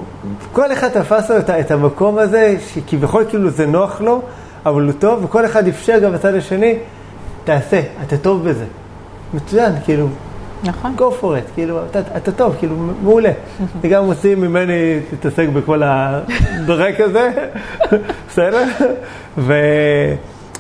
כל 0.53 0.73
אחד 0.73 0.89
תפס 0.89 1.31
לו 1.31 1.39
את, 1.39 1.51
את 1.51 1.71
המקום 1.71 2.19
הזה, 2.19 2.57
שכביכול 2.75 3.25
כאילו 3.29 3.51
זה 3.51 3.67
נוח 3.67 4.01
לו, 4.01 4.23
אבל 4.67 4.83
הוא 4.83 4.93
טוב, 4.93 5.25
וכל 5.25 5.45
אחד 5.45 5.69
אפשר 5.69 5.99
גם 5.99 6.13
בצד 6.13 6.35
השני, 6.35 6.75
תעשה, 7.45 7.81
אתה 8.07 8.17
טוב 8.17 8.49
בזה. 8.49 8.65
מצוין, 9.35 9.73
כאילו, 9.85 10.09
נכון. 10.65 10.95
go 10.99 11.23
for 11.23 11.25
it, 11.25 11.55
כאילו, 11.55 11.85
אתה, 11.91 12.01
אתה 12.17 12.33
טוב, 12.33 12.57
כאילו, 12.59 12.77
מעולה. 13.03 13.33
זה 13.83 13.89
גם 13.89 14.05
מוציא 14.05 14.35
ממני 14.37 15.01
להתעסק 15.13 15.49
בכל 15.49 15.83
הדרק 15.85 17.01
הזה, 17.01 17.31
בסדר? 18.29 18.65
ו, 19.39 19.55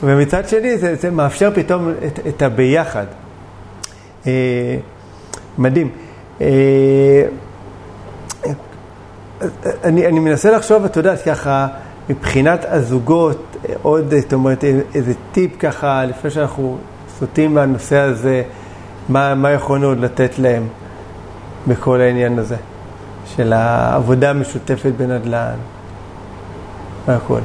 ומצד 0.03 0.49
שני, 0.49 0.79
זה, 0.79 0.95
זה 0.95 1.11
מאפשר 1.11 1.51
פתאום 1.55 1.91
את, 2.07 2.19
את 2.29 2.43
הביחד. 2.43 3.07
אה, 4.27 4.77
מדהים. 5.59 5.91
אה, 6.41 6.47
אני, 9.85 10.07
אני 10.07 10.21
מנסה 10.21 10.51
לחשוב, 10.51 10.85
את 10.85 10.97
יודעת, 10.97 11.23
ככה, 11.23 11.67
מבחינת 12.11 12.65
הזוגות, 12.69 13.57
עוד, 13.83 14.15
זאת 14.15 14.33
אומרת, 14.33 14.65
איזה 14.95 15.13
טיפ 15.33 15.59
ככה, 15.59 16.05
לפני 16.05 16.31
שאנחנו 16.31 16.79
סוטים 17.19 17.55
מהנושא 17.55 17.99
הזה, 17.99 18.43
מה, 19.11 19.35
מה 19.35 19.51
יכולנו 19.51 19.87
עוד 19.87 20.01
לתת 20.01 20.39
להם 20.39 20.69
בכל 21.67 22.01
העניין 22.01 22.39
הזה, 22.39 22.57
של 23.37 23.53
העבודה 23.53 24.31
המשותפת 24.31 24.93
בנדל"ן 24.97 25.57
והכל. 27.07 27.41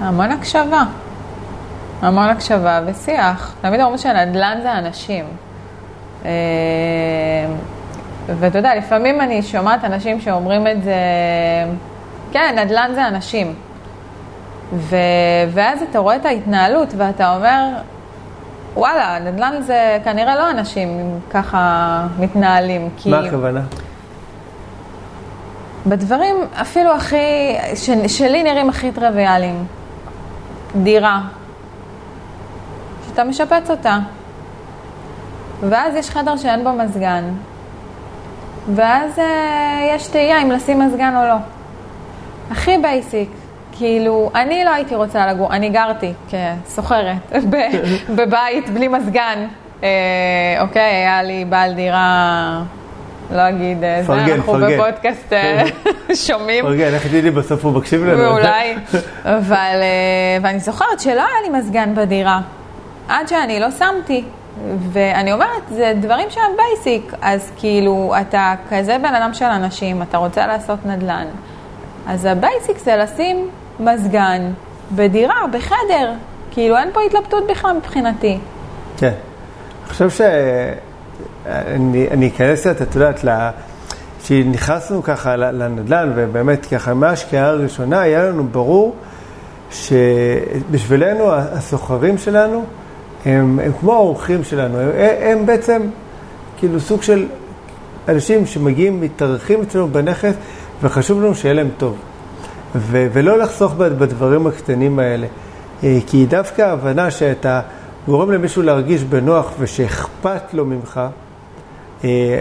המון 0.00 0.30
הקשבה. 0.32 0.82
המון 2.02 2.28
הקשבה 2.28 2.80
ושיח. 2.86 3.54
תמיד 3.60 3.80
אומרים 3.80 3.98
שנדל"ן 3.98 4.58
זה 4.62 4.72
אנשים. 4.72 5.24
אה, 6.24 6.30
ואתה 8.26 8.58
יודע, 8.58 8.74
לפעמים 8.74 9.20
אני 9.20 9.42
שומעת 9.42 9.84
אנשים 9.84 10.20
שאומרים 10.20 10.66
את 10.66 10.82
זה, 10.82 10.94
כן, 12.32 12.58
נדל"ן 12.58 12.90
זה 12.94 13.08
אנשים. 13.08 13.54
ו... 14.72 14.96
ואז 15.52 15.82
אתה 15.90 15.98
רואה 15.98 16.16
את 16.16 16.26
ההתנהלות 16.26 16.94
ואתה 16.96 17.34
אומר, 17.36 17.72
וואלה, 18.76 19.18
נדל"ן 19.18 19.62
זה 19.62 19.98
כנראה 20.04 20.36
לא 20.36 20.50
אנשים 20.50 21.20
ככה 21.30 22.02
מתנהלים. 22.18 22.88
כי... 22.96 23.10
מה 23.10 23.18
הכוונה? 23.18 23.60
בדברים 25.86 26.36
אפילו 26.60 26.92
הכי, 26.92 27.16
ש... 27.74 27.90
שלי 28.06 28.42
נראים 28.42 28.68
הכי 28.68 28.92
טריוויאליים. 28.92 29.64
דירה, 30.82 31.20
שאתה 33.08 33.24
משפץ 33.24 33.70
אותה, 33.70 33.98
ואז 35.60 35.94
יש 35.94 36.10
חדר 36.10 36.36
שאין 36.36 36.64
בו 36.64 36.72
מזגן, 36.72 37.24
ואז 38.74 39.18
אה, 39.18 39.94
יש 39.94 40.06
תהייה 40.06 40.42
אם 40.42 40.50
לשים 40.50 40.80
מזגן 40.80 41.16
או 41.16 41.28
לא. 41.28 41.36
הכי 42.50 42.78
basic. 42.82 43.30
כאילו, 43.78 44.30
אני 44.34 44.64
לא 44.64 44.70
הייתי 44.70 44.94
רוצה 44.94 45.26
לגור, 45.26 45.52
אני 45.52 45.68
גרתי 45.68 46.12
כשוכרת 46.30 47.32
בבית 48.16 48.70
בלי 48.70 48.88
מזגן. 48.88 49.46
אה, 49.82 49.88
אוקיי, 50.60 50.82
היה 50.82 51.22
לי 51.22 51.44
בעל 51.44 51.74
דירה, 51.74 52.62
לא 53.30 53.48
אגיד, 53.48 53.84
אה, 53.84 53.98
זה, 54.00 54.06
פרגן, 54.06 54.32
אנחנו 54.32 54.52
פרגן. 54.52 54.78
בפודקאסט 54.78 55.32
אה, 55.32 55.64
שומעים. 56.26 56.66
רגע, 56.66 56.86
איך 56.88 57.06
תדעי 57.06 57.30
בסוף 57.30 57.64
הוא 57.64 57.72
מקשיב 57.72 58.04
לנו? 58.04 58.18
ואולי, 58.18 58.74
אבל, 59.24 59.76
אה, 59.82 60.38
ואני 60.42 60.58
זוכרת 60.58 61.00
שלא 61.00 61.12
היה 61.12 61.50
לי 61.50 61.58
מזגן 61.58 61.94
בדירה, 61.94 62.40
עד 63.08 63.28
שאני 63.28 63.60
לא 63.60 63.70
שמתי. 63.70 64.24
ואני 64.92 65.32
אומרת, 65.32 65.62
זה 65.68 65.92
דברים 66.00 66.30
שהם 66.30 66.52
basic, 66.56 67.12
אז 67.22 67.50
כאילו, 67.56 68.14
אתה 68.20 68.54
כזה 68.70 68.96
בן 68.98 69.14
אדם 69.14 69.34
של 69.34 69.44
אנשים, 69.44 70.02
אתה 70.02 70.18
רוצה 70.18 70.46
לעשות 70.46 70.86
נדל"ן, 70.86 71.26
אז 72.06 72.24
ה 72.24 72.33
basic 72.33 72.78
זה 72.78 72.96
לשים 72.96 73.48
מזגן 73.80 74.50
בדירה, 74.94 75.34
בחדר. 75.52 76.12
כאילו, 76.50 76.76
אין 76.76 76.88
פה 76.92 77.00
התלבטות 77.02 77.44
בכלל 77.50 77.76
מבחינתי. 77.76 78.38
כן. 78.96 79.06
אני 79.06 79.90
חושב 79.92 80.10
שאני 80.10 82.08
אני 82.10 82.28
אכנס 82.28 82.60
קצת, 82.60 82.82
את 82.82 82.94
יודעת, 82.94 83.24
ל- 83.24 83.48
כשנכנסנו 84.22 85.02
ככה 85.02 85.36
לנדל"ן, 85.36 86.12
ובאמת 86.16 86.66
ככה 86.66 86.94
מההשקעה 86.94 87.46
הראשונה, 87.46 88.00
היה 88.00 88.24
לנו 88.24 88.44
ברור 88.44 88.94
שבשבילנו 89.70 91.32
הסוחרים 91.32 92.18
שלנו 92.18 92.64
הם, 93.24 93.58
הם 93.64 93.72
כמו 93.80 93.92
האורחים 93.92 94.44
שלנו, 94.44 94.78
הם, 94.78 94.90
הם 95.20 95.46
בעצם 95.46 95.82
כאילו 96.58 96.80
סוג 96.80 97.02
של 97.02 97.26
אנשים 98.08 98.46
שמגיעים, 98.46 99.00
מתארחים 99.00 99.62
אצלנו 99.62 99.88
בנכס, 99.88 100.34
וחשוב 100.82 101.20
לנו 101.22 101.34
שיהיה 101.34 101.54
להם 101.54 101.68
טוב. 101.78 101.96
ו- 102.76 103.06
ולא 103.12 103.38
לחסוך 103.38 103.74
בדברים 103.74 104.46
הקטנים 104.46 104.98
האלה. 104.98 105.26
אה, 105.84 105.98
כי 106.06 106.26
דווקא 106.26 106.62
ההבנה 106.62 107.10
שאתה 107.10 107.60
גורם 108.06 108.30
למישהו 108.30 108.62
להרגיש 108.62 109.02
בנוח 109.02 109.52
ושאכפת 109.58 110.54
לו 110.54 110.64
ממך, 110.64 111.00
אה, 112.04 112.40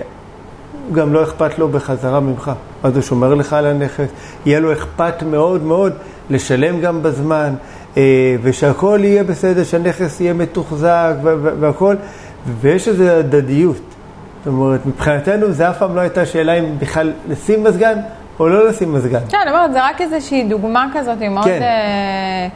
גם 0.94 1.14
לא 1.14 1.24
אכפת 1.24 1.60
לו 1.60 1.68
בחזרה 1.68 2.20
ממך. 2.20 2.52
אז 2.84 2.94
הוא 2.96 3.02
שומר 3.02 3.34
לך 3.34 3.54
על 3.54 3.66
הנכס, 3.66 4.08
יהיה 4.46 4.60
לו 4.60 4.74
אכפת 4.74 5.24
מאוד 5.24 5.64
מאוד 5.64 5.94
לשלם 6.30 6.82
גם 6.82 7.04
בזמן, 7.04 7.54
אה, 7.98 8.36
ושהכול 8.42 9.04
יהיה 9.04 9.24
בסדר, 9.24 9.64
שהנכס 9.64 10.22
יהיה 10.22 10.34
מתוחזק 10.34 11.14
והכול, 11.60 11.96
ויש 12.62 12.88
איזו 12.88 13.04
הדדיות. 13.04 13.82
זאת 14.46 14.48
אומרת, 14.48 14.86
מבחינתנו 14.86 15.52
זה 15.52 15.70
אף 15.70 15.78
פעם 15.78 15.96
לא 15.96 16.02
הייתה 16.02 16.26
שאלה 16.26 16.54
אם 16.54 16.66
בכלל 16.80 17.14
לשים 17.30 17.64
מזגן 17.64 18.00
או 18.40 18.50
לא 18.50 18.68
לשים 18.68 18.94
מזגן. 18.94 19.20
כן, 19.30 19.38
אני 19.42 19.52
אומרת, 19.52 19.74
זה 19.74 19.86
רק 19.86 20.02
איזושהי 20.02 20.44
דוגמה 20.44 20.88
כזאת, 20.94 21.22
היא 21.22 21.30
מאוד... 21.30 21.46
כן. 21.46 21.62
אה, 21.62 22.48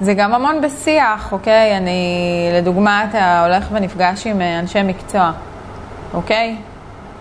זה 0.00 0.14
גם 0.14 0.34
המון 0.34 0.60
בשיח, 0.60 1.32
אוקיי? 1.32 1.76
אני, 1.76 2.50
לדוגמה, 2.52 3.04
אתה 3.04 3.44
הולך 3.44 3.68
ונפגש 3.72 4.26
עם 4.26 4.40
אה, 4.40 4.58
אנשי 4.58 4.82
מקצוע, 4.82 5.32
אוקיי? 6.14 6.56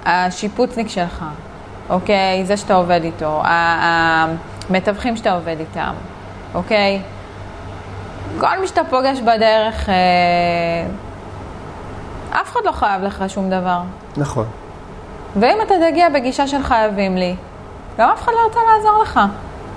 השיפוצניק 0.05 0.87
שלך, 0.89 1.25
אוקיי? 1.89 2.45
זה 2.45 2.57
שאתה 2.57 2.73
עובד 2.73 3.03
איתו, 3.03 3.41
המתווכים 3.45 5.15
שאתה 5.15 5.31
עובד 5.31 5.55
איתם, 5.59 5.93
אוקיי? 6.53 7.01
כל 8.39 8.59
מי 8.61 8.67
שאתה 8.67 8.81
פוגש 8.89 9.19
בדרך, 9.19 9.89
אה, 9.89 9.95
אף 12.41 12.51
אחד 12.51 12.59
לא 12.65 12.71
חייב 12.71 13.03
לך 13.03 13.23
שום 13.27 13.49
דבר. 13.49 13.79
נכון. 14.17 14.45
ואם 15.35 15.57
אתה 15.63 15.73
תגיע 15.89 16.09
בגישה 16.09 16.47
של 16.47 16.63
חייבים 16.63 17.17
לי, 17.17 17.35
גם 17.97 18.09
אף 18.09 18.21
אחד 18.21 18.31
לא 18.31 18.47
ירצה 18.47 18.59
לעזור 18.73 19.03
לך. 19.03 19.19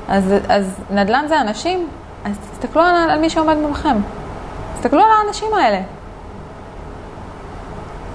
אז, 0.09 0.35
אז 0.49 0.81
נדל"ן 0.91 1.25
זה 1.29 1.41
אנשים, 1.41 1.89
אז 2.25 2.33
תסתכלו 2.53 2.83
על, 2.83 3.11
על 3.11 3.21
מי 3.21 3.31
שעומד 3.31 3.57
מולכם. 3.57 3.97
תסתכלו 4.75 5.01
על 5.01 5.11
האנשים 5.25 5.49
האלה. 5.55 5.81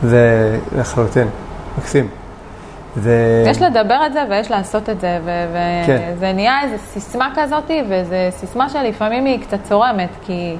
זה 0.04 0.58
לחלוטין, 0.78 1.28
מקסים. 1.78 2.08
זה... 2.96 3.44
יש 3.48 3.62
לדבר 3.62 4.06
את 4.06 4.14
זה 4.14 4.24
ויש 4.30 4.52
לעשות 4.52 4.90
את 4.90 5.00
זה, 5.00 5.20
כן. 5.86 6.12
וזה 6.16 6.34
נהיה 6.34 6.62
איזו 6.64 6.84
סיסמה 6.84 7.30
כזאת, 7.36 7.72
וזו 7.90 8.16
סיסמה 8.30 8.70
שלפעמים 8.70 9.26
היא 9.26 9.42
קצת 9.42 9.58
צורמת, 9.64 10.10
כי 10.26 10.56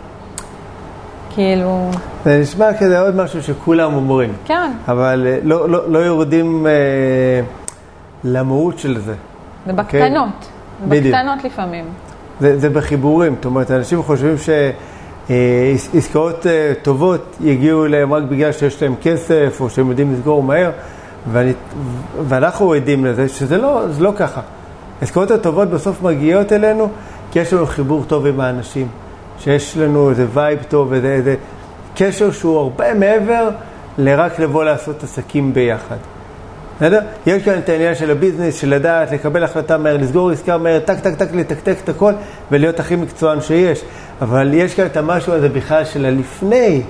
כאילו, 1.30 1.90
זה 2.26 2.40
נשמע 2.42 2.74
כזה 2.74 3.02
עוד 3.02 3.16
משהו 3.16 3.44
שכולם 3.44 3.94
אומרים, 3.94 4.34
כן, 4.46 4.72
אבל 4.88 5.28
אה, 5.28 5.40
לא, 5.44 5.70
לא, 5.70 5.92
לא 5.92 6.00
יורדים 6.00 6.68
אה, 6.68 6.72
למהות 8.24 8.80
של 8.80 9.00
זה. 9.00 9.14
זה. 9.66 9.74
בקטנות. 9.74 10.48
בדיוק. 10.88 11.16
בקטנות 11.16 11.44
לפעמים. 11.44 11.86
זה, 12.40 12.60
זה 12.60 12.70
בחיבורים, 12.70 13.36
זאת 13.36 13.46
אומרת, 13.46 13.72
אנשים 13.72 14.04
חושבים 14.04 14.36
שעסקאות 15.28 16.48
אה, 16.48 16.74
טובות 16.82 17.38
יגיעו 17.42 17.86
אליהם 17.86 18.14
רק 18.14 18.24
בגלל 18.24 18.52
שיש 18.52 18.84
להם 18.84 18.96
כסף, 19.02 19.58
או 19.60 19.70
שהם 19.70 19.90
יודעים 19.90 20.14
לסגור 20.14 20.44
מהר, 20.44 20.72
ואני, 21.32 21.54
ואנחנו 22.28 22.74
עדים 22.74 23.06
לזה 23.06 23.30
שזה 23.30 23.58
לא, 23.58 23.82
לא 24.00 24.14
ככה. 24.18 24.42
העסקאות 25.02 25.32
הטובות 25.32 25.70
בסוף 25.70 26.02
מגיעות 26.02 26.54
אלינו 26.54 26.90
כי 27.32 27.40
יש 27.40 27.54
לנו 27.54 27.66
חיבור 27.66 28.04
טוב 28.08 28.26
עם 28.26 28.40
האנשים, 28.40 28.88
שיש 29.40 29.78
לנו 29.78 30.10
איזה 30.10 30.26
vibe 30.34 30.60
טוב, 30.70 30.94
איזה, 30.94 31.08
איזה 31.08 31.36
קשר 31.96 32.32
שהוא 32.32 32.58
הרבה 32.58 32.94
מעבר 32.94 33.50
לרק 33.98 34.40
לבוא 34.40 34.64
לעשות 34.64 35.04
עסקים 35.04 35.54
ביחד. 35.54 35.98
בסדר? 36.82 37.00
יש 37.26 37.44
כאן 37.44 37.60
את 37.60 37.70
העניין 37.70 37.96
של 37.96 38.12
ה 38.12 38.16
business, 38.16 38.56
של 38.56 38.70
לדעת, 38.70 39.12
לקבל 39.12 39.44
החלטה 39.44 39.78
מהר, 39.78 39.98
לסגור 39.98 40.30
עסקה 40.32 40.58
מהר, 40.58 40.80
טק, 40.80 41.00
טק, 41.00 41.16
טק, 41.16 41.28
לתקתק 41.34 41.76
את 41.84 41.90
הכל, 41.90 42.14
ולהיות 42.52 42.80
הכי 42.80 42.96
מקצוען 42.96 43.42
שיש. 43.42 43.82
אבל 44.22 44.54
יש 44.54 44.74
כאן 44.74 44.86
את 44.86 44.98
המשהו 44.98 45.34
הזה 45.34 45.50
בכלל 45.50 45.86
של 45.86 46.06
הלפני, 46.06 46.82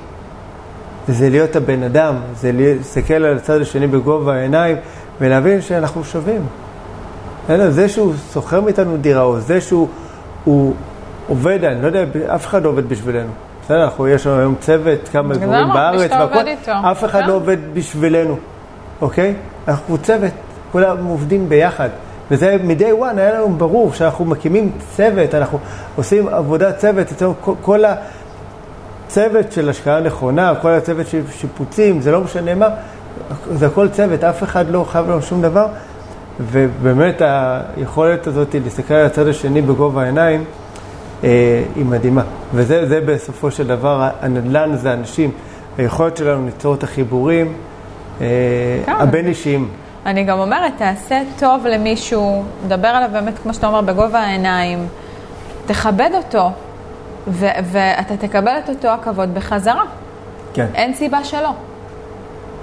זה 1.07 1.29
להיות 1.29 1.55
הבן 1.55 1.83
אדם, 1.83 2.15
זה 2.35 2.51
להסתכל 2.51 3.13
על 3.13 3.37
הצד 3.37 3.61
השני 3.61 3.87
בגובה 3.87 4.35
העיניים, 4.35 4.77
ולהבין 5.21 5.61
שאנחנו 5.61 6.03
שווים. 6.03 6.41
בסדר? 7.45 7.69
זה 7.69 7.89
שהוא 7.89 8.13
שוכר 8.33 8.61
מאיתנו 8.61 8.97
דירה, 8.97 9.21
או 9.21 9.39
זה 9.39 9.61
שהוא 9.61 9.87
הוא 10.43 10.73
עובד, 11.27 11.63
אני 11.63 11.81
לא 11.81 11.87
יודע, 11.87 12.03
אף 12.35 12.45
אחד 12.45 12.63
לא 12.63 12.69
עובד 12.69 12.89
בשבילנו. 12.89 13.31
בסדר, 13.63 13.83
אנחנו, 13.83 14.07
יש 14.07 14.27
לנו 14.27 14.39
היום 14.39 14.55
צוות, 14.59 15.09
כמה 15.11 15.33
דברים 15.33 15.67
בארץ, 15.73 16.11
והכל, 16.11 16.49
אף 16.69 17.03
אחד 17.03 17.19
לא 17.19 17.25
כן. 17.25 17.31
עובד 17.31 17.57
בשבילנו, 17.73 18.37
אוקיי? 19.01 19.33
אנחנו 19.68 19.97
צוות, 19.97 20.32
כולם 20.72 21.05
עובדים 21.05 21.49
ביחד. 21.49 21.89
וזה 22.32 22.57
מ-day 22.64 23.01
one 23.01 23.18
היה 23.18 23.34
לנו 23.34 23.49
ברור 23.49 23.93
שאנחנו 23.93 24.26
מקימים 24.26 24.72
צוות, 24.95 25.36
אנחנו 25.36 25.59
עושים 25.95 26.28
עבודת 26.28 26.78
צוות, 26.78 27.12
אצלנו 27.12 27.34
כל, 27.41 27.53
כל 27.62 27.84
הצוות 29.07 29.51
של 29.51 29.70
השקעה 29.70 29.99
נכונה, 29.99 30.53
כל 30.62 30.70
הצוות 30.70 31.07
של 31.07 31.22
שיפוצים, 31.32 32.01
זה 32.01 32.12
לא 32.12 32.22
משנה 32.22 32.55
מה, 32.55 32.68
זה 33.53 33.68
הכל 33.68 33.89
צוות, 33.89 34.24
אף 34.24 34.43
אחד 34.43 34.70
לא 34.70 34.86
חייב 34.91 35.09
לנו 35.09 35.22
שום 35.22 35.41
דבר, 35.41 35.68
ובאמת 36.39 37.22
היכולת 37.22 38.28
הזאת 38.28 38.55
להסתכל 38.64 38.93
על 38.93 39.05
הצד 39.05 39.28
השני 39.28 39.62
בגובה 39.62 40.03
העיניים, 40.03 40.43
אה, 41.24 41.64
היא 41.76 41.86
מדהימה. 41.86 42.24
וזה 42.53 42.99
בסופו 43.05 43.51
של 43.51 43.68
דבר, 43.68 44.09
הנדל"ן 44.22 44.76
זה 44.76 44.93
אנשים, 44.93 45.32
היכולת 45.78 46.18
שלנו 46.18 46.45
ליצור 46.45 46.76
את 46.76 46.84
החיבורים 46.84 47.53
אה, 48.22 48.26
כן. 48.86 48.91
הבין-אישיים. 48.91 49.70
אני 50.05 50.24
גם 50.24 50.39
אומרת, 50.39 50.74
תעשה 50.78 51.22
טוב 51.39 51.68
למישהו, 51.68 52.43
דבר 52.68 52.88
עליו 52.88 53.09
באמת, 53.14 53.39
כמו 53.39 53.53
שאתה 53.53 53.68
אומר, 53.68 53.82
בגובה 53.82 54.20
העיניים, 54.20 54.88
תכבד 55.66 56.09
אותו, 56.14 56.49
ו- 57.28 57.45
ואתה 57.64 58.18
תקבל 58.18 58.57
את 58.64 58.70
אותו 58.70 58.88
הכבוד 58.88 59.34
בחזרה. 59.34 59.84
כן. 60.53 60.66
אין 60.76 60.93
סיבה 60.93 61.24
שלא. 61.24 61.49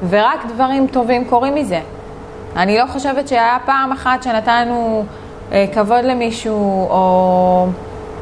ורק 0.09 0.47
דברים 0.55 0.87
טובים 0.87 1.25
קורים 1.25 1.55
מזה. 1.55 1.81
אני 2.57 2.79
לא 2.79 2.85
חושבת 2.93 3.29
שהיה 3.29 3.57
פעם 3.67 3.93
אחת 3.93 4.23
שנתנו 4.23 5.05
אה, 5.53 5.65
כבוד 5.75 6.05
למישהו, 6.05 6.87
או 6.91 7.67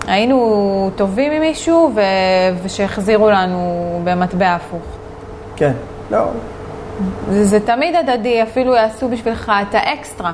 היינו 0.06 0.90
טובים 0.96 1.32
עם 1.32 1.40
מישהו, 1.40 1.92
ו- 1.94 2.00
ושהחזירו 2.62 3.30
לנו 3.30 3.60
במטבע 4.04 4.54
הפוך. 4.54 4.82
כן, 5.56 5.72
לא. 6.10 6.24
זה, 7.30 7.44
זה 7.44 7.60
תמיד 7.60 7.94
הדדי, 7.96 8.42
אפילו 8.42 8.74
יעשו 8.74 9.08
בשבילך 9.08 9.52
את 9.62 9.74
האקסטרה. 9.74 10.32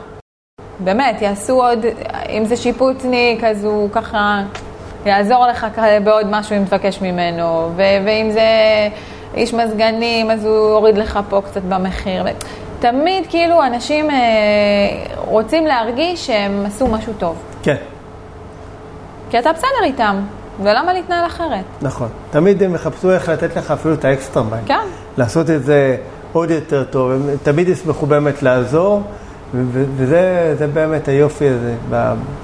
באמת, 0.80 1.22
יעשו 1.22 1.64
עוד, 1.64 1.86
אם 2.28 2.44
זה 2.44 2.56
שיפוצניק, 2.56 3.44
אז 3.44 3.64
הוא 3.64 3.90
ככה 3.92 4.42
יעזור 5.06 5.46
לך 5.46 5.66
בעוד 6.04 6.26
משהו 6.30 6.56
אם 6.56 6.64
תבקש 6.64 7.00
ממנו, 7.02 7.70
ו- 7.76 7.82
ואם 8.06 8.30
זה 8.30 8.48
איש 9.34 9.54
מזגנים, 9.54 10.30
אז 10.30 10.44
הוא 10.44 10.70
יוריד 10.70 10.98
לך 10.98 11.20
פה 11.28 11.42
קצת 11.46 11.62
במחיר. 11.62 12.24
תמיד 12.80 13.26
כאילו 13.28 13.66
אנשים 13.66 14.10
אה, 14.10 14.16
רוצים 15.16 15.66
להרגיש 15.66 16.26
שהם 16.26 16.66
עשו 16.66 16.86
משהו 16.86 17.12
טוב. 17.18 17.36
כן. 17.62 17.76
כי 19.30 19.38
אתה 19.38 19.52
בסדר 19.52 19.84
איתם, 19.84 20.20
ולמה 20.62 20.92
להתנהל 20.92 21.26
אחרת? 21.26 21.64
נכון. 21.82 22.08
תמיד 22.30 22.62
הם 22.62 22.74
יחפשו 22.74 23.12
איך 23.12 23.28
לתת 23.28 23.56
לך 23.56 23.70
אפילו 23.70 23.94
את 23.94 24.04
האקסטרה 24.04 24.42
בהם. 24.42 24.64
כן. 24.66 24.86
לעשות 25.18 25.50
את 25.50 25.64
זה 25.64 25.96
עוד 26.32 26.50
יותר 26.50 26.84
טוב. 26.84 27.10
הם 27.10 27.22
תמיד 27.42 27.68
ישמחו 27.68 28.06
באמת 28.06 28.42
לעזור, 28.42 29.02
וזה 29.96 30.66
באמת 30.72 31.08
היופי 31.08 31.48
הזה, 31.48 31.74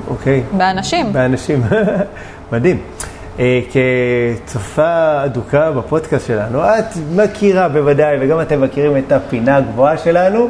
אוקיי? 0.09 0.43
באנשים. 0.57 1.13
באנשים. 1.13 1.63
מדהים. 2.53 2.79
אה, 3.39 3.61
כצופה 4.45 5.25
אדוקה 5.25 5.71
בפודקאסט 5.71 6.27
שלנו, 6.27 6.65
את 6.65 6.85
מכירה 7.17 7.69
בוודאי, 7.69 8.17
וגם 8.21 8.41
אתם 8.41 8.61
מכירים 8.61 8.97
את 8.97 9.13
הפינה 9.13 9.57
הגבוהה 9.57 9.99
שלנו, 9.99 10.49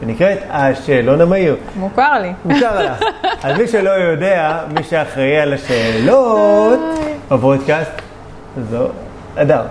שנקראת 0.00 0.38
השאלון 0.50 1.20
המהיר. 1.20 1.56
מוכר 1.76 2.12
לי. 2.22 2.32
מוכר 2.44 2.84
לך. 2.84 3.02
אז 3.44 3.58
מי 3.58 3.68
שלא 3.68 3.90
יודע, 3.90 4.58
מי 4.74 4.82
שאחראי 4.82 5.38
על 5.38 5.52
השאלות 5.52 6.80
בפודקאסט, 7.30 8.02
זו 8.70 8.88
אדם. 9.36 9.64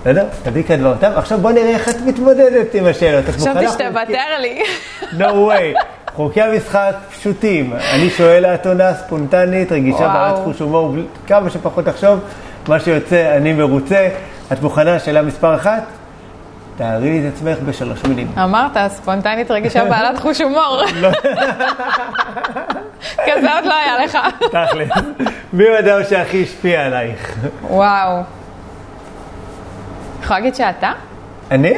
בסדר? 0.00 0.24
תביא 0.42 0.62
כאן 0.62 0.76
דברותיו. 0.76 1.12
עכשיו 1.16 1.38
בוא 1.38 1.50
נראה 1.50 1.68
איך 1.68 1.88
את 1.88 1.96
מתמודדת 2.06 2.74
עם 2.74 2.86
השאלות. 2.86 3.24
חשבתי 3.24 3.68
שתוותר 3.68 4.38
לי. 4.40 4.62
No 5.18 5.30
way. 5.30 5.82
חוקי 6.14 6.42
המשחק 6.42 6.94
פשוטים. 7.18 7.72
אני 7.94 8.10
שואל 8.10 8.46
את 8.46 8.66
עונה 8.66 8.94
ספונטנית, 8.94 9.72
רגישה 9.72 10.08
בעלת 10.08 10.36
חוש 10.44 10.58
הומור, 10.58 10.94
כמה 11.26 11.50
שפחות 11.50 11.86
לחשוב. 11.86 12.20
מה 12.68 12.80
שיוצא, 12.80 13.36
אני 13.36 13.52
מרוצה. 13.52 14.08
את 14.52 14.62
מוכנה? 14.62 14.98
שאלה 14.98 15.22
מספר 15.22 15.54
אחת? 15.54 15.82
תארי 16.76 17.10
לי 17.10 17.28
את 17.28 17.32
עצמך 17.34 17.58
בשלוש 17.66 18.04
מילים. 18.04 18.32
אמרת, 18.42 18.76
ספונטנית 18.88 19.50
רגישה 19.50 19.84
בעלת 19.84 20.18
חוש 20.18 20.40
הומור. 20.40 20.80
לא. 21.00 21.10
כזה 23.26 23.54
עוד 23.54 23.64
לא 23.64 23.74
היה 23.74 24.04
לך. 24.04 24.18
תכל'ס. 24.38 24.90
מי 25.52 25.64
הוא 25.66 25.76
האדם 25.76 26.00
שהכי 26.08 26.42
השפיע 26.42 26.86
עלייך? 26.86 27.36
וואו. 27.62 28.37
יכולה 30.28 30.40
להגיד 30.40 30.54
שאתה? 30.54 30.92
אני? 31.50 31.74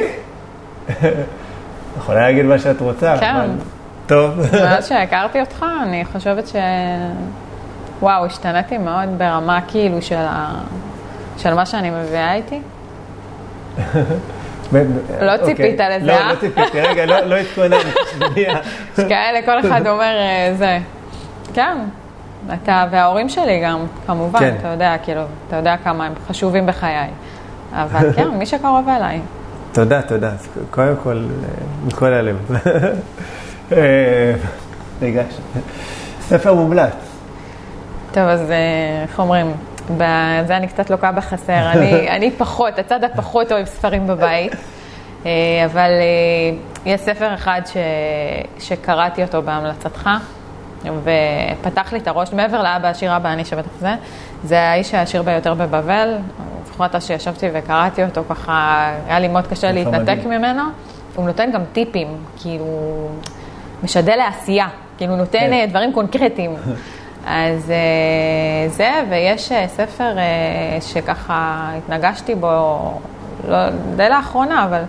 יכולה 1.97 2.21
להגיד 2.21 2.45
מה 2.45 2.59
שאת 2.59 2.81
רוצה. 2.81 3.17
כן. 3.19 3.49
טוב. 4.07 4.39
מאז 4.63 4.87
שהכרתי 4.87 5.39
אותך, 5.39 5.65
אני 5.83 6.05
חושבת 6.05 6.47
ש... 6.47 6.55
וואו, 7.99 8.25
השתניתי 8.25 8.77
מאוד 8.77 9.09
ברמה 9.17 9.59
כאילו 9.67 10.01
של, 10.01 10.15
ה... 10.15 10.53
של 11.37 11.53
מה 11.53 11.65
שאני 11.65 11.89
מביאה 11.89 12.33
איתי. 12.33 12.61
לא 15.21 15.37
ציפית 15.37 15.81
אוקיי. 15.81 15.99
לזה, 15.99 16.05
לא? 16.05 16.27
לא 16.27 16.35
ציפיתי, 16.35 16.81
רגע, 16.81 17.05
לא, 17.05 17.19
לא 17.19 17.35
התכוננתי, 17.35 17.89
שנייה. 18.11 18.59
יש 18.97 19.05
כאלה, 19.09 19.41
כל 19.45 19.59
אחד 19.59 19.87
אומר 19.87 20.15
אה, 20.17 20.53
זה. 20.57 20.79
כן, 21.53 21.77
אתה 22.53 22.85
וההורים 22.91 23.29
שלי 23.29 23.61
גם, 23.63 23.85
כמובן, 24.07 24.39
כן. 24.39 24.55
אתה 24.59 24.67
יודע, 24.67 24.95
כאילו, 25.03 25.21
אתה 25.47 25.55
יודע 25.55 25.75
כמה 25.83 26.05
הם 26.05 26.13
חשובים 26.27 26.65
בחיי. 26.65 27.07
אבל 27.73 28.13
כן, 28.13 28.27
מי 28.27 28.45
שקרוב 28.45 28.89
אליי. 28.89 29.19
תודה, 29.71 30.01
תודה. 30.01 30.31
קודם 30.69 30.95
כל, 31.03 31.17
אה, 31.17 31.47
מכל 31.87 32.13
הלב. 32.13 32.51
ריגש. 35.01 35.33
ספר 36.21 36.53
מומלץ. 36.53 36.93
טוב, 38.11 38.23
אז 38.23 38.51
איך 39.03 39.19
אומרים? 39.19 39.53
בזה 39.89 40.57
אני 40.57 40.67
קצת 40.67 40.89
לוקה 40.89 41.11
בחסר. 41.11 41.71
אני, 41.71 42.09
אני 42.15 42.31
פחות, 42.31 42.79
הצד 42.79 43.03
הפחות 43.03 43.51
אוהב 43.51 43.65
ספרים 43.65 44.07
בבית, 44.07 44.53
אה, 45.25 45.31
אבל 45.65 45.89
אה, 45.91 46.57
יש 46.85 47.01
ספר 47.01 47.33
אחד 47.33 47.61
ש, 47.65 47.77
שקראתי 48.59 49.23
אותו 49.23 49.41
בהמלצתך, 49.41 50.09
ופתח 50.83 51.93
לי 51.93 51.99
את 51.99 52.07
הראש, 52.07 52.33
מעבר 52.33 52.63
לאבא 52.63 52.87
עשיר 52.87 53.15
אבא 53.15 53.33
אני 53.33 53.45
שבטח 53.45 53.69
זה, 53.79 53.95
זה 54.43 54.59
האיש 54.59 54.93
העשיר 54.93 55.21
ביותר 55.21 55.53
בבבל. 55.53 56.17
זוכרת 56.65 57.01
שישבתי 57.01 57.47
וקראתי 57.53 58.03
אותו 58.03 58.21
ככה, 58.29 58.91
היה 59.07 59.19
לי 59.19 59.27
מאוד 59.27 59.47
קשה 59.47 59.71
להתנתק 59.71 60.25
ממנו. 60.25 60.63
הוא 61.15 61.25
נותן 61.25 61.51
גם 61.51 61.61
טיפים, 61.73 62.07
כאילו, 62.41 62.65
משדל 63.83 64.15
לעשייה, 64.15 64.67
כאילו 64.97 65.15
נותן 65.15 65.39
כן. 65.39 65.53
אה, 65.53 65.65
דברים 65.69 65.93
קונקרטיים. 65.93 66.55
אז 67.25 67.71
אה, 67.71 68.69
זה, 68.69 68.91
ויש 69.09 69.51
אה, 69.51 69.67
ספר 69.67 70.15
שככה 70.81 71.69
התנגשתי 71.77 72.35
בו, 72.35 72.79
לא, 73.47 73.57
די 73.95 74.09
לאחרונה, 74.09 74.65
אבל 74.65 74.81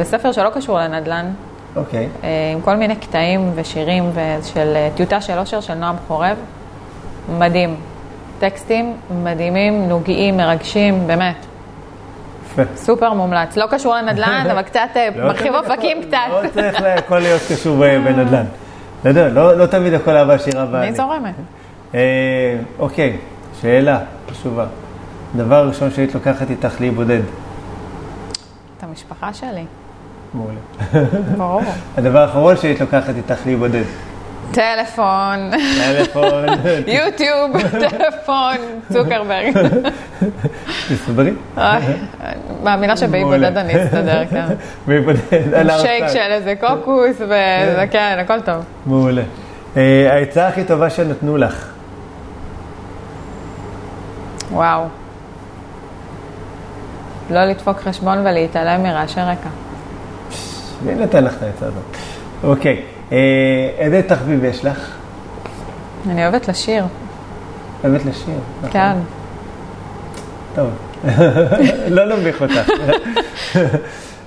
בספר 0.00 0.32
שלא 0.32 0.50
קשור 0.54 0.78
לנדל"ן. 0.78 1.30
אוקיי. 1.76 2.08
Okay. 2.22 2.26
עם 2.54 2.60
כל 2.60 2.76
מיני 2.76 2.96
קטעים 2.96 3.52
ושירים 3.54 4.12
של 4.54 4.76
טיוטה 4.94 5.20
של 5.20 5.38
אושר 5.38 5.60
של 5.60 5.74
נועם 5.74 5.96
חורב. 6.08 6.36
מדהים. 7.38 7.76
טקסטים 8.40 8.96
מדהימים, 9.24 9.88
נוגעים, 9.88 10.36
מרגשים, 10.36 11.06
באמת. 11.06 11.46
סופר 12.76 13.12
מומלץ. 13.12 13.56
לא 13.56 13.66
קשור 13.70 13.94
לנדל"ן, 13.94 14.46
אבל 14.52 14.62
קצת 14.62 14.80
לא 15.16 15.26
מרחיב 15.26 15.54
אופקים 15.54 16.02
קצת. 16.02 16.16
לא 16.30 16.48
צריך 16.54 16.82
הכל 16.98 17.18
להיות 17.18 17.42
קשור 17.52 17.76
בנדל"ן. 17.76 18.44
לא, 19.04 19.28
לא, 19.28 19.56
לא 19.56 19.66
תמיד 19.66 19.94
הכל 19.94 20.16
אהבה 20.16 20.38
שירה 20.38 20.66
ואני. 20.70 20.88
אני 20.88 20.96
זורמת. 20.96 21.34
אה, 21.94 22.00
אוקיי, 22.78 23.16
שאלה 23.60 23.98
חשובה. 24.30 24.66
דבר 25.36 25.68
ראשון 25.68 25.90
שהיית 25.90 26.14
לוקחת 26.14 26.50
איתך 26.50 26.80
להיבודד. 26.80 27.20
את 28.78 28.82
המשפחה 28.82 29.32
שלי. 29.32 29.64
מעולה. 30.34 30.58
ברור. 31.36 31.62
הדבר 31.96 32.18
האחרון 32.18 32.56
שהיית 32.56 32.80
לוקחת 32.80 33.14
איתך 33.16 33.46
להיבודד. 33.46 33.84
טלפון, 34.52 35.50
טלפון, 35.78 36.44
יוטיוב, 36.98 37.70
טלפון, 37.70 38.56
צוקרברג. 38.92 39.54
תסתדרי. 40.88 41.30
אוי, 41.56 41.64
מאמינה 42.62 42.96
שבאי 42.96 43.24
מעולה. 43.24 43.50
בודד 43.50 43.58
אני 43.58 43.84
אסתדר, 43.84 44.26
כן. 44.26 44.46
הר 45.70 45.78
שייק. 45.78 46.08
של 46.08 46.18
איזה 46.18 46.54
קוקוס, 46.60 47.16
וזה 47.16 47.84
כן, 47.90 48.18
הכל 48.20 48.40
טוב. 48.40 48.64
מעולה. 48.86 49.22
אה, 49.76 50.12
העצה 50.12 50.48
הכי 50.48 50.64
טובה 50.64 50.90
שנתנו 50.90 51.36
לך. 51.36 51.68
וואו. 54.52 54.84
לא 57.30 57.44
לדפוק 57.44 57.78
חשבון 57.78 58.18
ולהתעלם 58.18 58.82
מרעשי 58.82 59.20
רקע. 59.20 59.48
מי 60.82 60.94
נתן 60.94 61.24
לך 61.24 61.36
את 61.36 61.42
העצה 61.42 61.66
הזאת? 61.66 61.96
אוקיי, 62.44 62.82
איזה 63.78 64.02
תחביב 64.06 64.44
יש 64.44 64.64
לך? 64.64 64.90
אני 66.08 66.22
אוהבת 66.22 66.48
לשיר, 66.48 66.84
אוהבת 67.84 68.04
לשיר. 68.04 68.38
נכון? 68.58 68.70
כן. 68.70 68.96
טוב, 70.54 70.70
לא 71.96 72.16
נביך 72.16 72.42
אותך. 72.42 72.70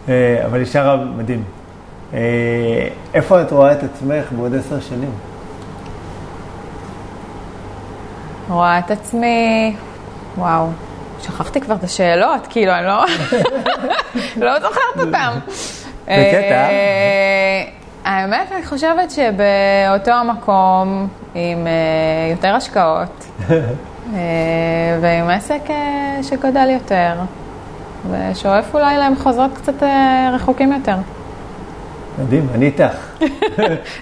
אה, 0.09 0.41
אבל 0.45 0.57
היא 0.57 0.65
שרה 0.65 0.95
מדהים. 0.95 1.43
אה, 2.13 2.19
איפה 3.13 3.41
את 3.41 3.51
רואה 3.51 3.71
את 3.71 3.84
עצמך 3.84 4.31
בעוד 4.31 4.55
עשר 4.55 4.79
שנים? 4.79 5.11
רואה 8.49 8.79
את 8.79 8.91
עצמי, 8.91 9.75
וואו, 10.38 10.67
שכחתי 11.21 11.61
כבר 11.61 11.75
את 11.75 11.84
השאלות, 11.84 12.47
כאילו, 12.49 12.71
אני 12.71 12.86
לא, 12.86 13.05
לא 14.45 14.59
זוכרת 14.59 15.07
אותן. 15.07 15.31
בקטע. 16.03 16.67
האמת, 18.05 18.51
אני 18.51 18.65
חושבת 18.65 19.11
שבאותו 19.11 20.11
המקום, 20.11 21.07
עם 21.35 21.67
אה, 21.67 21.71
יותר 22.31 22.55
השקעות, 22.55 23.25
אה, 23.49 23.59
ועם 25.01 25.29
עסק 25.29 25.61
אה, 25.69 25.75
שגדל 26.23 26.69
יותר, 26.69 27.13
ושואף 28.11 28.73
אולי 28.75 28.97
למחוזות 28.97 29.51
קצת 29.57 29.83
רחוקים 30.33 30.73
יותר. 30.73 30.95
מדהים, 32.19 32.47
אני 32.55 32.65
איתך. 32.65 32.97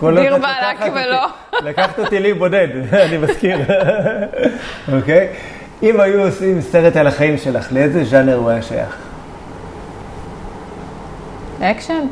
דיר 0.02 0.38
באלק 0.38 0.42
אותי- 0.82 0.92
ולא. 0.92 1.26
לקחת 1.64 2.00
אותי 2.00 2.20
לי 2.20 2.34
בודד, 2.34 2.68
אני 3.06 3.18
מזכיר. 3.18 3.58
אוקיי? 4.94 5.28
אם 5.84 6.00
היו 6.00 6.24
עושים 6.26 6.62
סרט 6.62 6.96
על 6.96 7.08
החיים 7.08 7.38
שלך, 7.38 7.72
לאיזה 7.72 8.04
ז'אנר 8.04 8.36
הוא 8.36 8.50
היה 8.50 8.62
שייך? 8.62 8.98
אקשן. 11.62 12.06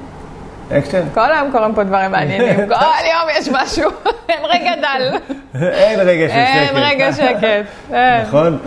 אקשן? 0.72 1.02
כל 1.14 1.34
היום 1.34 1.52
קורים 1.52 1.76
פה 1.76 1.84
דברים 1.84 2.12
מעניינים, 2.12 2.56
כל 2.70 3.06
יום 3.06 3.30
יש 3.38 3.50
משהו, 3.50 3.92
אין 4.30 4.40
רגע 4.44 4.72
דל, 4.82 5.18
אין 5.62 6.00
רגע 6.00 6.28
של 6.28 6.34
שקט. 6.34 6.76
אין 6.76 6.84
רגע 6.84 7.14
שקט. 7.14 7.92
נכון? 8.28 8.58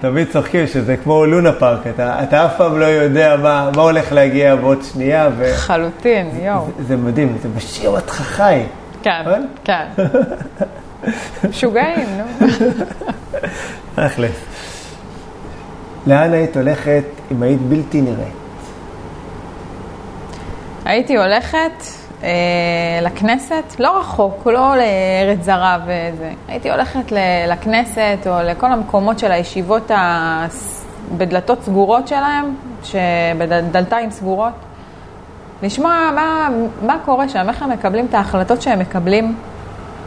תמיד 0.00 0.28
צוחקים 0.32 0.66
שזה 0.66 0.96
כמו 0.96 1.26
לונה 1.26 1.52
פארק, 1.52 1.86
אתה, 1.86 2.46
אף 2.46 2.56
פעם 2.56 2.80
לא 2.80 2.84
יודע 2.84 3.36
מה, 3.36 3.70
הולך 3.76 4.12
להגיע 4.12 4.56
בעוד 4.56 4.82
שנייה, 4.92 5.28
וזה 5.36 5.52
לחלוטין, 5.52 6.30
יואו. 6.42 6.66
זה 6.86 6.96
מדהים, 6.96 7.38
זה 7.42 7.48
משאיר 7.56 7.90
אותך 7.90 8.12
חי. 8.12 8.62
כן, 9.02 9.20
נכון? 9.20 9.46
כן. 9.64 9.86
משוגעים, 11.50 12.06
נו. 12.18 12.46
תכלס. 13.94 14.44
לאן 16.06 16.32
היית 16.32 16.56
הולכת 16.56 17.04
אם 17.32 17.42
היית 17.42 17.60
בלתי 17.60 18.00
נראית? 18.00 18.47
הייתי 20.88 21.16
הולכת 21.16 21.84
אה, 22.22 22.28
לכנסת, 23.02 23.64
לא 23.78 23.98
רחוק, 24.00 24.46
לא 24.46 24.74
לארץ 24.76 25.38
זרה 25.42 25.78
וזה. 25.84 26.30
הייתי 26.48 26.70
הולכת 26.70 27.12
לכנסת 27.48 28.18
או 28.26 28.32
לכל 28.44 28.72
המקומות 28.72 29.18
של 29.18 29.32
הישיבות 29.32 29.90
ה... 29.90 30.46
בדלתות 31.16 31.62
סגורות 31.62 32.08
שלהם, 32.08 32.54
שבדלתיים 32.84 34.10
סגורות. 34.10 34.52
לשמוע 35.62 36.10
מה, 36.14 36.48
מה 36.86 36.96
קורה 37.04 37.28
שם, 37.28 37.48
איך 37.48 37.62
הם 37.62 37.70
מקבלים 37.70 38.06
את 38.06 38.14
ההחלטות 38.14 38.62
שהם 38.62 38.78
מקבלים. 38.78 39.36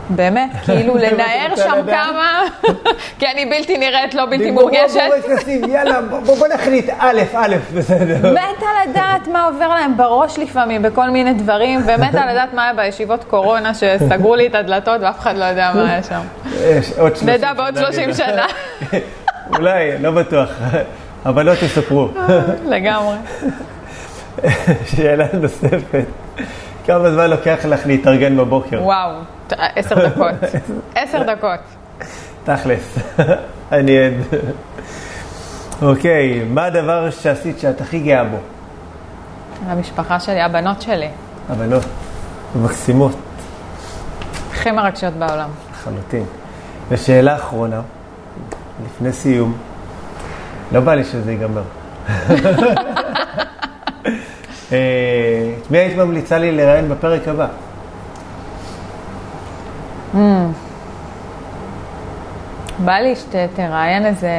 באמת, 0.10 0.49
כאילו 0.66 0.97
לנער 0.97 1.56
שם? 1.56 1.82
כמה, 1.88 2.41
כי 3.20 3.26
אני 3.28 3.45
בלתי 3.45 3.78
נראית, 3.78 4.14
לא 4.14 4.26
בלתי 4.26 4.52
מורגשת. 4.52 4.99
יאללה, 5.68 6.02
בוא, 6.02 6.47
נחליט, 6.47 6.89
א', 6.99 7.22
א', 7.34 7.56
בסדר. 7.76 8.32
מתה 8.32 8.66
לדעת 8.89 9.28
מה 9.28 9.45
עובר 9.45 9.68
להם 9.68 9.97
בראש 9.97 10.39
לפעמים 10.39 10.82
בכל 10.82 11.10
מיני 11.10 11.34
דברים, 11.34 11.80
ומתה 11.86 12.32
לדעת 12.32 12.54
מה 12.54 12.64
היה 12.64 12.74
בישיבות 12.74 13.24
קורונה 13.24 13.74
שסגרו 13.74 14.36
לי 14.36 14.47
את 14.47 14.56
הדלתות 14.56 15.02
ואף 15.02 15.20
אחד 15.20 15.38
לא 15.38 15.45
יודע 15.45 15.72
מה 15.76 15.89
היה 15.89 16.04
שם. 16.04 16.22
יש 16.64 16.91
עוד 16.97 17.16
30 17.16 17.30
נדע 17.30 17.54
בעוד 17.54 17.78
30 17.78 18.14
שנה, 18.14 18.45
אולי, 19.58 19.97
לא 19.99 20.12
בטוח. 20.12 20.49
הבנות 21.26 21.62
יספרו. 21.62 22.08
לגמרי. 22.70 23.16
שאלה 24.86 25.26
נוספת, 25.34 26.06
כמה 26.86 27.12
זמן 27.12 27.30
לוקח 27.30 27.58
לך 27.66 27.86
להתארגן 27.86 28.38
בבוקר? 28.38 28.84
וואו, 28.84 29.12
עשר 29.76 30.08
דקות. 30.08 30.36
עשר 30.95 31.24
דקות. 31.24 31.60
תכלס, 32.43 32.97
אני 33.72 33.97
עד. 33.97 34.14
אוקיי, 35.82 36.43
מה 36.49 36.66
הדבר 36.66 37.10
שעשית 37.10 37.60
שאת 37.60 37.82
הכי 37.82 37.99
גאה 37.99 38.24
בו? 38.24 38.38
המשפחה 39.68 40.20
שלי, 40.20 40.41
הבנות 40.41 40.82
שלי, 40.82 41.08
הבנות, 41.49 41.84
מקסימות 42.56 43.16
הכי 44.62 44.72
מרגשות 44.72 45.14
בעולם. 45.14 45.49
לחלוטין. 45.72 46.24
ושאלה 46.89 47.36
אחרונה, 47.36 47.82
לפני 48.86 49.14
סיום, 49.14 49.58
לא 50.72 50.80
בא 50.80 50.93
לי 50.93 51.04
שזה 51.04 51.32
ייגמר. 51.32 51.62
אה, 54.72 55.54
את 55.62 55.72
מי 55.72 55.78
היית 55.78 55.97
ממליצה 55.97 56.38
לי 56.38 56.52
לראיין 56.52 56.89
בפרק 56.89 57.28
הבא? 57.28 57.47
בא 62.80 62.93
לי 62.93 63.16
שתראיין 63.16 64.05
איזה 64.05 64.32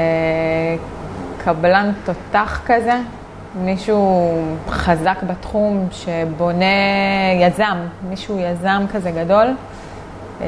קבלן 1.44 1.92
תותח 2.04 2.60
כזה, 2.66 2.94
מישהו 3.54 4.32
חזק 4.68 5.22
בתחום 5.22 5.88
שבונה 5.92 6.64
יזם, 7.40 7.76
מישהו 8.08 8.38
יזם 8.38 8.84
כזה 8.92 9.10
גדול, 9.10 9.46
אה, 10.40 10.46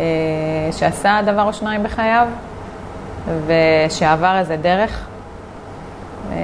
שעשה 0.73 1.21
דבר 1.25 1.43
או 1.43 1.53
שניים 1.53 1.83
בחייו 1.83 2.27
ושעבר 3.47 4.39
איזה 4.39 4.57
דרך. 4.57 5.07
אה, 6.33 6.37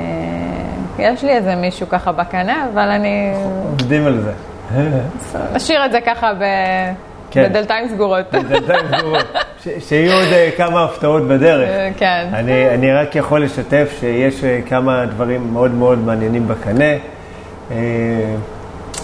יש 0.99 1.24
לי 1.24 1.31
איזה 1.31 1.55
מישהו 1.55 1.89
ככה 1.89 2.12
בקנה, 2.12 2.66
אבל 2.72 2.89
אני... 2.89 3.33
עובדים 3.70 4.07
על 4.07 4.20
זה. 4.20 4.33
נשאיר 5.55 5.87
את 5.87 5.93
זה 5.93 5.99
ככה 6.07 6.33
ב... 6.35 6.45
כן. 7.31 7.49
בדלתיים 7.51 7.89
סגורות. 7.89 8.24
בינתיים 8.33 8.87
סגורות. 8.99 9.26
שיהיו 9.89 10.12
עוד 10.12 10.33
אה, 10.33 10.51
כמה 10.57 10.85
הפתעות 10.85 11.22
בדרך. 11.28 11.68
אה, 11.68 11.91
כן. 11.97 12.28
אני, 12.33 12.68
אני 12.74 12.93
רק 12.93 13.16
יכול 13.16 13.45
לשתף 13.45 13.97
שיש 14.01 14.45
אה, 14.45 14.61
כמה 14.68 15.07
דברים 15.07 15.53
מאוד 15.53 15.74
מאוד 15.74 15.99
מעניינים 15.99 16.49
בקנה. 16.49 16.95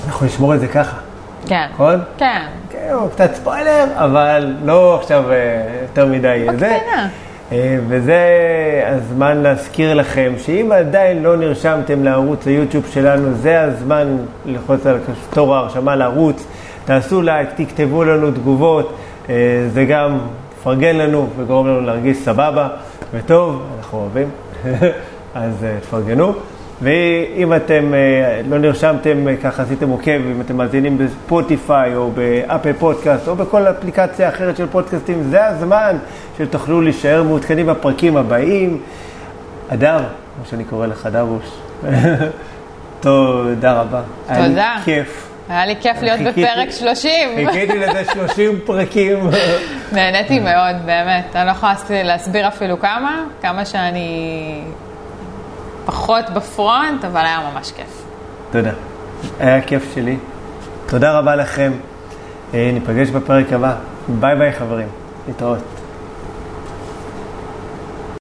אנחנו 0.07 0.27
נשמור 0.27 0.55
את 0.55 0.61
זה 0.61 0.69
ככה, 0.69 0.97
כן. 1.47 1.67
נכון? 1.73 2.01
כן. 2.19 2.43
כן, 2.71 2.89
הוא 2.93 3.11
קצת 3.11 3.35
ספוילר, 3.35 3.85
אבל 3.95 4.55
לא 4.65 4.99
עכשיו 5.01 5.25
יותר 5.83 6.07
מדי 6.07 6.47
זה. 6.59 6.77
בקטנה. 6.77 7.09
וזה 7.89 8.21
הזמן 8.87 9.37
להזכיר 9.37 9.95
לכם 9.95 10.33
שאם 10.39 10.73
עדיין 10.75 11.23
לא 11.23 11.37
נרשמתם 11.37 12.05
לערוץ 12.05 12.47
היוטיוב 12.47 12.87
שלנו, 12.91 13.35
זה 13.35 13.61
הזמן 13.61 14.17
ללחוץ 14.47 14.87
על 14.87 14.99
כפתור 15.07 15.55
ההרשמה 15.55 15.97
לערוץ. 15.97 16.47
תעשו 16.87 17.23
לייק, 17.23 17.49
תכתבו 17.57 18.05
לנו 18.05 18.31
תגובות, 18.31 18.97
אה, 19.29 19.35
זה 19.73 19.85
גם 19.85 20.19
מפרגן 20.59 20.97
לנו 20.97 21.29
וגורם 21.37 21.67
לנו 21.67 21.81
להרגיש 21.81 22.17
סבבה 22.17 22.69
וטוב, 23.15 23.63
אנחנו 23.79 23.99
אוהבים, 23.99 24.29
אז 25.35 25.65
אה, 25.65 25.77
תפרגנו. 25.81 26.33
ואם 26.83 27.55
אתם 27.55 27.95
אה, 27.95 28.41
לא 28.49 28.59
נרשמתם, 28.59 29.37
ככה 29.43 29.63
עשיתם 29.63 29.89
עוקב, 29.89 30.11
אם 30.11 30.41
אתם 30.41 30.57
מאזינים 30.57 30.99
בספוטיפיי 30.99 31.97
או 31.97 32.11
באפל 32.11 32.73
פודקאסט 32.73 33.29
או 33.29 33.37
בכל 33.37 33.67
אפליקציה 33.67 34.29
אחרת 34.29 34.57
של 34.57 34.67
פודקאסטים, 34.67 35.23
זה 35.23 35.47
הזמן 35.47 35.97
שתוכלו 36.39 36.81
להישאר 36.81 37.23
מעודכנים 37.23 37.67
בפרקים 37.67 38.17
הבאים. 38.17 38.81
אדר, 39.69 39.99
כמו 39.99 40.45
שאני 40.51 40.65
קורא 40.65 40.87
לך, 40.87 41.09
דרוש. 41.13 41.59
תודה 43.01 43.81
רבה. 43.81 44.01
היה 44.29 44.41
לי 44.41 44.49
תודה. 44.49 44.75
כיף. 44.85 45.36
היה 45.49 45.67
לי 45.67 45.77
כיף 45.81 46.03
להיות 46.03 46.19
חיכיתי- 46.19 46.43
בפרק 46.45 46.71
30. 46.71 47.29
חיכיתי 47.47 47.79
לזה 47.79 48.05
30 48.13 48.61
פרקים. 48.65 49.31
נהניתי 49.93 50.39
מאוד, 50.41 50.77
באמת. 50.87 51.37
אני 51.37 51.47
לא 51.47 51.51
יכולה 51.51 51.73
להס- 51.73 51.91
להסביר 51.91 52.49
אפילו 52.49 52.81
כמה, 52.81 53.25
כמה 53.43 53.65
שאני 53.65 54.61
פחות 55.87 56.31
בפרונט, 56.31 57.05
אבל 57.05 57.21
היה 57.21 57.41
ממש 57.55 57.73
כיף. 57.77 58.03
תודה. 58.51 58.71
היה 59.41 59.61
כיף 59.63 59.95
שלי. 59.95 60.17
תודה 60.87 61.19
רבה 61.19 61.37
לכם. 61.37 61.73
אה, 62.55 62.71
ניפגש 62.75 63.09
בפרק 63.11 63.53
הבא. 63.53 63.75
ביי 64.09 64.37
ביי 64.37 64.53
חברים, 64.53 64.89
להתראות. 65.29 65.59